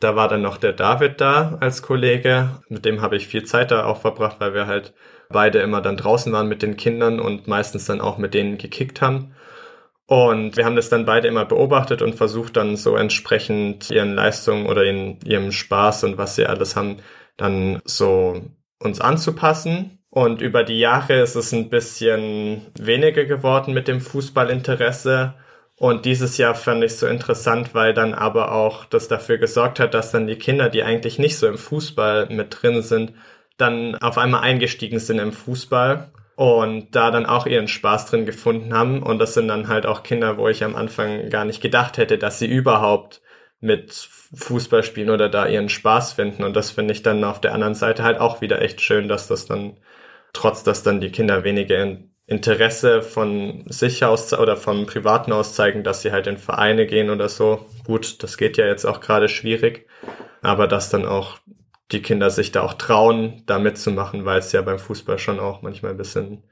Da 0.01 0.15
war 0.15 0.29
dann 0.29 0.43
noch 0.43 0.59
der 0.59 0.73
David 0.73 1.21
da 1.21 1.57
als 1.61 1.83
Kollege. 1.83 2.51
Mit 2.69 2.85
dem 2.85 3.01
habe 3.03 3.17
ich 3.17 3.27
viel 3.27 3.45
Zeit 3.45 3.71
da 3.71 3.85
auch 3.85 4.01
verbracht, 4.01 4.37
weil 4.39 4.55
wir 4.55 4.67
halt 4.67 4.95
beide 5.29 5.59
immer 5.59 5.81
dann 5.81 5.97
draußen 5.97 6.33
waren 6.33 6.49
mit 6.49 6.63
den 6.63 6.77
Kindern 6.77 7.21
und 7.21 7.49
meistens 7.49 7.87
dann 7.87 8.01
auch 8.01 8.19
mit 8.19 8.35
denen 8.35 8.59
gekickt 8.59 9.03
haben. 9.03 9.35
Und 10.07 10.57
wir 10.57 10.65
haben 10.65 10.77
das 10.77 10.89
dann 10.89 11.05
beide 11.05 11.29
immer 11.29 11.45
beobachtet 11.45 12.01
und 12.01 12.15
versucht 12.15 12.57
dann 12.57 12.77
so 12.77 12.97
entsprechend 12.97 13.91
ihren 13.91 14.15
Leistungen 14.15 14.67
oder 14.67 14.85
in 14.85 15.19
ihrem 15.23 15.53
Spaß 15.53 16.05
und 16.05 16.17
was 16.17 16.35
sie 16.35 16.47
alles 16.47 16.77
haben, 16.77 16.97
dann 17.37 17.83
so 17.85 18.41
uns 18.79 19.01
anzupassen. 19.01 19.99
Und 20.09 20.41
über 20.41 20.65
die 20.65 20.79
Jahre 20.79 21.21
ist 21.21 21.35
es 21.35 21.53
ein 21.53 21.69
bisschen 21.69 22.63
weniger 22.79 23.27
geworden 23.27 23.75
mit 23.75 23.87
dem 23.87 24.01
Fußballinteresse. 24.01 25.35
Und 25.79 26.07
dieses 26.07 26.39
Jahr 26.39 26.57
fand 26.57 26.83
ich 26.83 26.97
so 26.97 27.07
interessant, 27.07 27.73
weil 27.73 27.95
dann 27.95 28.13
aber 28.13 28.53
auch 28.53 28.85
das 28.85 29.07
dafür 29.07 29.39
gesorgt 29.39 29.79
hat, 29.79 29.95
dass 29.95 30.11
dann 30.11 30.27
die 30.27 30.37
Kinder, 30.37 30.69
die 30.71 30.83
eigentlich 30.83 31.21
nicht 31.21 31.39
so 31.39 31.47
im 31.47 31.57
Fußball 31.57 32.27
mit 32.31 32.57
drin 32.61 32.83
sind, 32.83 33.13
dann 33.59 33.95
auf 33.97 34.19
einmal 34.19 34.43
eingestiegen 34.43 34.99
sind 34.99 35.19
im 35.19 35.33
Fußball 35.33 36.11
und 36.35 36.95
da 36.97 37.11
dann 37.13 37.27
auch 37.27 37.47
ihren 37.47 37.69
Spaß 37.69 38.07
drin 38.07 38.27
gefunden 38.27 38.75
haben. 38.75 39.03
Und 39.03 39.21
das 39.21 39.35
sind 39.35 39.49
dann 39.49 39.69
halt 39.69 39.87
auch 39.87 40.03
Kinder, 40.03 40.37
wo 40.37 40.49
ich 40.49 40.65
am 40.65 40.75
Anfang 40.75 41.31
gar 41.31 41.45
nicht 41.45 41.61
gedacht 41.61 41.97
hätte, 41.97 42.19
dass 42.19 42.41
sie 42.41 42.47
überhaupt 42.47 43.21
mit 43.61 43.93
Fußball 43.93 44.83
spielen 44.83 45.11
oder 45.11 45.29
da 45.29 45.47
ihren 45.47 45.69
Spaß 45.69 46.13
finden. 46.15 46.45
Und 46.45 46.55
das 46.55 46.71
finde 46.71 46.93
ich 46.93 47.03
dann 47.03 47.25
auf 47.25 47.41
der 47.41 47.55
anderen 47.55 47.75
Seite 47.75 48.03
halt 48.03 48.19
auch 48.19 48.41
wieder 48.41 48.63
echt 48.63 48.81
schön, 48.81 49.09
dass 49.09 49.29
das 49.29 49.47
dann, 49.47 49.77
trotz 50.33 50.65
dass 50.65 50.83
dann 50.83 51.01
die 51.01 51.11
Kinder 51.11 51.45
weniger 51.45 51.77
Interesse 52.29 53.01
von 53.01 53.65
sich 53.69 54.05
aus 54.05 54.35
oder 54.35 54.59
vom 54.59 54.85
Privaten 54.85 55.33
aus 55.33 55.55
zeigen, 55.55 55.83
dass 55.83 56.03
sie 56.03 56.13
halt 56.13 56.27
in 56.27 56.37
Vereine 56.37 56.87
gehen 56.87 57.09
oder 57.09 57.31
so. 57.31 57.65
Gut, 57.87 58.23
das 58.23 58.37
geht 58.37 58.59
ja 58.59 58.67
jetzt 58.67 58.85
auch 58.85 59.01
gerade 59.01 59.31
schwierig, 59.31 59.87
aber 60.43 60.69
dass 60.69 60.91
dann 60.91 61.07
auch 61.07 61.39
die 61.91 62.03
Kinder 62.03 62.29
sich 62.29 62.53
da 62.53 62.61
auch 62.61 62.75
trauen, 62.75 63.45
da 63.47 63.59
mitzumachen, 63.59 64.27
weil 64.27 64.41
es 64.41 64.53
ja 64.53 64.61
beim 64.61 64.79
Fußball 64.79 65.19
schon 65.19 65.41
auch 65.41 65.63
manchmal 65.63 65.93
ein 65.93 65.97
bisschen 65.97 66.43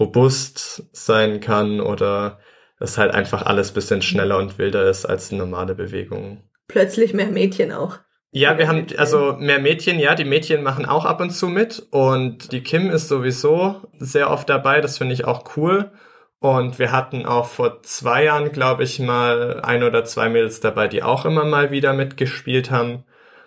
robust 0.00 0.84
sein 0.92 1.40
kann 1.40 1.80
oder 1.80 2.40
es 2.80 2.96
halt 2.96 3.12
einfach 3.12 3.44
alles 3.44 3.72
bisschen 3.72 4.00
schneller 4.00 4.38
und 4.38 4.56
wilder 4.56 4.88
ist 4.88 5.04
als 5.04 5.32
normale 5.32 5.74
Bewegungen. 5.74 6.44
Plötzlich 6.66 7.12
mehr 7.12 7.28
Mädchen 7.28 7.72
auch. 7.72 7.98
Ja, 8.38 8.58
wir 8.58 8.68
haben 8.68 8.86
also 8.98 9.34
mehr 9.38 9.58
Mädchen, 9.58 9.98
ja, 9.98 10.14
die 10.14 10.26
Mädchen 10.26 10.62
machen 10.62 10.84
auch 10.84 11.06
ab 11.06 11.22
und 11.22 11.30
zu 11.30 11.48
mit 11.48 11.86
und 11.90 12.52
die 12.52 12.62
Kim 12.62 12.90
ist 12.90 13.08
sowieso 13.08 13.80
sehr 13.98 14.30
oft 14.30 14.50
dabei, 14.50 14.82
das 14.82 14.98
finde 14.98 15.14
ich 15.14 15.24
auch 15.24 15.56
cool. 15.56 15.90
Und 16.38 16.78
wir 16.78 16.92
hatten 16.92 17.24
auch 17.24 17.46
vor 17.46 17.82
zwei 17.82 18.24
Jahren, 18.24 18.52
glaube 18.52 18.84
ich, 18.84 18.98
mal 18.98 19.62
ein 19.62 19.82
oder 19.82 20.04
zwei 20.04 20.28
Mädels 20.28 20.60
dabei, 20.60 20.86
die 20.86 21.02
auch 21.02 21.24
immer 21.24 21.46
mal 21.46 21.70
wieder 21.70 21.94
mitgespielt 21.94 22.70
haben. 22.70 23.04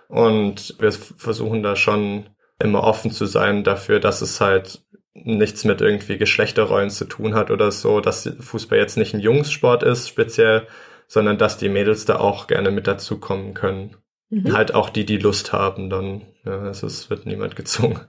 Und 0.08 0.74
wir 0.80 0.92
versuchen 0.92 1.62
da 1.62 1.76
schon 1.76 2.26
immer 2.58 2.84
offen 2.84 3.12
zu 3.12 3.28
sein 3.28 3.64
dafür, 3.64 4.00
dass 4.00 4.24
es 4.24 4.42
halt 4.42 4.82
nichts 5.14 5.66
mit 5.66 5.82
irgendwie 5.82 6.18
Geschlechterrollen 6.18 6.90
zu 6.90 7.06
tun 7.06 7.36
hat 7.36 7.52
oder 7.52 7.72
so, 7.72 8.02
dass 8.02 8.28
Fußball 8.40 8.80
jetzt 8.80 8.98
nicht 8.98 9.14
ein 9.14 9.20
Jungssport 9.20 9.84
ist 9.84 10.08
speziell, 10.08 10.66
sondern 11.06 11.38
dass 11.38 11.58
die 11.60 11.70
Mädels 11.70 12.06
da 12.06 12.18
auch 12.18 12.48
gerne 12.48 12.72
mit 12.72 12.88
dazukommen 12.88 13.54
können. 13.54 13.96
Mhm. 14.30 14.54
Halt 14.54 14.74
auch 14.76 14.90
die, 14.90 15.06
die 15.06 15.18
Lust 15.18 15.54
haben, 15.54 15.90
dann. 15.90 16.22
Ja, 16.46 16.60
also 16.60 16.88
es 16.88 17.10
wird 17.10 17.26
niemand 17.26 17.56
gezwungen. 17.56 18.00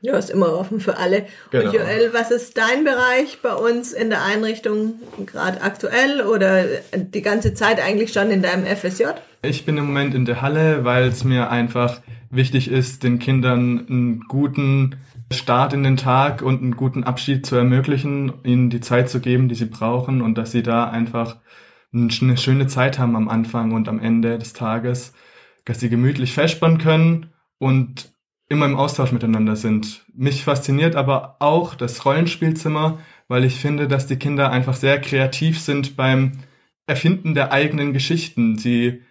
Ja, 0.00 0.16
ist 0.16 0.30
immer 0.30 0.52
offen 0.52 0.78
für 0.78 0.98
alle. 0.98 1.26
Genau. 1.50 1.66
Und 1.66 1.74
Joel, 1.74 2.12
was 2.12 2.30
ist 2.30 2.56
dein 2.56 2.84
Bereich 2.84 3.38
bei 3.42 3.52
uns 3.52 3.92
in 3.92 4.10
der 4.10 4.24
Einrichtung 4.24 4.94
gerade 5.24 5.62
aktuell 5.62 6.22
oder 6.22 6.64
die 6.94 7.22
ganze 7.22 7.54
Zeit 7.54 7.80
eigentlich 7.82 8.12
schon 8.12 8.30
in 8.30 8.42
deinem 8.42 8.64
FSJ? 8.66 9.04
Ich 9.42 9.64
bin 9.64 9.76
im 9.78 9.86
Moment 9.86 10.14
in 10.14 10.24
der 10.24 10.42
Halle, 10.42 10.84
weil 10.84 11.04
es 11.08 11.24
mir 11.24 11.50
einfach 11.50 12.00
wichtig 12.30 12.70
ist, 12.70 13.02
den 13.02 13.18
Kindern 13.18 13.86
einen 13.88 14.20
guten 14.28 14.96
Start 15.32 15.72
in 15.72 15.82
den 15.82 15.96
Tag 15.96 16.42
und 16.42 16.62
einen 16.62 16.76
guten 16.76 17.02
Abschied 17.02 17.44
zu 17.44 17.56
ermöglichen, 17.56 18.32
ihnen 18.44 18.70
die 18.70 18.80
Zeit 18.80 19.08
zu 19.10 19.20
geben, 19.20 19.48
die 19.48 19.54
sie 19.54 19.66
brauchen 19.66 20.22
und 20.22 20.36
dass 20.36 20.52
sie 20.52 20.62
da 20.62 20.88
einfach 20.88 21.36
eine 21.92 22.36
schöne 22.36 22.66
Zeit 22.66 22.98
haben 22.98 23.16
am 23.16 23.28
Anfang 23.28 23.72
und 23.72 23.88
am 23.88 23.98
Ende 23.98 24.38
des 24.38 24.52
Tages 24.52 25.14
dass 25.66 25.80
sie 25.80 25.90
gemütlich 25.90 26.32
festspannen 26.32 26.78
können 26.78 27.26
und 27.58 28.12
immer 28.48 28.66
im 28.66 28.76
Austausch 28.76 29.12
miteinander 29.12 29.56
sind. 29.56 30.04
Mich 30.14 30.44
fasziniert 30.44 30.96
aber 30.96 31.36
auch 31.40 31.74
das 31.74 32.04
Rollenspielzimmer, 32.06 32.98
weil 33.28 33.44
ich 33.44 33.56
finde, 33.56 33.88
dass 33.88 34.06
die 34.06 34.16
Kinder 34.16 34.50
einfach 34.50 34.74
sehr 34.74 35.00
kreativ 35.00 35.60
sind 35.60 35.96
beim 35.96 36.32
Erfinden 36.86 37.34
der 37.34 37.52
eigenen 37.52 37.92
Geschichten. 37.92 38.56
Sie 38.56 39.02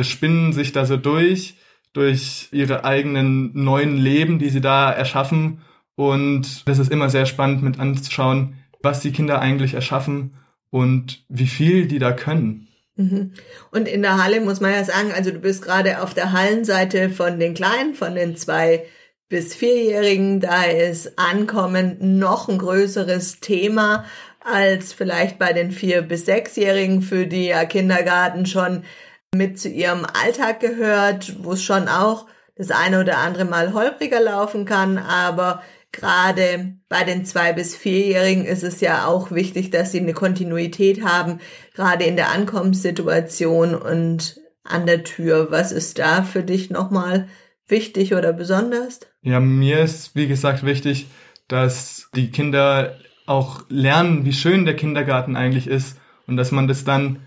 spinnen 0.00 0.52
sich 0.52 0.72
da 0.72 0.84
so 0.84 0.96
durch, 0.96 1.54
durch 1.92 2.48
ihre 2.50 2.84
eigenen 2.84 3.52
neuen 3.54 3.96
Leben, 3.96 4.38
die 4.38 4.50
sie 4.50 4.60
da 4.60 4.90
erschaffen. 4.90 5.60
Und 5.94 6.66
das 6.66 6.78
ist 6.80 6.90
immer 6.90 7.08
sehr 7.08 7.26
spannend 7.26 7.62
mit 7.62 7.78
anzuschauen, 7.78 8.56
was 8.82 9.00
die 9.00 9.12
Kinder 9.12 9.40
eigentlich 9.40 9.74
erschaffen 9.74 10.34
und 10.70 11.24
wie 11.28 11.46
viel 11.46 11.86
die 11.86 12.00
da 12.00 12.10
können. 12.12 12.66
Mhm. 12.96 13.32
Und 13.70 13.88
in 13.88 14.02
der 14.02 14.22
Halle 14.22 14.40
muss 14.40 14.60
man 14.60 14.72
ja 14.72 14.84
sagen, 14.84 15.12
also 15.12 15.30
du 15.30 15.38
bist 15.38 15.62
gerade 15.62 16.02
auf 16.02 16.14
der 16.14 16.32
Hallenseite 16.32 17.10
von 17.10 17.38
den 17.38 17.54
Kleinen, 17.54 17.94
von 17.94 18.14
den 18.14 18.36
zwei 18.36 18.84
bis 19.28 19.54
vierjährigen, 19.54 20.40
da 20.40 20.64
ist 20.64 21.18
Ankommen 21.18 22.18
noch 22.18 22.48
ein 22.48 22.58
größeres 22.58 23.40
Thema 23.40 24.04
als 24.40 24.92
vielleicht 24.92 25.38
bei 25.38 25.52
den 25.52 25.70
vier 25.70 26.02
bis 26.02 26.26
sechsjährigen, 26.26 27.00
für 27.00 27.26
die 27.26 27.46
ja 27.46 27.64
Kindergarten 27.64 28.44
schon 28.44 28.84
mit 29.34 29.58
zu 29.58 29.68
ihrem 29.68 30.04
Alltag 30.04 30.60
gehört, 30.60 31.44
wo 31.44 31.52
es 31.52 31.62
schon 31.62 31.88
auch 31.88 32.26
das 32.56 32.70
eine 32.70 33.00
oder 33.00 33.18
andere 33.18 33.44
Mal 33.44 33.72
holpriger 33.72 34.20
laufen 34.20 34.66
kann, 34.66 34.98
aber 34.98 35.62
Gerade 35.92 36.74
bei 36.88 37.04
den 37.04 37.24
zwei 37.26 37.52
bis 37.52 37.76
vierjährigen 37.76 38.46
ist 38.46 38.62
es 38.62 38.80
ja 38.80 39.06
auch 39.06 39.30
wichtig, 39.30 39.70
dass 39.70 39.92
sie 39.92 40.00
eine 40.00 40.14
Kontinuität 40.14 41.04
haben, 41.04 41.38
gerade 41.74 42.04
in 42.04 42.16
der 42.16 42.30
Ankommenssituation 42.30 43.74
und 43.74 44.40
an 44.64 44.86
der 44.86 45.04
Tür. 45.04 45.48
Was 45.50 45.70
ist 45.70 45.98
da 45.98 46.22
für 46.22 46.42
dich 46.42 46.70
nochmal 46.70 47.28
wichtig 47.68 48.14
oder 48.14 48.32
besonders? 48.32 49.00
Ja, 49.20 49.38
mir 49.38 49.80
ist, 49.80 50.16
wie 50.16 50.26
gesagt, 50.28 50.64
wichtig, 50.64 51.08
dass 51.46 52.08
die 52.14 52.30
Kinder 52.30 52.96
auch 53.26 53.64
lernen, 53.68 54.24
wie 54.24 54.32
schön 54.32 54.64
der 54.64 54.76
Kindergarten 54.76 55.36
eigentlich 55.36 55.66
ist 55.66 55.98
und 56.26 56.36
dass 56.36 56.52
man 56.52 56.68
das 56.68 56.84
dann 56.84 57.20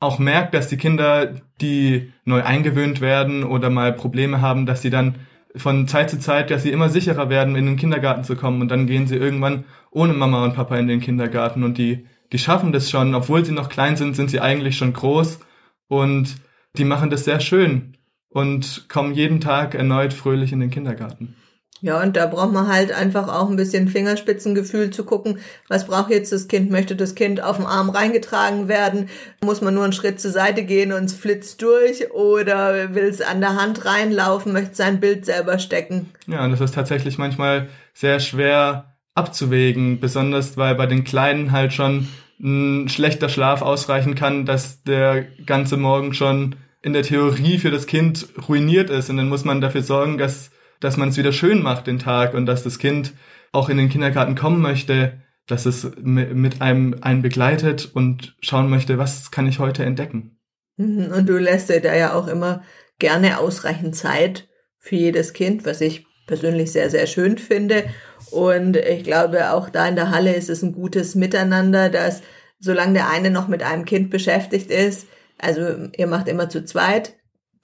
auch 0.00 0.18
merkt, 0.18 0.54
dass 0.54 0.68
die 0.68 0.76
Kinder, 0.76 1.40
die 1.60 2.12
neu 2.24 2.42
eingewöhnt 2.42 3.00
werden 3.00 3.44
oder 3.44 3.70
mal 3.70 3.92
Probleme 3.92 4.40
haben, 4.40 4.66
dass 4.66 4.82
sie 4.82 4.90
dann 4.90 5.16
von 5.56 5.88
Zeit 5.88 6.10
zu 6.10 6.18
Zeit, 6.18 6.50
dass 6.50 6.62
sie 6.62 6.70
immer 6.70 6.88
sicherer 6.88 7.28
werden, 7.30 7.56
in 7.56 7.66
den 7.66 7.76
Kindergarten 7.76 8.24
zu 8.24 8.36
kommen. 8.36 8.60
Und 8.60 8.70
dann 8.70 8.86
gehen 8.86 9.06
sie 9.06 9.16
irgendwann 9.16 9.64
ohne 9.90 10.12
Mama 10.12 10.44
und 10.44 10.54
Papa 10.54 10.76
in 10.76 10.88
den 10.88 11.00
Kindergarten. 11.00 11.62
Und 11.62 11.78
die, 11.78 12.06
die 12.32 12.38
schaffen 12.38 12.72
das 12.72 12.90
schon, 12.90 13.14
obwohl 13.14 13.44
sie 13.44 13.52
noch 13.52 13.68
klein 13.68 13.96
sind, 13.96 14.16
sind 14.16 14.30
sie 14.30 14.40
eigentlich 14.40 14.76
schon 14.76 14.92
groß. 14.92 15.40
Und 15.88 16.36
die 16.76 16.84
machen 16.84 17.10
das 17.10 17.24
sehr 17.24 17.40
schön 17.40 17.96
und 18.28 18.86
kommen 18.88 19.14
jeden 19.14 19.40
Tag 19.40 19.74
erneut 19.74 20.12
fröhlich 20.12 20.52
in 20.52 20.60
den 20.60 20.70
Kindergarten. 20.70 21.36
Ja, 21.82 22.02
und 22.02 22.16
da 22.16 22.26
braucht 22.26 22.52
man 22.52 22.68
halt 22.68 22.90
einfach 22.90 23.28
auch 23.28 23.50
ein 23.50 23.56
bisschen 23.56 23.88
Fingerspitzengefühl 23.88 24.90
zu 24.90 25.04
gucken, 25.04 25.38
was 25.68 25.86
braucht 25.86 26.10
jetzt 26.10 26.32
das 26.32 26.48
Kind? 26.48 26.70
Möchte 26.70 26.96
das 26.96 27.14
Kind 27.14 27.42
auf 27.42 27.56
dem 27.56 27.66
Arm 27.66 27.90
reingetragen 27.90 28.66
werden? 28.68 29.08
Muss 29.44 29.60
man 29.60 29.74
nur 29.74 29.84
einen 29.84 29.92
Schritt 29.92 30.18
zur 30.18 30.30
Seite 30.30 30.64
gehen 30.64 30.92
und 30.92 31.04
es 31.04 31.12
flitzt 31.12 31.60
durch? 31.60 32.10
Oder 32.12 32.94
will 32.94 33.04
es 33.04 33.20
an 33.20 33.40
der 33.40 33.60
Hand 33.60 33.84
reinlaufen, 33.84 34.52
möchte 34.52 34.74
sein 34.74 35.00
Bild 35.00 35.26
selber 35.26 35.58
stecken? 35.58 36.10
Ja, 36.26 36.44
und 36.44 36.50
das 36.50 36.60
ist 36.60 36.74
tatsächlich 36.74 37.18
manchmal 37.18 37.68
sehr 37.92 38.20
schwer 38.20 38.96
abzuwägen, 39.14 40.00
besonders 40.00 40.56
weil 40.56 40.74
bei 40.74 40.86
den 40.86 41.04
Kleinen 41.04 41.52
halt 41.52 41.72
schon 41.72 42.08
ein 42.40 42.88
schlechter 42.88 43.28
Schlaf 43.28 43.62
ausreichen 43.62 44.14
kann, 44.14 44.44
dass 44.44 44.82
der 44.82 45.24
ganze 45.44 45.76
Morgen 45.76 46.14
schon 46.14 46.56
in 46.82 46.92
der 46.92 47.02
Theorie 47.02 47.58
für 47.58 47.70
das 47.70 47.86
Kind 47.86 48.28
ruiniert 48.48 48.90
ist. 48.90 49.10
Und 49.10 49.16
dann 49.16 49.28
muss 49.28 49.44
man 49.44 49.60
dafür 49.60 49.82
sorgen, 49.82 50.18
dass 50.18 50.50
dass 50.86 50.96
man 50.96 51.08
es 51.08 51.16
wieder 51.16 51.32
schön 51.32 51.62
macht, 51.62 51.88
den 51.88 51.98
Tag, 51.98 52.32
und 52.32 52.46
dass 52.46 52.62
das 52.62 52.78
Kind 52.78 53.12
auch 53.50 53.68
in 53.68 53.76
den 53.76 53.88
Kindergarten 53.88 54.36
kommen 54.36 54.62
möchte, 54.62 55.20
dass 55.48 55.66
es 55.66 55.90
mit 56.00 56.62
einem 56.62 56.94
einen 57.00 57.22
begleitet 57.22 57.90
und 57.92 58.36
schauen 58.40 58.70
möchte, 58.70 58.96
was 58.96 59.32
kann 59.32 59.48
ich 59.48 59.58
heute 59.58 59.84
entdecken. 59.84 60.38
Mhm, 60.76 61.10
und 61.12 61.28
du 61.28 61.38
lässt 61.38 61.70
dir 61.70 61.80
da 61.80 61.92
ja 61.92 62.14
auch 62.14 62.28
immer 62.28 62.62
gerne 63.00 63.40
ausreichend 63.40 63.96
Zeit 63.96 64.46
für 64.78 64.94
jedes 64.94 65.32
Kind, 65.32 65.66
was 65.66 65.80
ich 65.80 66.06
persönlich 66.28 66.70
sehr, 66.70 66.88
sehr 66.88 67.08
schön 67.08 67.36
finde. 67.36 67.82
Und 68.30 68.76
ich 68.76 69.02
glaube, 69.02 69.50
auch 69.50 69.68
da 69.68 69.88
in 69.88 69.96
der 69.96 70.12
Halle 70.12 70.34
ist 70.34 70.50
es 70.50 70.62
ein 70.62 70.72
gutes 70.72 71.16
Miteinander, 71.16 71.88
dass 71.88 72.22
solange 72.60 72.92
der 72.92 73.10
eine 73.10 73.32
noch 73.32 73.48
mit 73.48 73.64
einem 73.64 73.84
Kind 73.86 74.10
beschäftigt 74.10 74.70
ist, 74.70 75.08
also 75.36 75.88
ihr 75.96 76.06
macht 76.06 76.28
immer 76.28 76.48
zu 76.48 76.64
zweit, 76.64 77.15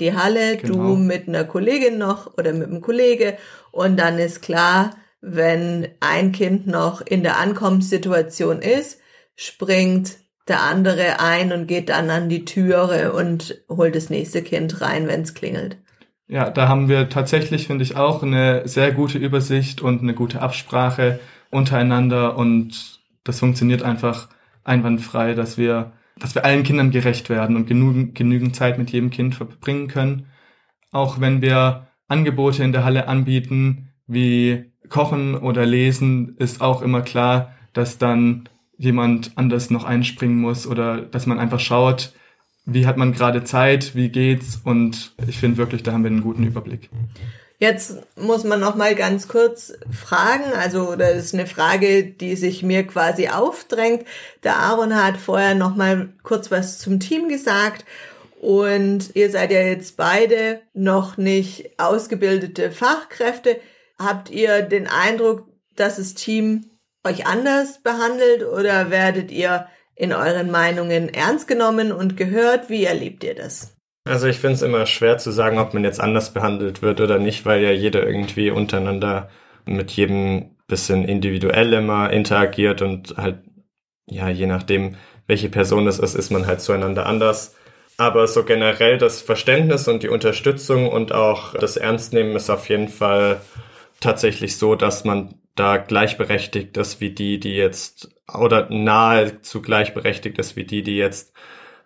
die 0.02 0.14
Halle, 0.14 0.56
genau. 0.56 0.74
du 0.74 0.96
mit 0.96 1.28
einer 1.28 1.44
Kollegin 1.44 1.96
noch 1.96 2.36
oder 2.36 2.52
mit 2.52 2.68
einem 2.68 2.80
Kollege 2.80 3.38
und 3.70 3.98
dann 3.98 4.18
ist 4.18 4.42
klar, 4.42 4.90
wenn 5.20 5.88
ein 6.00 6.32
Kind 6.32 6.66
noch 6.66 7.00
in 7.00 7.22
der 7.22 7.38
Ankommenssituation 7.38 8.60
ist, 8.60 9.00
springt 9.36 10.18
der 10.48 10.62
andere 10.62 11.20
ein 11.20 11.52
und 11.52 11.68
geht 11.68 11.88
dann 11.88 12.10
an 12.10 12.28
die 12.28 12.44
Türe 12.44 13.12
und 13.12 13.62
holt 13.68 13.94
das 13.94 14.10
nächste 14.10 14.42
Kind 14.42 14.80
rein, 14.80 15.06
wenn 15.06 15.22
es 15.22 15.34
klingelt. 15.34 15.76
Ja, 16.26 16.50
da 16.50 16.68
haben 16.68 16.88
wir 16.88 17.08
tatsächlich, 17.08 17.66
finde 17.66 17.84
ich, 17.84 17.96
auch 17.96 18.22
eine 18.22 18.66
sehr 18.66 18.92
gute 18.92 19.18
Übersicht 19.18 19.80
und 19.80 20.02
eine 20.02 20.14
gute 20.14 20.40
Absprache 20.40 21.20
untereinander 21.50 22.36
und 22.36 23.00
das 23.22 23.38
funktioniert 23.38 23.82
einfach 23.82 24.28
einwandfrei, 24.64 25.34
dass 25.34 25.58
wir 25.58 25.92
dass 26.18 26.35
wir 26.35 26.44
allen 26.44 26.62
Kindern 26.62 26.90
gerecht 26.90 27.31
werden 27.31 27.57
und 27.57 27.66
genügend, 27.66 28.14
genügend 28.14 28.55
Zeit 28.57 28.79
mit 28.79 28.90
jedem 28.90 29.11
Kind 29.11 29.35
verbringen 29.35 29.88
können. 29.88 30.27
Auch 30.90 31.20
wenn 31.20 31.42
wir 31.42 31.88
Angebote 32.09 32.62
in 32.62 32.72
der 32.72 32.85
Halle 32.85 33.09
anbieten, 33.09 33.90
wie 34.07 34.72
Kochen 34.88 35.35
oder 35.35 35.64
Lesen, 35.64 36.37
ist 36.38 36.61
auch 36.61 36.83
immer 36.83 37.01
klar, 37.01 37.55
dass 37.72 37.98
dann 37.98 38.48
jemand 38.77 39.33
anders 39.37 39.70
noch 39.70 39.85
einspringen 39.85 40.38
muss 40.38 40.66
oder 40.66 41.01
dass 41.01 41.27
man 41.27 41.38
einfach 41.38 41.61
schaut, 41.61 42.12
wie 42.64 42.87
hat 42.87 42.96
man 42.96 43.12
gerade 43.12 43.44
Zeit, 43.44 43.94
wie 43.94 44.09
geht's 44.09 44.61
und 44.62 45.14
ich 45.27 45.38
finde 45.38 45.57
wirklich, 45.57 45.83
da 45.83 45.92
haben 45.92 46.05
wir 46.05 46.11
einen 46.11 46.22
guten 46.22 46.44
Überblick. 46.44 46.90
Jetzt 47.62 47.94
muss 48.16 48.42
man 48.42 48.59
noch 48.59 48.75
mal 48.75 48.96
ganz 48.96 49.29
kurz 49.29 49.72
fragen, 49.92 50.53
also 50.53 50.96
das 50.96 51.14
ist 51.14 51.33
eine 51.33 51.46
Frage, 51.46 52.03
die 52.03 52.35
sich 52.35 52.64
mir 52.64 52.85
quasi 52.85 53.29
aufdrängt. 53.29 54.05
Der 54.42 54.57
Aaron 54.57 54.96
hat 54.96 55.16
vorher 55.16 55.55
noch 55.55 55.77
mal 55.77 56.09
kurz 56.25 56.51
was 56.51 56.81
zum 56.81 56.98
Team 56.98 57.29
gesagt 57.29 57.85
und 58.40 59.14
ihr 59.14 59.31
seid 59.31 59.53
ja 59.53 59.61
jetzt 59.61 59.96
beide 59.96 60.61
noch 60.75 61.16
nicht 61.18 61.79
ausgebildete 61.79 62.72
Fachkräfte. 62.72 63.61
Habt 63.96 64.31
ihr 64.31 64.62
den 64.62 64.88
Eindruck, 64.88 65.46
dass 65.77 65.98
das 65.98 66.14
Team 66.14 66.68
euch 67.05 67.27
anders 67.29 67.81
behandelt 67.81 68.42
oder 68.42 68.90
werdet 68.90 69.31
ihr 69.31 69.68
in 69.94 70.12
euren 70.12 70.51
Meinungen 70.51 71.14
ernst 71.14 71.46
genommen 71.46 71.92
und 71.92 72.16
gehört? 72.16 72.70
Wie 72.70 72.83
erlebt 72.83 73.22
ihr 73.22 73.37
das? 73.37 73.72
Also 74.04 74.26
ich 74.26 74.38
finde 74.38 74.54
es 74.54 74.62
immer 74.62 74.86
schwer 74.86 75.18
zu 75.18 75.30
sagen, 75.30 75.58
ob 75.58 75.74
man 75.74 75.84
jetzt 75.84 76.00
anders 76.00 76.32
behandelt 76.32 76.82
wird 76.82 77.00
oder 77.00 77.18
nicht, 77.18 77.46
weil 77.46 77.62
ja 77.62 77.70
jeder 77.70 78.04
irgendwie 78.06 78.50
untereinander 78.50 79.30
mit 79.64 79.92
jedem 79.92 80.56
bisschen 80.66 81.04
individuell 81.04 81.72
immer 81.74 82.10
interagiert 82.10 82.82
und 82.82 83.16
halt, 83.16 83.44
ja, 84.06 84.28
je 84.28 84.46
nachdem, 84.46 84.96
welche 85.26 85.48
Person 85.48 85.86
es 85.86 85.98
ist, 85.98 86.14
ist 86.14 86.30
man 86.30 86.46
halt 86.46 86.60
zueinander 86.60 87.06
anders. 87.06 87.54
Aber 87.98 88.26
so 88.26 88.44
generell 88.44 88.98
das 88.98 89.20
Verständnis 89.20 89.86
und 89.86 90.02
die 90.02 90.08
Unterstützung 90.08 90.88
und 90.88 91.12
auch 91.12 91.54
das 91.54 91.76
Ernstnehmen 91.76 92.34
ist 92.34 92.50
auf 92.50 92.68
jeden 92.68 92.88
Fall 92.88 93.40
tatsächlich 94.00 94.56
so, 94.56 94.74
dass 94.74 95.04
man 95.04 95.34
da 95.54 95.76
gleichberechtigt 95.76 96.76
ist 96.76 97.00
wie 97.00 97.10
die, 97.10 97.38
die 97.38 97.54
jetzt, 97.54 98.08
oder 98.32 98.68
nahezu 98.70 99.62
gleichberechtigt 99.62 100.38
ist 100.38 100.56
wie 100.56 100.64
die, 100.64 100.82
die 100.82 100.96
jetzt 100.96 101.34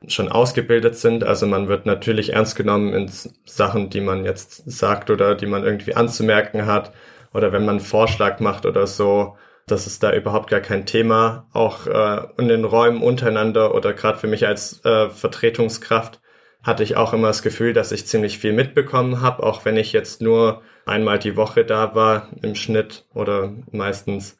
schon 0.08 0.30
ausgebildet 0.30 0.96
sind. 0.96 1.24
Also 1.24 1.46
man 1.46 1.68
wird 1.68 1.86
natürlich 1.86 2.32
ernst 2.32 2.56
genommen 2.56 2.92
in 2.92 3.10
Sachen, 3.44 3.90
die 3.90 4.00
man 4.00 4.24
jetzt 4.24 4.70
sagt 4.70 5.10
oder 5.10 5.34
die 5.34 5.46
man 5.46 5.64
irgendwie 5.64 5.94
anzumerken 5.94 6.66
hat. 6.66 6.92
Oder 7.32 7.52
wenn 7.52 7.64
man 7.64 7.76
einen 7.76 7.84
Vorschlag 7.84 8.40
macht 8.40 8.66
oder 8.66 8.86
so, 8.86 9.36
das 9.66 9.86
ist 9.86 10.02
da 10.02 10.12
überhaupt 10.12 10.48
gar 10.48 10.60
kein 10.60 10.86
Thema. 10.86 11.46
Auch 11.52 11.86
äh, 11.86 12.22
in 12.38 12.48
den 12.48 12.64
Räumen 12.64 13.02
untereinander 13.02 13.74
oder 13.74 13.92
gerade 13.92 14.18
für 14.18 14.28
mich 14.28 14.46
als 14.46 14.84
äh, 14.84 15.10
Vertretungskraft 15.10 16.20
hatte 16.62 16.82
ich 16.82 16.96
auch 16.96 17.12
immer 17.12 17.28
das 17.28 17.42
Gefühl, 17.42 17.72
dass 17.72 17.92
ich 17.92 18.06
ziemlich 18.06 18.38
viel 18.38 18.52
mitbekommen 18.52 19.20
habe, 19.20 19.42
auch 19.42 19.64
wenn 19.64 19.76
ich 19.76 19.92
jetzt 19.92 20.20
nur 20.20 20.62
einmal 20.84 21.18
die 21.18 21.36
Woche 21.36 21.64
da 21.64 21.94
war 21.94 22.28
im 22.42 22.54
Schnitt 22.54 23.04
oder 23.14 23.52
meistens 23.70 24.36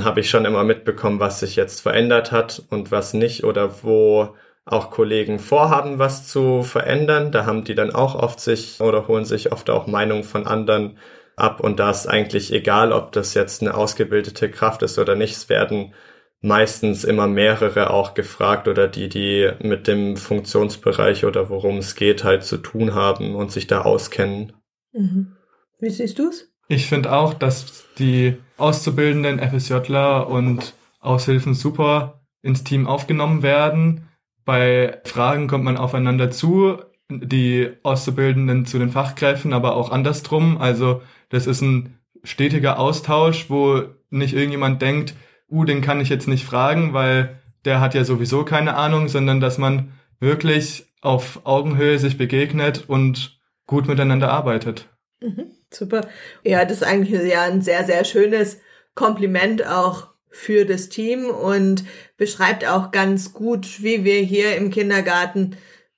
habe 0.00 0.20
ich 0.20 0.30
schon 0.30 0.44
immer 0.44 0.62
mitbekommen, 0.62 1.18
was 1.18 1.40
sich 1.40 1.56
jetzt 1.56 1.80
verändert 1.80 2.30
hat 2.30 2.62
und 2.70 2.92
was 2.92 3.14
nicht 3.14 3.44
oder 3.44 3.82
wo 3.82 4.36
auch 4.66 4.90
Kollegen 4.90 5.38
vorhaben, 5.38 5.98
was 5.98 6.26
zu 6.26 6.62
verändern. 6.62 7.32
Da 7.32 7.46
haben 7.46 7.64
die 7.64 7.74
dann 7.74 7.94
auch 7.94 8.14
oft 8.14 8.40
sich 8.40 8.80
oder 8.80 9.08
holen 9.08 9.24
sich 9.24 9.52
oft 9.52 9.68
auch 9.70 9.86
Meinungen 9.86 10.24
von 10.24 10.46
anderen 10.46 10.98
ab. 11.36 11.60
Und 11.60 11.80
da 11.80 11.90
ist 11.90 12.06
eigentlich 12.06 12.52
egal, 12.52 12.92
ob 12.92 13.12
das 13.12 13.34
jetzt 13.34 13.62
eine 13.62 13.74
ausgebildete 13.74 14.50
Kraft 14.50 14.82
ist 14.82 14.98
oder 14.98 15.16
nicht. 15.16 15.36
Es 15.36 15.48
werden 15.48 15.92
meistens 16.40 17.04
immer 17.04 17.26
mehrere 17.26 17.90
auch 17.90 18.14
gefragt 18.14 18.68
oder 18.68 18.88
die, 18.88 19.08
die 19.08 19.50
mit 19.60 19.86
dem 19.86 20.16
Funktionsbereich 20.16 21.24
oder 21.24 21.48
worum 21.48 21.78
es 21.78 21.94
geht, 21.94 22.24
halt 22.24 22.44
zu 22.44 22.58
tun 22.58 22.94
haben 22.94 23.34
und 23.34 23.50
sich 23.50 23.66
da 23.66 23.82
auskennen. 23.82 24.52
Mhm. 24.92 25.36
Wie 25.78 25.90
siehst 25.90 26.18
du's? 26.18 26.50
Ich 26.68 26.88
finde 26.88 27.12
auch, 27.12 27.34
dass 27.34 27.84
die 27.98 28.38
auszubildenden 28.56 29.38
FSJler 29.38 30.28
und 30.28 30.74
Aushilfen 31.00 31.54
super 31.54 32.22
ins 32.40 32.64
Team 32.64 32.86
aufgenommen 32.86 33.42
werden 33.42 34.08
bei 34.44 35.00
Fragen 35.04 35.46
kommt 35.46 35.64
man 35.64 35.76
aufeinander 35.76 36.30
zu, 36.30 36.78
die 37.08 37.70
Auszubildenden 37.82 38.66
zu 38.66 38.78
den 38.78 38.90
Fachkräften, 38.90 39.52
aber 39.52 39.76
auch 39.76 39.90
andersrum. 39.90 40.58
Also 40.58 41.02
das 41.28 41.46
ist 41.46 41.60
ein 41.60 41.98
stetiger 42.22 42.78
Austausch, 42.78 43.50
wo 43.50 43.82
nicht 44.10 44.34
irgendjemand 44.34 44.80
denkt, 44.82 45.14
uh, 45.50 45.64
den 45.64 45.80
kann 45.80 46.00
ich 46.00 46.08
jetzt 46.08 46.28
nicht 46.28 46.44
fragen, 46.44 46.94
weil 46.94 47.40
der 47.64 47.80
hat 47.80 47.94
ja 47.94 48.04
sowieso 48.04 48.44
keine 48.44 48.76
Ahnung, 48.76 49.08
sondern 49.08 49.40
dass 49.40 49.58
man 49.58 49.92
wirklich 50.20 50.86
auf 51.00 51.40
Augenhöhe 51.44 51.98
sich 51.98 52.16
begegnet 52.16 52.84
und 52.88 53.38
gut 53.66 53.88
miteinander 53.88 54.30
arbeitet. 54.30 54.88
Mhm, 55.20 55.50
super. 55.70 56.06
Ja, 56.42 56.64
das 56.64 56.78
ist 56.78 56.82
eigentlich 56.82 57.20
ja 57.30 57.42
ein 57.42 57.62
sehr, 57.62 57.84
sehr 57.84 58.04
schönes 58.04 58.60
Kompliment 58.94 59.66
auch 59.66 60.13
für 60.34 60.66
das 60.66 60.88
Team 60.88 61.26
und 61.26 61.84
beschreibt 62.16 62.66
auch 62.66 62.90
ganz 62.90 63.32
gut, 63.32 63.82
wie 63.82 64.04
wir 64.04 64.18
hier 64.20 64.56
im 64.56 64.70
Kindergarten 64.70 65.56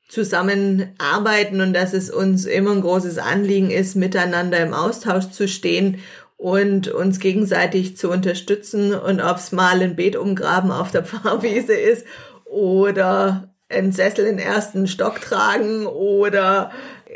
zusammenarbeiten 0.08 1.60
und 1.60 1.72
dass 1.72 1.94
es 1.94 2.10
uns 2.10 2.44
immer 2.44 2.72
ein 2.72 2.82
großes 2.82 3.18
Anliegen 3.18 3.70
ist, 3.70 3.96
miteinander 3.96 4.58
im 4.58 4.74
Austausch 4.74 5.30
zu 5.30 5.48
stehen 5.48 5.98
und 6.36 6.88
uns 6.88 7.18
gegenseitig 7.18 7.96
zu 7.96 8.10
unterstützen 8.10 8.94
und 8.94 9.20
ob 9.20 9.38
es 9.38 9.52
mal 9.52 9.80
ein 9.80 9.96
Beet 9.96 10.16
umgraben 10.16 10.70
auf 10.70 10.90
der 10.90 11.04
Pfarrwiese 11.04 11.74
ist 11.74 12.06
oder 12.44 13.54
einen 13.68 13.90
Sessel 13.90 14.26
in 14.26 14.36
den 14.36 14.46
ersten 14.46 14.86
Stock 14.86 15.20
tragen 15.20 15.86
oder 15.86 16.70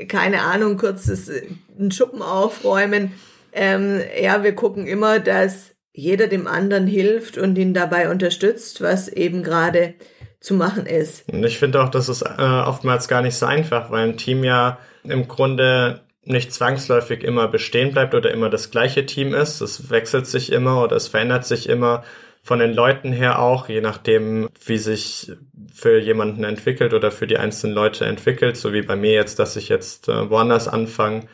keine 0.09 0.41
Ahnung, 0.43 0.79
kurzes 0.79 1.31
einen 1.79 1.93
Schuppen 1.93 2.23
aufräumen. 2.23 3.13
Ähm, 3.53 4.01
ja, 4.21 4.43
wir 4.43 4.55
gucken 4.55 4.87
immer, 4.87 5.21
dass 5.21 5.70
jeder 5.93 6.29
dem 6.29 6.47
anderen 6.47 6.87
hilft 6.87 7.39
und 7.39 7.57
ihn 7.59 7.75
dabei 7.75 8.11
unterstützt, 8.11 8.81
was 8.81 9.09
eben 9.09 9.43
gerade 9.43 9.95
zu 10.41 10.55
machen 10.55 10.87
ist. 10.87 11.29
Und 11.29 11.45
ich 11.45 11.59
finde 11.59 11.83
auch, 11.83 11.91
das 11.91 12.09
ist 12.09 12.23
äh, 12.23 12.43
oftmals 12.43 13.09
gar 13.09 13.23
nicht 13.23 13.35
so 13.35 13.47
einfach, 13.47 13.91
weil 13.91 14.09
ein 14.09 14.17
Team 14.17 14.45
ja 14.45 14.79
im 15.05 15.29
Grunde 15.29 16.01
nicht 16.23 16.53
zwangsläufig 16.53 17.25
immer 17.25 17.49
bestehen 17.49 17.93
bleibt 17.93 18.15
oder 18.15 18.31
immer 18.31 18.51
das 18.51 18.71
gleiche 18.71 19.07
Team 19.07 19.35
ist. 19.35 19.61
Es 19.61 19.91
wechselt 19.91 20.27
sich 20.27 20.53
immer 20.53 20.83
oder 20.83 20.97
es 20.97 21.09
verändert 21.09 21.45
sich 21.45 21.69
immer 21.69 22.05
von 22.43 22.59
den 22.59 22.73
Leuten 22.73 23.13
her 23.13 23.39
auch, 23.39 23.69
je 23.69 23.81
nachdem, 23.81 24.49
wie 24.65 24.79
sich 24.79 25.33
für 25.75 25.99
jemanden 25.99 26.45
entwickelt 26.45 26.95
oder 26.95 27.11
für 27.11 27.27
die 27.27 27.37
einzelnen 27.37 27.75
Leute 27.75 28.07
entwickelt, 28.07 28.57
so 28.57 28.73
wie 28.73 28.83
bei 28.83 28.97
mir 28.97 29.13
jetzt, 29.13 29.39
dass 29.39 29.57
ich 29.57 29.69
jetzt 29.69 30.09
äh, 30.09 30.31
woanders 30.31 30.69
anfange. 30.69 31.27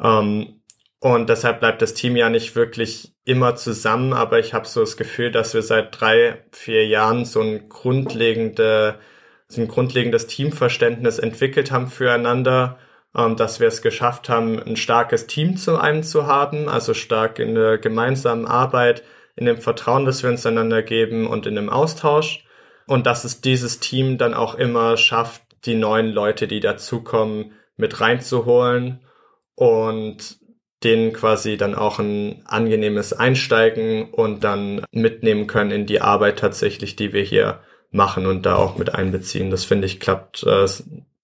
Ähm, 0.00 0.60
und 1.00 1.28
deshalb 1.28 1.60
bleibt 1.60 1.82
das 1.82 1.94
Team 1.94 2.16
ja 2.16 2.28
nicht 2.28 2.56
wirklich 2.56 3.13
immer 3.24 3.56
zusammen, 3.56 4.12
aber 4.12 4.38
ich 4.38 4.52
habe 4.54 4.66
so 4.66 4.80
das 4.80 4.96
Gefühl, 4.96 5.30
dass 5.30 5.54
wir 5.54 5.62
seit 5.62 5.98
drei, 5.98 6.44
vier 6.52 6.86
Jahren 6.86 7.24
so 7.24 7.40
ein 7.40 7.68
grundlegende, 7.68 8.98
so 9.48 9.62
ein 9.62 9.68
grundlegendes 9.68 10.26
Teamverständnis 10.26 11.18
entwickelt 11.18 11.70
haben 11.70 11.88
füreinander, 11.88 12.78
ähm, 13.16 13.36
dass 13.36 13.60
wir 13.60 13.68
es 13.68 13.82
geschafft 13.82 14.28
haben, 14.28 14.62
ein 14.62 14.76
starkes 14.76 15.26
Team 15.26 15.56
zu 15.56 15.78
einem 15.78 16.02
zu 16.02 16.26
haben, 16.26 16.68
also 16.68 16.92
stark 16.92 17.38
in 17.38 17.54
der 17.54 17.78
gemeinsamen 17.78 18.46
Arbeit, 18.46 19.02
in 19.36 19.46
dem 19.46 19.58
Vertrauen, 19.58 20.04
das 20.04 20.22
wir 20.22 20.30
uns 20.30 20.44
einander 20.46 20.82
geben 20.82 21.26
und 21.26 21.46
in 21.46 21.54
dem 21.54 21.70
Austausch. 21.70 22.44
Und 22.86 23.06
dass 23.06 23.24
es 23.24 23.40
dieses 23.40 23.80
Team 23.80 24.18
dann 24.18 24.34
auch 24.34 24.54
immer 24.54 24.96
schafft, 24.98 25.42
die 25.64 25.74
neuen 25.74 26.08
Leute, 26.08 26.46
die 26.46 26.60
dazukommen, 26.60 27.52
mit 27.76 28.00
reinzuholen 28.00 29.00
und 29.54 30.38
denen 30.84 31.12
quasi 31.12 31.56
dann 31.56 31.74
auch 31.74 31.98
ein 31.98 32.42
angenehmes 32.44 33.12
Einsteigen 33.12 34.10
und 34.10 34.44
dann 34.44 34.84
mitnehmen 34.92 35.46
können 35.46 35.70
in 35.70 35.86
die 35.86 36.00
Arbeit 36.00 36.38
tatsächlich, 36.38 36.96
die 36.96 37.12
wir 37.12 37.22
hier 37.22 37.60
machen 37.90 38.26
und 38.26 38.44
da 38.44 38.56
auch 38.56 38.76
mit 38.76 38.94
einbeziehen. 38.94 39.50
Das 39.50 39.64
finde 39.64 39.86
ich 39.86 40.00
klappt 40.00 40.44
äh, 40.44 40.66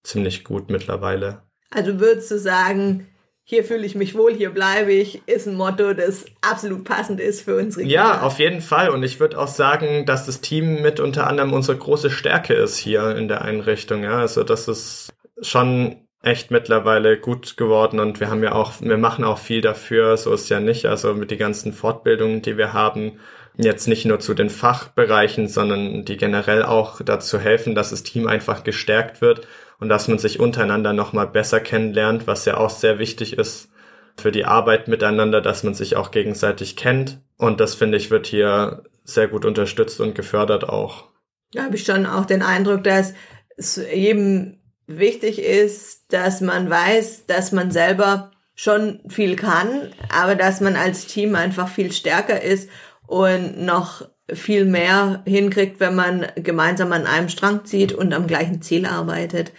ziemlich 0.03 0.43
gut 0.43 0.69
mittlerweile. 0.69 1.41
Also 1.69 1.99
würdest 1.99 2.31
du 2.31 2.39
sagen, 2.39 3.07
hier 3.43 3.63
fühle 3.63 3.85
ich 3.85 3.95
mich 3.95 4.15
wohl, 4.15 4.33
hier 4.33 4.51
bleibe 4.51 4.93
ich, 4.93 5.27
ist 5.27 5.47
ein 5.47 5.55
Motto, 5.55 5.93
das 5.93 6.25
absolut 6.41 6.85
passend 6.85 7.19
ist 7.19 7.41
für 7.41 7.57
unsere 7.57 7.81
Kinder. 7.81 7.95
Ja, 7.95 8.21
auf 8.21 8.39
jeden 8.39 8.61
Fall. 8.61 8.89
Und 8.89 9.03
ich 9.03 9.19
würde 9.19 9.37
auch 9.37 9.47
sagen, 9.47 10.05
dass 10.05 10.25
das 10.25 10.41
Team 10.41 10.81
mit 10.81 10.99
unter 10.99 11.27
anderem 11.27 11.51
unsere 11.51 11.77
große 11.77 12.09
Stärke 12.09 12.53
ist 12.53 12.77
hier 12.77 13.15
in 13.17 13.27
der 13.27 13.41
Einrichtung. 13.41 14.03
Ja, 14.03 14.19
also 14.19 14.43
das 14.43 14.67
ist 14.67 15.13
schon 15.41 16.07
echt 16.21 16.51
mittlerweile 16.51 17.17
gut 17.17 17.57
geworden 17.57 17.99
und 17.99 18.19
wir 18.19 18.29
haben 18.29 18.43
ja 18.43 18.53
auch, 18.53 18.73
wir 18.79 18.97
machen 18.97 19.23
auch 19.23 19.39
viel 19.39 19.61
dafür, 19.61 20.17
so 20.17 20.33
ist 20.33 20.49
ja 20.49 20.59
nicht, 20.59 20.85
also 20.85 21.13
mit 21.13 21.31
den 21.31 21.39
ganzen 21.39 21.73
Fortbildungen, 21.73 22.41
die 22.41 22.57
wir 22.57 22.73
haben, 22.73 23.19
jetzt 23.57 23.87
nicht 23.87 24.05
nur 24.05 24.19
zu 24.19 24.33
den 24.33 24.49
Fachbereichen, 24.49 25.47
sondern 25.47 26.05
die 26.05 26.17
generell 26.17 26.63
auch 26.63 27.01
dazu 27.03 27.39
helfen, 27.39 27.75
dass 27.75 27.89
das 27.89 28.03
Team 28.03 28.27
einfach 28.27 28.63
gestärkt 28.63 29.21
wird 29.21 29.47
und 29.79 29.89
dass 29.89 30.07
man 30.07 30.19
sich 30.19 30.39
untereinander 30.39 30.93
nochmal 30.93 31.27
besser 31.27 31.59
kennenlernt, 31.59 32.27
was 32.27 32.45
ja 32.45 32.57
auch 32.57 32.69
sehr 32.69 32.99
wichtig 32.99 33.37
ist 33.37 33.69
für 34.17 34.31
die 34.31 34.45
Arbeit 34.45 34.87
miteinander, 34.87 35.41
dass 35.41 35.63
man 35.63 35.73
sich 35.73 35.95
auch 35.95 36.11
gegenseitig 36.11 36.75
kennt 36.75 37.19
und 37.37 37.59
das 37.59 37.73
finde 37.73 37.97
ich 37.97 38.11
wird 38.11 38.27
hier 38.27 38.83
sehr 39.03 39.27
gut 39.27 39.43
unterstützt 39.43 39.99
und 39.99 40.13
gefördert 40.13 40.69
auch. 40.69 41.05
Da 41.53 41.63
habe 41.63 41.75
ich 41.75 41.83
schon 41.83 42.05
auch 42.05 42.25
den 42.25 42.43
Eindruck, 42.43 42.83
dass 42.83 43.13
es 43.57 43.75
jedem 43.75 44.60
wichtig 44.97 45.39
ist, 45.39 46.13
dass 46.13 46.41
man 46.41 46.69
weiß, 46.69 47.25
dass 47.25 47.51
man 47.51 47.71
selber 47.71 48.31
schon 48.55 48.99
viel 49.07 49.35
kann, 49.35 49.93
aber 50.09 50.35
dass 50.35 50.61
man 50.61 50.75
als 50.75 51.07
Team 51.07 51.35
einfach 51.35 51.67
viel 51.67 51.91
stärker 51.91 52.41
ist 52.41 52.69
und 53.07 53.63
noch 53.63 54.07
viel 54.31 54.65
mehr 54.65 55.23
hinkriegt, 55.25 55.79
wenn 55.79 55.95
man 55.95 56.27
gemeinsam 56.35 56.91
an 56.93 57.07
einem 57.07 57.29
Strang 57.29 57.65
zieht 57.65 57.91
und 57.91 58.13
am 58.13 58.27
gleichen 58.27 58.61
Ziel 58.61 58.85
arbeitet. 58.85 59.51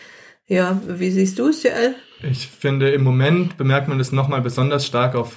Ja, 0.47 0.81
wie 0.87 1.11
siehst 1.11 1.39
du 1.39 1.49
es, 1.49 1.63
Joel? 1.63 1.95
Ich 2.23 2.49
finde, 2.49 2.91
im 2.91 3.03
Moment 3.03 3.57
bemerkt 3.57 3.89
man 3.89 3.99
das 3.99 4.13
nochmal 4.13 4.41
besonders 4.41 4.87
stark 4.87 5.15
auf 5.15 5.37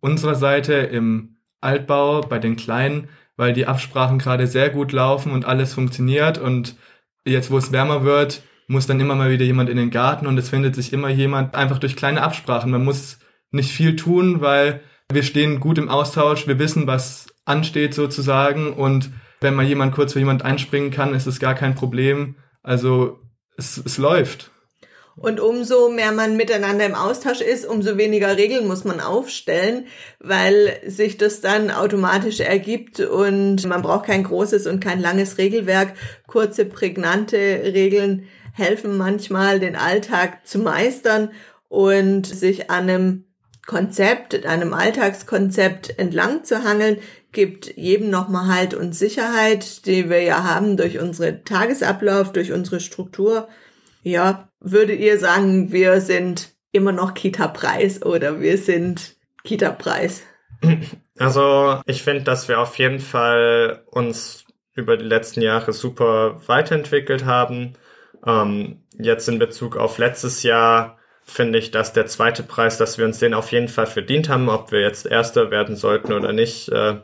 unserer 0.00 0.34
Seite 0.34 0.74
im 0.74 1.36
Altbau 1.60 2.20
bei 2.20 2.38
den 2.38 2.56
Kleinen, 2.56 3.08
weil 3.36 3.52
die 3.52 3.66
Absprachen 3.66 4.18
gerade 4.18 4.46
sehr 4.46 4.70
gut 4.70 4.92
laufen 4.92 5.32
und 5.32 5.44
alles 5.44 5.74
funktioniert 5.74 6.38
und 6.38 6.76
jetzt, 7.24 7.50
wo 7.50 7.58
es 7.58 7.72
wärmer 7.72 8.04
wird, 8.04 8.42
muss 8.68 8.86
dann 8.86 9.00
immer 9.00 9.14
mal 9.14 9.30
wieder 9.30 9.44
jemand 9.44 9.70
in 9.70 9.76
den 9.76 9.90
Garten 9.90 10.26
und 10.26 10.38
es 10.38 10.50
findet 10.50 10.74
sich 10.74 10.92
immer 10.92 11.08
jemand 11.08 11.54
einfach 11.54 11.78
durch 11.78 11.96
kleine 11.96 12.22
Absprachen. 12.22 12.70
Man 12.70 12.84
muss 12.84 13.18
nicht 13.50 13.72
viel 13.72 13.96
tun, 13.96 14.40
weil 14.40 14.82
wir 15.10 15.22
stehen 15.22 15.58
gut 15.58 15.78
im 15.78 15.88
Austausch, 15.88 16.46
wir 16.46 16.58
wissen, 16.58 16.86
was 16.86 17.26
ansteht 17.46 17.94
sozusagen 17.94 18.74
und 18.74 19.10
wenn 19.40 19.54
mal 19.54 19.64
jemand 19.64 19.94
kurz 19.94 20.12
für 20.12 20.18
jemand 20.18 20.44
einspringen 20.44 20.90
kann, 20.90 21.14
ist 21.14 21.26
es 21.26 21.40
gar 21.40 21.54
kein 21.54 21.74
Problem. 21.74 22.36
Also 22.62 23.20
es, 23.56 23.78
es 23.78 23.98
läuft. 23.98 24.50
Und 25.16 25.40
umso 25.40 25.88
mehr 25.88 26.12
man 26.12 26.36
miteinander 26.36 26.86
im 26.86 26.94
Austausch 26.94 27.40
ist, 27.40 27.66
umso 27.66 27.96
weniger 27.96 28.36
Regeln 28.36 28.68
muss 28.68 28.84
man 28.84 29.00
aufstellen, 29.00 29.86
weil 30.20 30.78
sich 30.86 31.16
das 31.16 31.40
dann 31.40 31.72
automatisch 31.72 32.38
ergibt 32.38 33.00
und 33.00 33.66
man 33.66 33.82
braucht 33.82 34.06
kein 34.06 34.22
großes 34.22 34.68
und 34.68 34.78
kein 34.78 35.00
langes 35.00 35.38
Regelwerk. 35.38 35.94
Kurze, 36.28 36.64
prägnante 36.66 37.36
Regeln 37.36 38.28
helfen 38.58 38.96
manchmal, 38.96 39.60
den 39.60 39.76
Alltag 39.76 40.46
zu 40.46 40.58
meistern 40.58 41.30
und 41.68 42.26
sich 42.26 42.70
an 42.70 42.88
einem 42.88 43.24
Konzept, 43.66 44.46
einem 44.46 44.72
Alltagskonzept 44.72 45.98
entlang 45.98 46.42
zu 46.44 46.64
hangeln, 46.64 46.98
gibt 47.32 47.76
jedem 47.76 48.08
nochmal 48.10 48.46
Halt 48.48 48.74
und 48.74 48.94
Sicherheit, 48.94 49.86
die 49.86 50.08
wir 50.08 50.22
ja 50.22 50.42
haben 50.42 50.76
durch 50.76 50.98
unsere 50.98 51.44
Tagesablauf, 51.44 52.32
durch 52.32 52.52
unsere 52.52 52.80
Struktur. 52.80 53.48
Ja, 54.02 54.48
würdet 54.60 55.00
ihr 55.00 55.18
sagen, 55.18 55.70
wir 55.70 56.00
sind 56.00 56.54
immer 56.72 56.92
noch 56.92 57.12
Kita-Preis 57.14 58.02
oder 58.02 58.40
wir 58.40 58.56
sind 58.56 59.16
Kita-Preis? 59.44 60.22
Also 61.18 61.80
ich 61.84 62.02
finde, 62.02 62.22
dass 62.22 62.48
wir 62.48 62.60
auf 62.60 62.78
jeden 62.78 63.00
Fall 63.00 63.82
uns 63.86 64.44
über 64.74 64.96
die 64.96 65.04
letzten 65.04 65.42
Jahre 65.42 65.72
super 65.72 66.40
weiterentwickelt 66.46 67.24
haben. 67.24 67.74
Ähm, 68.28 68.82
jetzt 68.98 69.28
in 69.28 69.38
Bezug 69.38 69.76
auf 69.76 69.98
letztes 69.98 70.42
Jahr 70.42 70.98
finde 71.24 71.58
ich, 71.58 71.70
dass 71.70 71.92
der 71.92 72.06
zweite 72.06 72.42
Preis, 72.42 72.78
dass 72.78 72.98
wir 72.98 73.06
uns 73.06 73.18
den 73.18 73.34
auf 73.34 73.52
jeden 73.52 73.68
Fall 73.68 73.86
verdient 73.86 74.28
haben, 74.28 74.48
ob 74.50 74.70
wir 74.70 74.80
jetzt 74.80 75.06
Erster 75.06 75.50
werden 75.50 75.76
sollten 75.76 76.12
oder 76.12 76.32
nicht, 76.32 76.68
äh, 76.68 76.96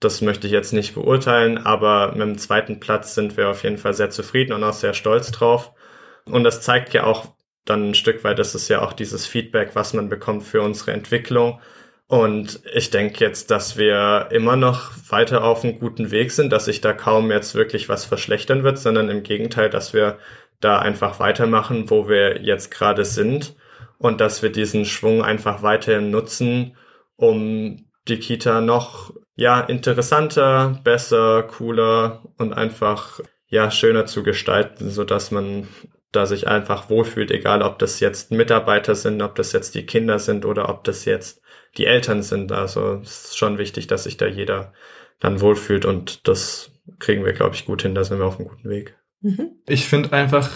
das 0.00 0.20
möchte 0.20 0.46
ich 0.48 0.52
jetzt 0.52 0.72
nicht 0.72 0.94
beurteilen, 0.94 1.58
aber 1.58 2.12
mit 2.12 2.22
dem 2.22 2.38
zweiten 2.38 2.80
Platz 2.80 3.14
sind 3.14 3.36
wir 3.36 3.48
auf 3.48 3.62
jeden 3.62 3.78
Fall 3.78 3.94
sehr 3.94 4.10
zufrieden 4.10 4.52
und 4.52 4.64
auch 4.64 4.72
sehr 4.72 4.94
stolz 4.94 5.30
drauf. 5.30 5.72
Und 6.26 6.44
das 6.44 6.60
zeigt 6.60 6.92
ja 6.92 7.04
auch 7.04 7.34
dann 7.64 7.90
ein 7.90 7.94
Stück 7.94 8.24
weit, 8.24 8.38
das 8.38 8.54
ist 8.54 8.68
ja 8.68 8.82
auch 8.82 8.92
dieses 8.92 9.26
Feedback, 9.26 9.70
was 9.74 9.94
man 9.94 10.08
bekommt 10.08 10.42
für 10.42 10.60
unsere 10.60 10.92
Entwicklung. 10.92 11.60
Und 12.06 12.60
ich 12.74 12.90
denke 12.90 13.24
jetzt, 13.24 13.50
dass 13.50 13.78
wir 13.78 14.28
immer 14.30 14.56
noch 14.56 14.90
weiter 15.08 15.42
auf 15.44 15.64
einem 15.64 15.78
guten 15.78 16.10
Weg 16.10 16.32
sind, 16.32 16.52
dass 16.52 16.66
sich 16.66 16.82
da 16.82 16.92
kaum 16.92 17.30
jetzt 17.30 17.54
wirklich 17.54 17.88
was 17.88 18.04
verschlechtern 18.04 18.62
wird, 18.62 18.78
sondern 18.78 19.08
im 19.08 19.22
Gegenteil, 19.22 19.70
dass 19.70 19.94
wir 19.94 20.18
da 20.60 20.78
einfach 20.78 21.20
weitermachen, 21.20 21.90
wo 21.90 22.08
wir 22.08 22.42
jetzt 22.42 22.70
gerade 22.70 23.04
sind 23.04 23.54
und 23.98 24.20
dass 24.20 24.42
wir 24.42 24.50
diesen 24.50 24.84
Schwung 24.84 25.22
einfach 25.22 25.62
weiterhin 25.62 26.10
nutzen, 26.10 26.76
um 27.16 27.86
die 28.08 28.18
Kita 28.18 28.60
noch 28.60 29.12
ja 29.36 29.60
interessanter, 29.60 30.80
besser, 30.84 31.42
cooler 31.44 32.22
und 32.38 32.52
einfach 32.52 33.20
ja 33.48 33.70
schöner 33.70 34.06
zu 34.06 34.22
gestalten, 34.22 34.90
so 34.90 35.04
dass 35.04 35.30
man 35.30 35.68
da 36.12 36.26
sich 36.26 36.46
einfach 36.46 36.90
wohlfühlt, 36.90 37.30
egal 37.30 37.62
ob 37.62 37.78
das 37.78 38.00
jetzt 38.00 38.30
Mitarbeiter 38.30 38.94
sind, 38.94 39.20
ob 39.22 39.34
das 39.34 39.52
jetzt 39.52 39.74
die 39.74 39.86
Kinder 39.86 40.18
sind 40.18 40.44
oder 40.44 40.68
ob 40.68 40.84
das 40.84 41.04
jetzt 41.04 41.42
die 41.76 41.86
Eltern 41.86 42.22
sind. 42.22 42.52
Also 42.52 43.00
es 43.02 43.26
ist 43.26 43.38
schon 43.38 43.58
wichtig, 43.58 43.86
dass 43.88 44.04
sich 44.04 44.16
da 44.16 44.26
jeder 44.26 44.72
dann 45.18 45.40
wohlfühlt 45.40 45.84
und 45.84 46.28
das 46.28 46.70
kriegen 46.98 47.24
wir, 47.24 47.32
glaube 47.32 47.54
ich, 47.54 47.66
gut 47.66 47.82
hin. 47.82 47.94
Da 47.94 48.04
sind 48.04 48.18
wir 48.18 48.26
auf 48.26 48.38
einem 48.38 48.48
guten 48.48 48.68
Weg. 48.68 48.96
Mhm. 49.24 49.52
Ich 49.66 49.86
finde 49.86 50.12
einfach, 50.12 50.50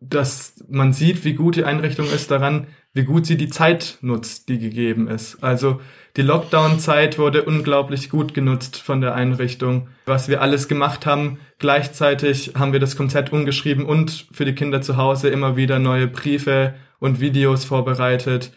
dass 0.00 0.64
man 0.68 0.92
sieht, 0.92 1.24
wie 1.24 1.34
gut 1.34 1.56
die 1.56 1.64
Einrichtung 1.64 2.06
ist 2.06 2.30
daran, 2.30 2.66
wie 2.94 3.04
gut 3.04 3.26
sie 3.26 3.36
die 3.36 3.50
Zeit 3.50 3.98
nutzt, 4.00 4.48
die 4.48 4.58
gegeben 4.58 5.06
ist. 5.06 5.44
Also 5.44 5.80
die 6.16 6.22
Lockdown-Zeit 6.22 7.18
wurde 7.18 7.44
unglaublich 7.44 8.10
gut 8.10 8.34
genutzt 8.34 8.78
von 8.78 9.00
der 9.00 9.14
Einrichtung. 9.14 9.88
Was 10.06 10.28
wir 10.28 10.40
alles 10.40 10.66
gemacht 10.66 11.06
haben, 11.06 11.38
gleichzeitig 11.58 12.54
haben 12.58 12.72
wir 12.72 12.80
das 12.80 12.96
Konzept 12.96 13.32
umgeschrieben 13.32 13.84
und 13.84 14.26
für 14.32 14.44
die 14.44 14.54
Kinder 14.54 14.80
zu 14.80 14.96
Hause 14.96 15.28
immer 15.28 15.56
wieder 15.56 15.78
neue 15.78 16.08
Briefe 16.08 16.74
und 16.98 17.20
Videos 17.20 17.64
vorbereitet. 17.64 18.52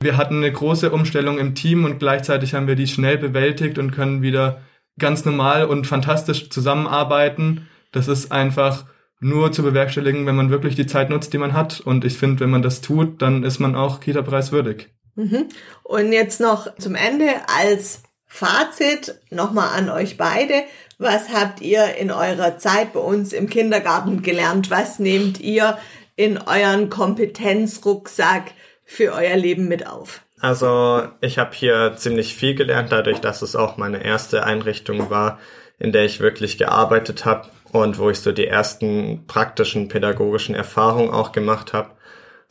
Wir 0.00 0.16
hatten 0.16 0.36
eine 0.36 0.52
große 0.52 0.90
Umstellung 0.90 1.38
im 1.38 1.54
Team 1.54 1.84
und 1.84 1.98
gleichzeitig 1.98 2.54
haben 2.54 2.68
wir 2.68 2.76
die 2.76 2.86
schnell 2.86 3.18
bewältigt 3.18 3.78
und 3.78 3.92
können 3.92 4.22
wieder 4.22 4.60
ganz 4.98 5.24
normal 5.24 5.64
und 5.64 5.86
fantastisch 5.86 6.50
zusammenarbeiten. 6.50 7.68
Das 7.92 8.08
ist 8.08 8.32
einfach 8.32 8.86
nur 9.20 9.52
zu 9.52 9.62
bewerkstelligen, 9.62 10.26
wenn 10.26 10.34
man 10.34 10.50
wirklich 10.50 10.74
die 10.74 10.86
Zeit 10.86 11.08
nutzt, 11.08 11.32
die 11.32 11.38
man 11.38 11.52
hat. 11.52 11.80
Und 11.80 12.04
ich 12.04 12.18
finde, 12.18 12.40
wenn 12.40 12.50
man 12.50 12.62
das 12.62 12.80
tut, 12.80 13.22
dann 13.22 13.44
ist 13.44 13.60
man 13.60 13.76
auch 13.76 14.00
Kita-Preis 14.00 14.50
würdig. 14.50 14.90
Mhm. 15.14 15.48
Und 15.84 16.12
jetzt 16.12 16.40
noch 16.40 16.74
zum 16.76 16.94
Ende 16.94 17.28
als 17.46 18.02
Fazit 18.26 19.14
nochmal 19.30 19.78
an 19.78 19.90
euch 19.90 20.16
beide. 20.16 20.64
Was 20.98 21.28
habt 21.28 21.60
ihr 21.60 21.96
in 21.96 22.10
eurer 22.10 22.58
Zeit 22.58 22.94
bei 22.94 23.00
uns 23.00 23.32
im 23.32 23.48
Kindergarten 23.48 24.22
gelernt? 24.22 24.70
Was 24.70 24.98
nehmt 24.98 25.38
ihr 25.38 25.78
in 26.16 26.38
euren 26.38 26.88
Kompetenzrucksack 26.88 28.52
für 28.84 29.12
euer 29.12 29.36
Leben 29.36 29.68
mit 29.68 29.86
auf? 29.86 30.22
Also 30.40 31.04
ich 31.20 31.38
habe 31.38 31.54
hier 31.54 31.94
ziemlich 31.96 32.34
viel 32.34 32.54
gelernt, 32.54 32.90
dadurch, 32.90 33.20
dass 33.20 33.42
es 33.42 33.54
auch 33.54 33.76
meine 33.76 34.04
erste 34.04 34.44
Einrichtung 34.44 35.10
war, 35.10 35.38
in 35.82 35.90
der 35.90 36.04
ich 36.04 36.20
wirklich 36.20 36.58
gearbeitet 36.58 37.24
habe 37.24 37.48
und 37.72 37.98
wo 37.98 38.08
ich 38.08 38.20
so 38.20 38.30
die 38.30 38.46
ersten 38.46 39.26
praktischen 39.26 39.88
pädagogischen 39.88 40.54
Erfahrungen 40.54 41.10
auch 41.10 41.32
gemacht 41.32 41.72
habe, 41.72 41.90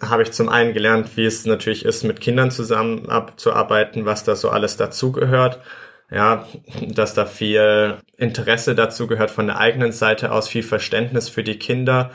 habe 0.02 0.24
ich 0.24 0.34
zum 0.34 0.50
einen 0.50 0.74
gelernt, 0.74 1.16
wie 1.16 1.26
es 1.26 1.46
natürlich 1.46 1.86
ist, 1.86 2.04
mit 2.04 2.20
Kindern 2.20 2.52
zusammenzuarbeiten, 2.52 4.06
was 4.06 4.26
da 4.26 4.36
so 4.36 4.50
alles 4.50 4.76
dazugehört. 4.76 5.62
Ja, 6.14 6.46
dass 6.86 7.14
da 7.14 7.26
viel 7.26 8.00
Interesse 8.18 8.76
dazu 8.76 9.08
gehört 9.08 9.32
von 9.32 9.48
der 9.48 9.60
eigenen 9.60 9.94
Seite 9.94 10.34
aus, 10.34 10.50
viel 10.50 10.64
Verständnis 10.64 11.30
für 11.30 11.44
die 11.44 11.58
Kinder. 11.58 12.12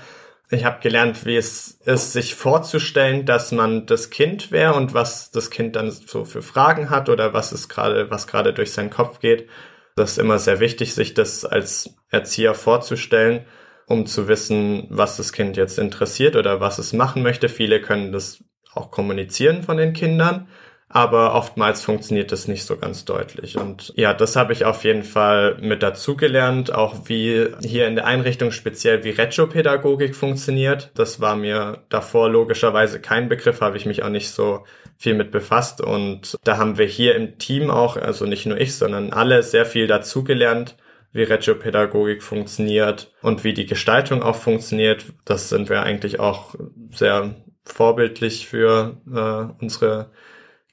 Ich 0.51 0.67
habe 0.67 0.81
gelernt, 0.83 1.25
wie 1.25 1.37
es 1.37 1.81
ist, 1.87 2.13
sich 2.13 2.35
vorzustellen, 2.35 3.25
dass 3.25 3.53
man 3.53 3.87
das 3.87 4.11
Kind 4.11 4.53
wäre 4.53 4.75
und 4.75 4.93
was 4.93 5.31
das 5.31 5.49
Kind 5.49 5.77
dann 5.77 5.91
so 5.91 6.27
für 6.27 6.43
Fragen 6.43 6.91
hat 6.91 7.09
oder 7.09 7.33
was 7.33 7.53
es 7.53 7.71
gerade, 7.71 8.11
was 8.11 8.27
gerade 8.27 8.53
durch 8.53 8.73
seinen 8.73 8.91
Kopf 8.91 9.21
geht 9.21 9.49
das 9.97 10.13
ist 10.13 10.19
immer 10.19 10.39
sehr 10.39 10.61
wichtig, 10.61 10.95
sich 10.95 11.15
das 11.15 11.45
als 11.45 11.97
Erzieher 12.11 12.55
vorzustellen, 12.55 13.47
um 13.87 14.07
zu 14.07 14.29
wissen, 14.29 14.87
was 14.91 15.17
das 15.17 15.33
Kind 15.33 15.57
jetzt 15.57 15.79
interessiert 15.79 16.37
oder 16.37 16.61
was 16.61 16.79
es 16.79 16.93
machen 16.93 17.23
möchte. 17.23 17.49
Viele 17.49 17.81
können 17.81 18.13
das 18.13 18.45
auch 18.75 18.91
kommunizieren 18.91 19.63
von 19.63 19.79
den 19.79 19.95
Kindern, 19.95 20.49
aber 20.89 21.35
oftmals 21.35 21.83
funktioniert 21.83 22.31
das 22.31 22.47
nicht 22.47 22.65
so 22.65 22.77
ganz 22.77 23.05
deutlich. 23.05 23.57
Und 23.59 23.93
ja, 23.97 24.15
das 24.15 24.37
habe 24.37 24.53
ich 24.53 24.65
auf 24.65 24.85
jeden 24.85 25.03
Fall 25.03 25.57
mit 25.61 25.83
dazugelernt, 25.83 26.73
auch 26.73 27.09
wie 27.09 27.49
hier 27.61 27.89
in 27.89 27.97
der 27.97 28.07
Einrichtung 28.07 28.53
speziell 28.53 29.03
wie 29.03 29.11
Retropädagogik 29.11 30.15
funktioniert. 30.15 30.91
Das 30.95 31.21
war 31.21 31.35
mir 31.35 31.83
davor 31.89 32.31
logischerweise 32.31 33.01
kein 33.01 33.29
Begriff, 33.29 33.61
habe 33.61 33.77
ich 33.77 33.87
mich 33.87 34.05
auch 34.05 34.11
nicht 34.11 34.31
so 34.31 34.65
viel 34.97 35.15
mit 35.15 35.31
befasst 35.31 35.81
und 35.81 36.39
da 36.45 36.57
haben 36.57 36.79
wir 36.79 36.87
hier 36.87 37.17
im 37.17 37.37
Team 37.37 37.71
auch, 37.71 37.97
also 37.97 38.25
nicht 38.25 38.47
nur 38.47 38.59
ich, 38.59 38.77
sondern 38.77 39.13
alle 39.13 39.43
sehr 39.43 39.67
viel 39.67 39.87
dazugelernt, 39.89 40.77
wie 41.13 41.25
Regiopädagogik 41.25 42.23
funktioniert 42.23 43.13
und 43.23 43.43
wie 43.43 43.55
die 43.55 43.67
Gestaltung 43.67 44.23
auch 44.23 44.37
funktioniert. 44.37 45.05
Das 45.25 45.49
sind 45.49 45.69
wir 45.69 45.83
eigentlich 45.83 46.21
auch 46.21 46.55
sehr 46.93 47.35
vorbildlich 47.65 48.47
für 48.47 48.97
äh, 49.13 49.63
unsere 49.63 50.11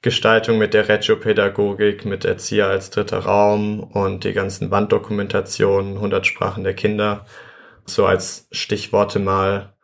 Gestaltung 0.04 0.58
mit 0.58 0.74
der 0.74 0.88
Regiopädagogik, 0.88 2.04
mit 2.04 2.24
Erzieher 2.24 2.68
als 2.68 2.90
dritter 2.90 3.18
Raum 3.18 3.80
und 3.80 4.22
die 4.24 4.32
ganzen 4.32 4.70
Wanddokumentationen, 4.70 5.96
100 5.96 6.26
Sprachen 6.26 6.62
der 6.62 6.74
Kinder, 6.74 7.26
so 7.86 8.06
als 8.06 8.46
Stichworte 8.52 9.18
mal 9.18 9.74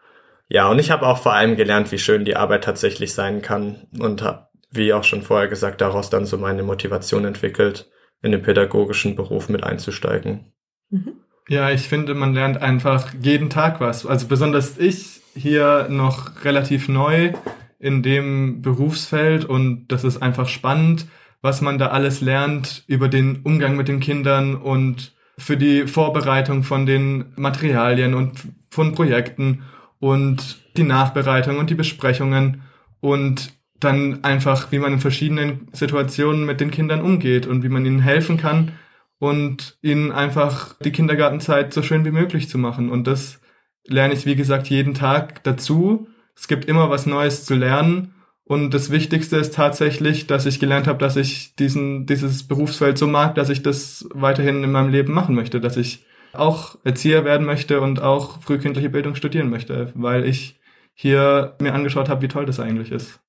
ja, 0.53 0.69
und 0.69 0.81
ich 0.81 0.91
habe 0.91 1.07
auch 1.07 1.19
vor 1.23 1.33
allem 1.33 1.55
gelernt, 1.55 1.93
wie 1.93 1.99
schön 1.99 2.25
die 2.25 2.35
Arbeit 2.35 2.65
tatsächlich 2.65 3.15
sein 3.15 3.41
kann 3.41 3.87
und 4.01 4.21
habe, 4.23 4.49
wie 4.73 4.93
auch 4.93 5.05
schon 5.05 5.23
vorher 5.23 5.47
gesagt, 5.47 5.81
daraus 5.81 6.11
dann 6.11 6.27
so 6.27 6.39
meine 6.39 6.65
Motivation 6.65 7.25
entwickelt, 7.25 7.89
in 8.21 8.33
den 8.33 8.43
pädagogischen 8.43 9.15
Beruf 9.15 9.49
mit 9.49 9.63
einzusteigen. 9.63 10.53
Mhm. 10.91 11.13
Ja, 11.49 11.71
ich 11.71 11.83
finde, 11.83 12.15
man 12.15 12.35
lernt 12.35 12.61
einfach 12.61 13.15
jeden 13.23 13.49
Tag 13.49 13.81
was. 13.81 14.05
Also 14.05 14.27
besonders 14.27 14.77
ich 14.77 15.21
hier 15.37 15.87
noch 15.89 16.45
relativ 16.45 16.89
neu 16.89 17.33
in 17.81 18.03
dem 18.03 18.63
Berufsfeld 18.63 19.45
und 19.45 19.89
das 19.89 20.05
ist 20.05 20.23
einfach 20.23 20.49
spannend, 20.49 21.07
was 21.43 21.63
man 21.63 21.79
da 21.79 21.89
alles 21.89 22.21
lernt 22.21 22.85
über 22.87 23.09
den 23.09 23.41
Umgang 23.43 23.77
mit 23.77 23.89
den 23.89 24.01
Kindern 24.01 24.55
und 24.55 25.15
für 25.39 25.57
die 25.57 25.87
Vorbereitung 25.87 26.63
von 26.63 26.85
den 26.87 27.33
Materialien 27.37 28.15
und 28.15 28.33
von 28.71 28.95
Projekten 28.95 29.63
und 29.99 30.61
die 30.77 30.83
Nachbereitung 30.83 31.59
und 31.59 31.71
die 31.71 31.75
Besprechungen 31.75 32.63
und 33.01 33.53
dann 33.81 34.23
einfach, 34.25 34.71
wie 34.73 34.79
man 34.79 34.93
in 34.93 35.01
verschiedenen 35.01 35.69
Situationen 35.73 36.45
mit 36.45 36.61
den 36.61 36.71
Kindern 36.71 37.01
umgeht 37.01 37.47
und 37.47 37.63
wie 37.63 37.71
man 37.71 37.87
ihnen 37.87 38.01
helfen 38.01 38.37
kann 38.37 38.73
und 39.19 39.79
ihnen 39.81 40.13
einfach 40.13 40.75
die 40.85 40.93
Kindergartenzeit 40.93 41.73
so 41.73 41.83
schön 41.83 42.05
wie 42.05 42.11
möglich 42.11 42.51
zu 42.51 42.59
machen. 42.59 42.91
Und 42.91 43.07
das 43.07 43.41
lerne 43.87 44.13
ich, 44.15 44.27
wie 44.27 44.37
gesagt, 44.37 44.69
jeden 44.69 44.95
Tag 44.95 45.43
dazu. 45.45 46.09
Es 46.37 46.49
gibt 46.49 46.65
immer 46.65 46.91
was 46.91 47.07
Neues 47.07 47.45
zu 47.45 47.55
lernen. 47.55 48.15
Und 48.45 48.75
das 48.75 48.91
Wichtigste 48.91 49.37
ist 49.37 49.55
tatsächlich, 49.55 50.27
dass 50.27 50.45
ich 50.45 50.59
gelernt 50.59 50.89
habe, 50.89 50.99
dass 50.99 51.17
ich 51.17 51.55
diesen, 51.55 52.07
dieses 52.07 52.49
Berufsfeld 52.49 52.99
so 52.99 53.07
mag, 53.07 53.37
dass 53.37 53.49
ich 53.49 53.63
das 53.63 54.09
weiterhin 54.13 54.65
in 54.65 54.73
meinem 54.73 54.91
Leben 54.91 55.13
machen 55.13 55.37
möchte, 55.37 55.61
dass 55.61 55.77
ich 55.77 56.05
auch 56.33 56.77
Erzieher 56.85 57.25
werden 57.25 57.47
möchte 57.47 57.81
und 57.81 58.03
auch 58.03 58.43
frühkindliche 58.43 58.91
Bildung 58.91 59.15
studieren 59.15 59.51
möchte, 59.51 59.93
weil 59.95 60.25
ich 60.25 60.59
hier 60.95 61.57
mir 61.61 61.75
angeschaut 61.75 62.09
habe, 62.09 62.23
wie 62.23 62.29
toll 62.29 62.47
das 62.47 62.61
eigentlich 62.61 62.91
ist. 62.91 63.21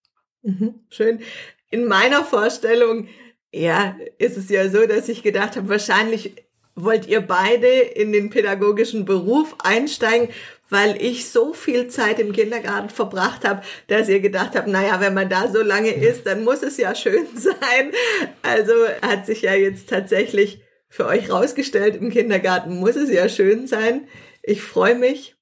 Mhm, 0.42 0.76
schön. 0.90 1.20
In 1.70 1.88
meiner 1.88 2.24
Vorstellung, 2.24 3.08
ja, 3.54 3.96
ist 4.18 4.38
es 4.38 4.50
ja 4.50 4.70
so, 4.70 4.86
dass 4.88 5.08
ich 5.08 5.24
gedacht 5.24 5.56
habe, 5.56 5.70
wahrscheinlich 5.70 6.34
wollt 6.76 7.08
ihr 7.08 7.22
beide 7.22 7.68
in 7.68 8.12
den 8.12 8.30
pädagogischen 8.30 9.06
Beruf 9.06 9.56
einsteigen, 9.64 10.30
weil 10.70 11.02
ich 11.02 11.30
so 11.30 11.54
viel 11.54 11.88
Zeit 11.88 12.20
im 12.20 12.32
Kindergarten 12.32 12.90
verbracht 12.90 13.46
habe, 13.46 13.62
dass 13.88 14.08
ihr 14.08 14.22
gedacht 14.22 14.52
habt, 14.56 14.68
naja, 14.68 15.02
wenn 15.02 15.14
man 15.14 15.30
da 15.30 15.50
so 15.50 15.62
lange 15.62 15.92
ist, 15.92 16.26
dann 16.26 16.44
muss 16.44 16.64
es 16.64 16.78
ja 16.78 16.96
schön 16.96 17.28
sein. 17.36 17.92
Also 18.42 18.74
hat 19.02 19.26
sich 19.26 19.42
ja 19.42 19.54
jetzt 19.54 19.90
tatsächlich 19.90 20.62
für 20.88 21.06
euch 21.06 21.30
rausgestellt, 21.30 21.96
im 21.96 22.10
Kindergarten 22.10 22.78
muss 22.80 22.96
es 22.96 23.10
ja 23.10 23.30
schön 23.30 23.68
sein. 23.68 24.08
Ich 24.44 24.62
freue 24.62 24.96
mich 24.96 25.36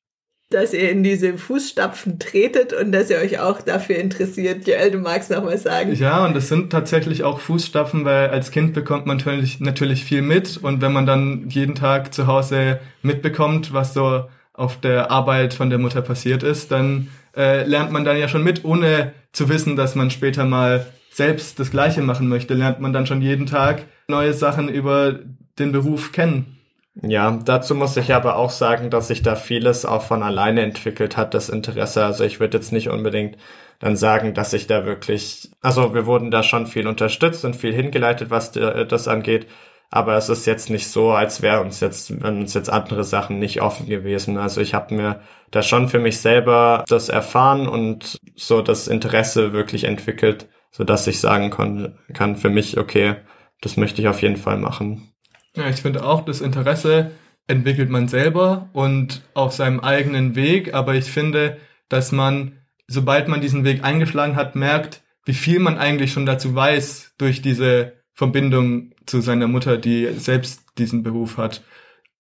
dass 0.49 0.73
ihr 0.73 0.89
in 0.89 1.03
diese 1.03 1.37
Fußstapfen 1.37 2.17
tretet 2.17 2.73
und 2.73 2.91
dass 2.91 3.11
ihr 3.11 3.17
euch 3.17 3.39
auch 3.39 3.61
dafür 3.61 3.97
interessiert. 3.97 4.67
Joel, 4.67 4.89
du 4.89 4.97
magst 4.97 5.29
noch 5.29 5.45
was 5.45 5.63
sagen. 5.63 5.93
Ja, 5.93 6.25
und 6.25 6.35
das 6.35 6.47
sind 6.47 6.71
tatsächlich 6.71 7.23
auch 7.23 7.39
Fußstapfen, 7.39 8.03
weil 8.03 8.29
als 8.29 8.49
Kind 8.49 8.73
bekommt 8.73 9.05
man 9.05 9.17
natürlich, 9.17 9.59
natürlich 9.59 10.03
viel 10.03 10.23
mit 10.23 10.57
und 10.57 10.81
wenn 10.81 10.91
man 10.91 11.05
dann 11.05 11.49
jeden 11.49 11.75
Tag 11.75 12.15
zu 12.15 12.25
Hause 12.25 12.79
mitbekommt, 13.03 13.73
was 13.73 13.93
so 13.93 14.25
auf 14.53 14.81
der 14.81 15.11
Arbeit 15.11 15.53
von 15.53 15.69
der 15.69 15.77
Mutter 15.77 16.01
passiert 16.01 16.41
ist, 16.41 16.71
dann 16.71 17.09
äh, 17.37 17.63
lernt 17.65 17.91
man 17.91 18.03
dann 18.03 18.17
ja 18.17 18.27
schon 18.27 18.43
mit, 18.43 18.65
ohne 18.65 19.13
zu 19.31 19.49
wissen, 19.49 19.75
dass 19.75 19.93
man 19.93 20.09
später 20.09 20.45
mal 20.45 20.87
selbst 21.11 21.59
das 21.59 21.69
Gleiche 21.69 22.01
machen 22.01 22.27
möchte, 22.27 22.55
lernt 22.55 22.79
man 22.79 22.91
dann 22.91 23.05
schon 23.05 23.21
jeden 23.21 23.45
Tag 23.45 23.83
neue 24.07 24.33
Sachen 24.33 24.67
über 24.67 25.19
den 25.59 25.71
Beruf 25.71 26.11
kennen. 26.11 26.58
Ja, 27.01 27.39
dazu 27.45 27.75
muss 27.75 27.95
ich 27.95 28.13
aber 28.13 28.35
auch 28.35 28.49
sagen, 28.49 28.89
dass 28.89 29.07
sich 29.07 29.21
da 29.21 29.35
vieles 29.35 29.85
auch 29.85 30.01
von 30.01 30.21
alleine 30.21 30.61
entwickelt 30.61 31.15
hat, 31.15 31.33
das 31.33 31.47
Interesse. 31.47 32.03
Also 32.03 32.25
ich 32.25 32.39
würde 32.39 32.57
jetzt 32.57 32.73
nicht 32.73 32.89
unbedingt 32.89 33.37
dann 33.79 33.95
sagen, 33.95 34.33
dass 34.33 34.51
ich 34.51 34.67
da 34.67 34.85
wirklich, 34.85 35.49
also 35.61 35.93
wir 35.93 36.05
wurden 36.05 36.29
da 36.29 36.43
schon 36.43 36.67
viel 36.67 36.87
unterstützt 36.87 37.45
und 37.45 37.55
viel 37.55 37.73
hingeleitet, 37.73 38.29
was 38.29 38.51
das 38.51 39.07
angeht. 39.07 39.47
Aber 39.91 40.17
es 40.17 40.29
ist 40.29 40.45
jetzt 40.45 40.69
nicht 40.69 40.89
so, 40.89 41.11
als 41.11 41.41
wäre 41.41 41.61
uns 41.61 41.79
jetzt, 41.79 42.21
wenn 42.21 42.41
uns 42.41 42.53
jetzt 42.53 42.69
andere 42.69 43.03
Sachen 43.05 43.39
nicht 43.39 43.61
offen 43.61 43.87
gewesen. 43.87 44.37
Also 44.37 44.59
ich 44.61 44.73
habe 44.73 44.93
mir 44.93 45.21
da 45.51 45.63
schon 45.63 45.87
für 45.87 45.99
mich 45.99 46.19
selber 46.19 46.83
das 46.87 47.09
erfahren 47.09 47.67
und 47.67 48.19
so 48.35 48.61
das 48.61 48.87
Interesse 48.87 49.53
wirklich 49.53 49.85
entwickelt, 49.85 50.49
so 50.71 50.83
dass 50.83 51.07
ich 51.07 51.19
sagen 51.21 51.49
kann, 51.49 51.97
kann 52.13 52.35
für 52.35 52.49
mich, 52.49 52.77
okay, 52.77 53.15
das 53.61 53.77
möchte 53.77 54.01
ich 54.01 54.07
auf 54.09 54.21
jeden 54.21 54.37
Fall 54.37 54.57
machen. 54.57 55.08
Ja, 55.55 55.67
ich 55.69 55.81
finde 55.81 56.05
auch, 56.05 56.23
das 56.25 56.41
Interesse 56.41 57.11
entwickelt 57.47 57.89
man 57.89 58.07
selber 58.07 58.69
und 58.73 59.23
auf 59.33 59.53
seinem 59.53 59.79
eigenen 59.79 60.35
Weg, 60.35 60.73
aber 60.73 60.93
ich 60.95 61.05
finde, 61.05 61.57
dass 61.89 62.11
man, 62.11 62.59
sobald 62.87 63.27
man 63.27 63.41
diesen 63.41 63.63
Weg 63.63 63.83
eingeschlagen 63.83 64.35
hat, 64.35 64.55
merkt, 64.55 65.01
wie 65.25 65.33
viel 65.33 65.59
man 65.59 65.77
eigentlich 65.77 66.13
schon 66.13 66.25
dazu 66.25 66.53
weiß 66.53 67.15
durch 67.17 67.41
diese 67.41 67.93
Verbindung 68.13 68.93
zu 69.05 69.21
seiner 69.21 69.47
Mutter, 69.47 69.77
die 69.77 70.07
selbst 70.13 70.63
diesen 70.77 71.03
Beruf 71.03 71.37
hat. 71.37 71.63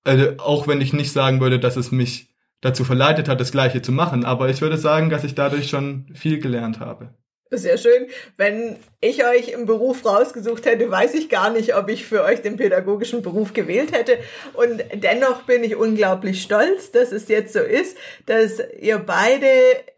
Also 0.03 0.37
auch 0.37 0.67
wenn 0.67 0.81
ich 0.81 0.93
nicht 0.93 1.11
sagen 1.11 1.39
würde, 1.39 1.59
dass 1.59 1.75
es 1.75 1.91
mich 1.91 2.29
dazu 2.61 2.83
verleitet 2.83 3.29
hat, 3.29 3.39
das 3.39 3.51
Gleiche 3.51 3.81
zu 3.81 3.91
machen, 3.91 4.25
aber 4.25 4.49
ich 4.49 4.61
würde 4.61 4.77
sagen, 4.77 5.09
dass 5.09 5.23
ich 5.23 5.35
dadurch 5.35 5.69
schon 5.69 6.07
viel 6.13 6.39
gelernt 6.39 6.79
habe. 6.79 7.13
Sehr 7.51 7.79
schön. 7.79 8.07
Wenn 8.37 8.75
ich 9.01 9.25
euch 9.25 9.49
im 9.49 9.65
Beruf 9.65 10.05
rausgesucht 10.05 10.67
hätte, 10.67 10.91
weiß 10.91 11.15
ich 11.15 11.29
gar 11.29 11.49
nicht, 11.49 11.75
ob 11.75 11.89
ich 11.89 12.05
für 12.05 12.23
euch 12.23 12.43
den 12.43 12.57
pädagogischen 12.57 13.23
Beruf 13.23 13.53
gewählt 13.53 13.91
hätte. 13.91 14.19
Und 14.53 14.83
dennoch 14.93 15.43
bin 15.43 15.63
ich 15.63 15.75
unglaublich 15.75 16.43
stolz, 16.43 16.91
dass 16.91 17.11
es 17.11 17.27
jetzt 17.27 17.53
so 17.53 17.59
ist, 17.59 17.97
dass 18.27 18.61
ihr 18.79 18.99
beide 18.99 19.47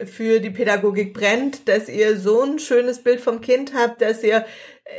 für 0.05 0.39
die 0.39 0.49
Pädagogik 0.49 1.13
brennt, 1.13 1.67
dass 1.67 1.89
ihr 1.89 2.17
so 2.17 2.41
ein 2.41 2.57
schönes 2.57 3.03
Bild 3.03 3.19
vom 3.19 3.41
Kind 3.41 3.73
habt, 3.75 4.01
dass 4.01 4.23
ihr 4.23 4.45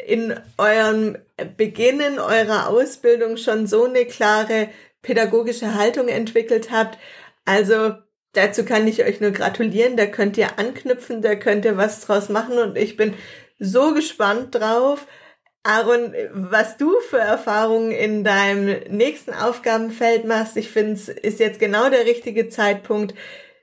in 0.07 0.39
eurem 0.59 1.17
Beginnen 1.57 2.19
eurer 2.19 2.69
Ausbildung 2.69 3.39
schon 3.39 3.67
so 3.67 3.85
eine 3.85 4.05
klare 4.05 4.69
pädagogische 5.01 5.75
Haltung 5.75 6.09
entwickelt 6.09 6.71
habt. 6.71 6.99
Also 7.47 7.95
dazu 8.33 8.65
kann 8.65 8.87
ich 8.87 9.05
euch 9.05 9.21
nur 9.21 9.31
gratulieren. 9.31 9.97
Da 9.97 10.07
könnt 10.07 10.37
ihr 10.37 10.59
anknüpfen, 10.59 11.23
da 11.23 11.35
könnt 11.35 11.65
ihr 11.65 11.77
was 11.77 12.01
draus 12.01 12.29
machen 12.29 12.59
und 12.59 12.77
ich 12.77 12.97
bin 12.97 13.15
so 13.59 13.95
gespannt 13.95 14.55
drauf. 14.55 15.07
Aaron, 15.65 16.13
was 16.33 16.77
du 16.77 16.93
für 17.09 17.19
Erfahrungen 17.21 17.93
in 17.93 18.25
deinem 18.25 18.81
nächsten 18.89 19.33
Aufgabenfeld 19.33 20.25
machst, 20.25 20.57
ich 20.57 20.71
finde, 20.71 20.95
es 20.95 21.09
ist 21.09 21.39
jetzt 21.39 21.61
genau 21.61 21.89
der 21.89 22.05
richtige 22.05 22.49
Zeitpunkt 22.49 23.15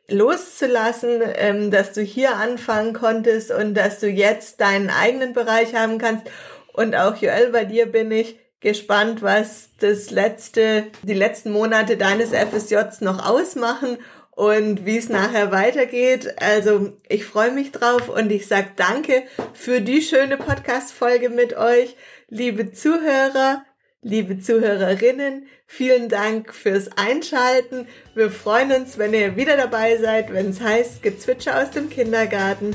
loszulassen, 0.07 1.21
ähm, 1.35 1.71
dass 1.71 1.91
du 1.93 2.01
hier 2.01 2.35
anfangen 2.37 2.93
konntest 2.93 3.51
und 3.51 3.73
dass 3.73 3.99
du 3.99 4.07
jetzt 4.07 4.61
deinen 4.61 4.89
eigenen 4.89 5.33
Bereich 5.33 5.75
haben 5.75 5.97
kannst. 5.97 6.25
Und 6.71 6.95
auch 6.95 7.17
Joel, 7.17 7.51
bei 7.51 7.65
dir 7.65 7.85
bin 7.85 8.11
ich 8.11 8.39
gespannt, 8.61 9.21
was 9.21 9.71
das 9.79 10.09
letzte, 10.09 10.87
die 11.03 11.13
letzten 11.13 11.51
Monate 11.51 11.97
deines 11.97 12.31
FSJs 12.31 13.01
noch 13.01 13.25
ausmachen 13.25 13.97
und 14.39 14.85
wie 14.85 14.97
es 14.97 15.09
nachher 15.09 15.51
weitergeht. 15.51 16.35
Also 16.41 16.93
ich 17.09 17.25
freue 17.25 17.51
mich 17.51 17.73
drauf 17.73 18.07
und 18.07 18.31
ich 18.31 18.47
sag 18.47 18.77
danke 18.77 19.23
für 19.53 19.81
die 19.81 20.01
schöne 20.01 20.37
Podcast-Folge 20.37 21.29
mit 21.29 21.57
euch, 21.57 21.97
liebe 22.29 22.71
Zuhörer. 22.71 23.65
Liebe 24.01 24.39
Zuhörerinnen, 24.39 25.47
vielen 25.67 26.07
Dank 26.07 26.53
fürs 26.53 26.89
Einschalten. 26.95 27.85
Wir 28.15 28.31
freuen 28.31 28.71
uns, 28.71 28.97
wenn 28.97 29.13
ihr 29.13 29.35
wieder 29.35 29.57
dabei 29.57 29.97
seid, 29.97 30.31
wenn 30.31 30.51
es 30.51 30.61
heißt 30.61 31.03
Gezwitscher 31.03 31.61
aus 31.61 31.71
dem 31.71 31.89
Kindergarten. 31.89 32.71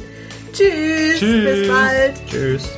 Tschüss, 0.52 1.18
Tschüss. 1.18 1.44
bis 1.44 1.68
bald. 1.68 2.12
Tschüss. 2.30 2.68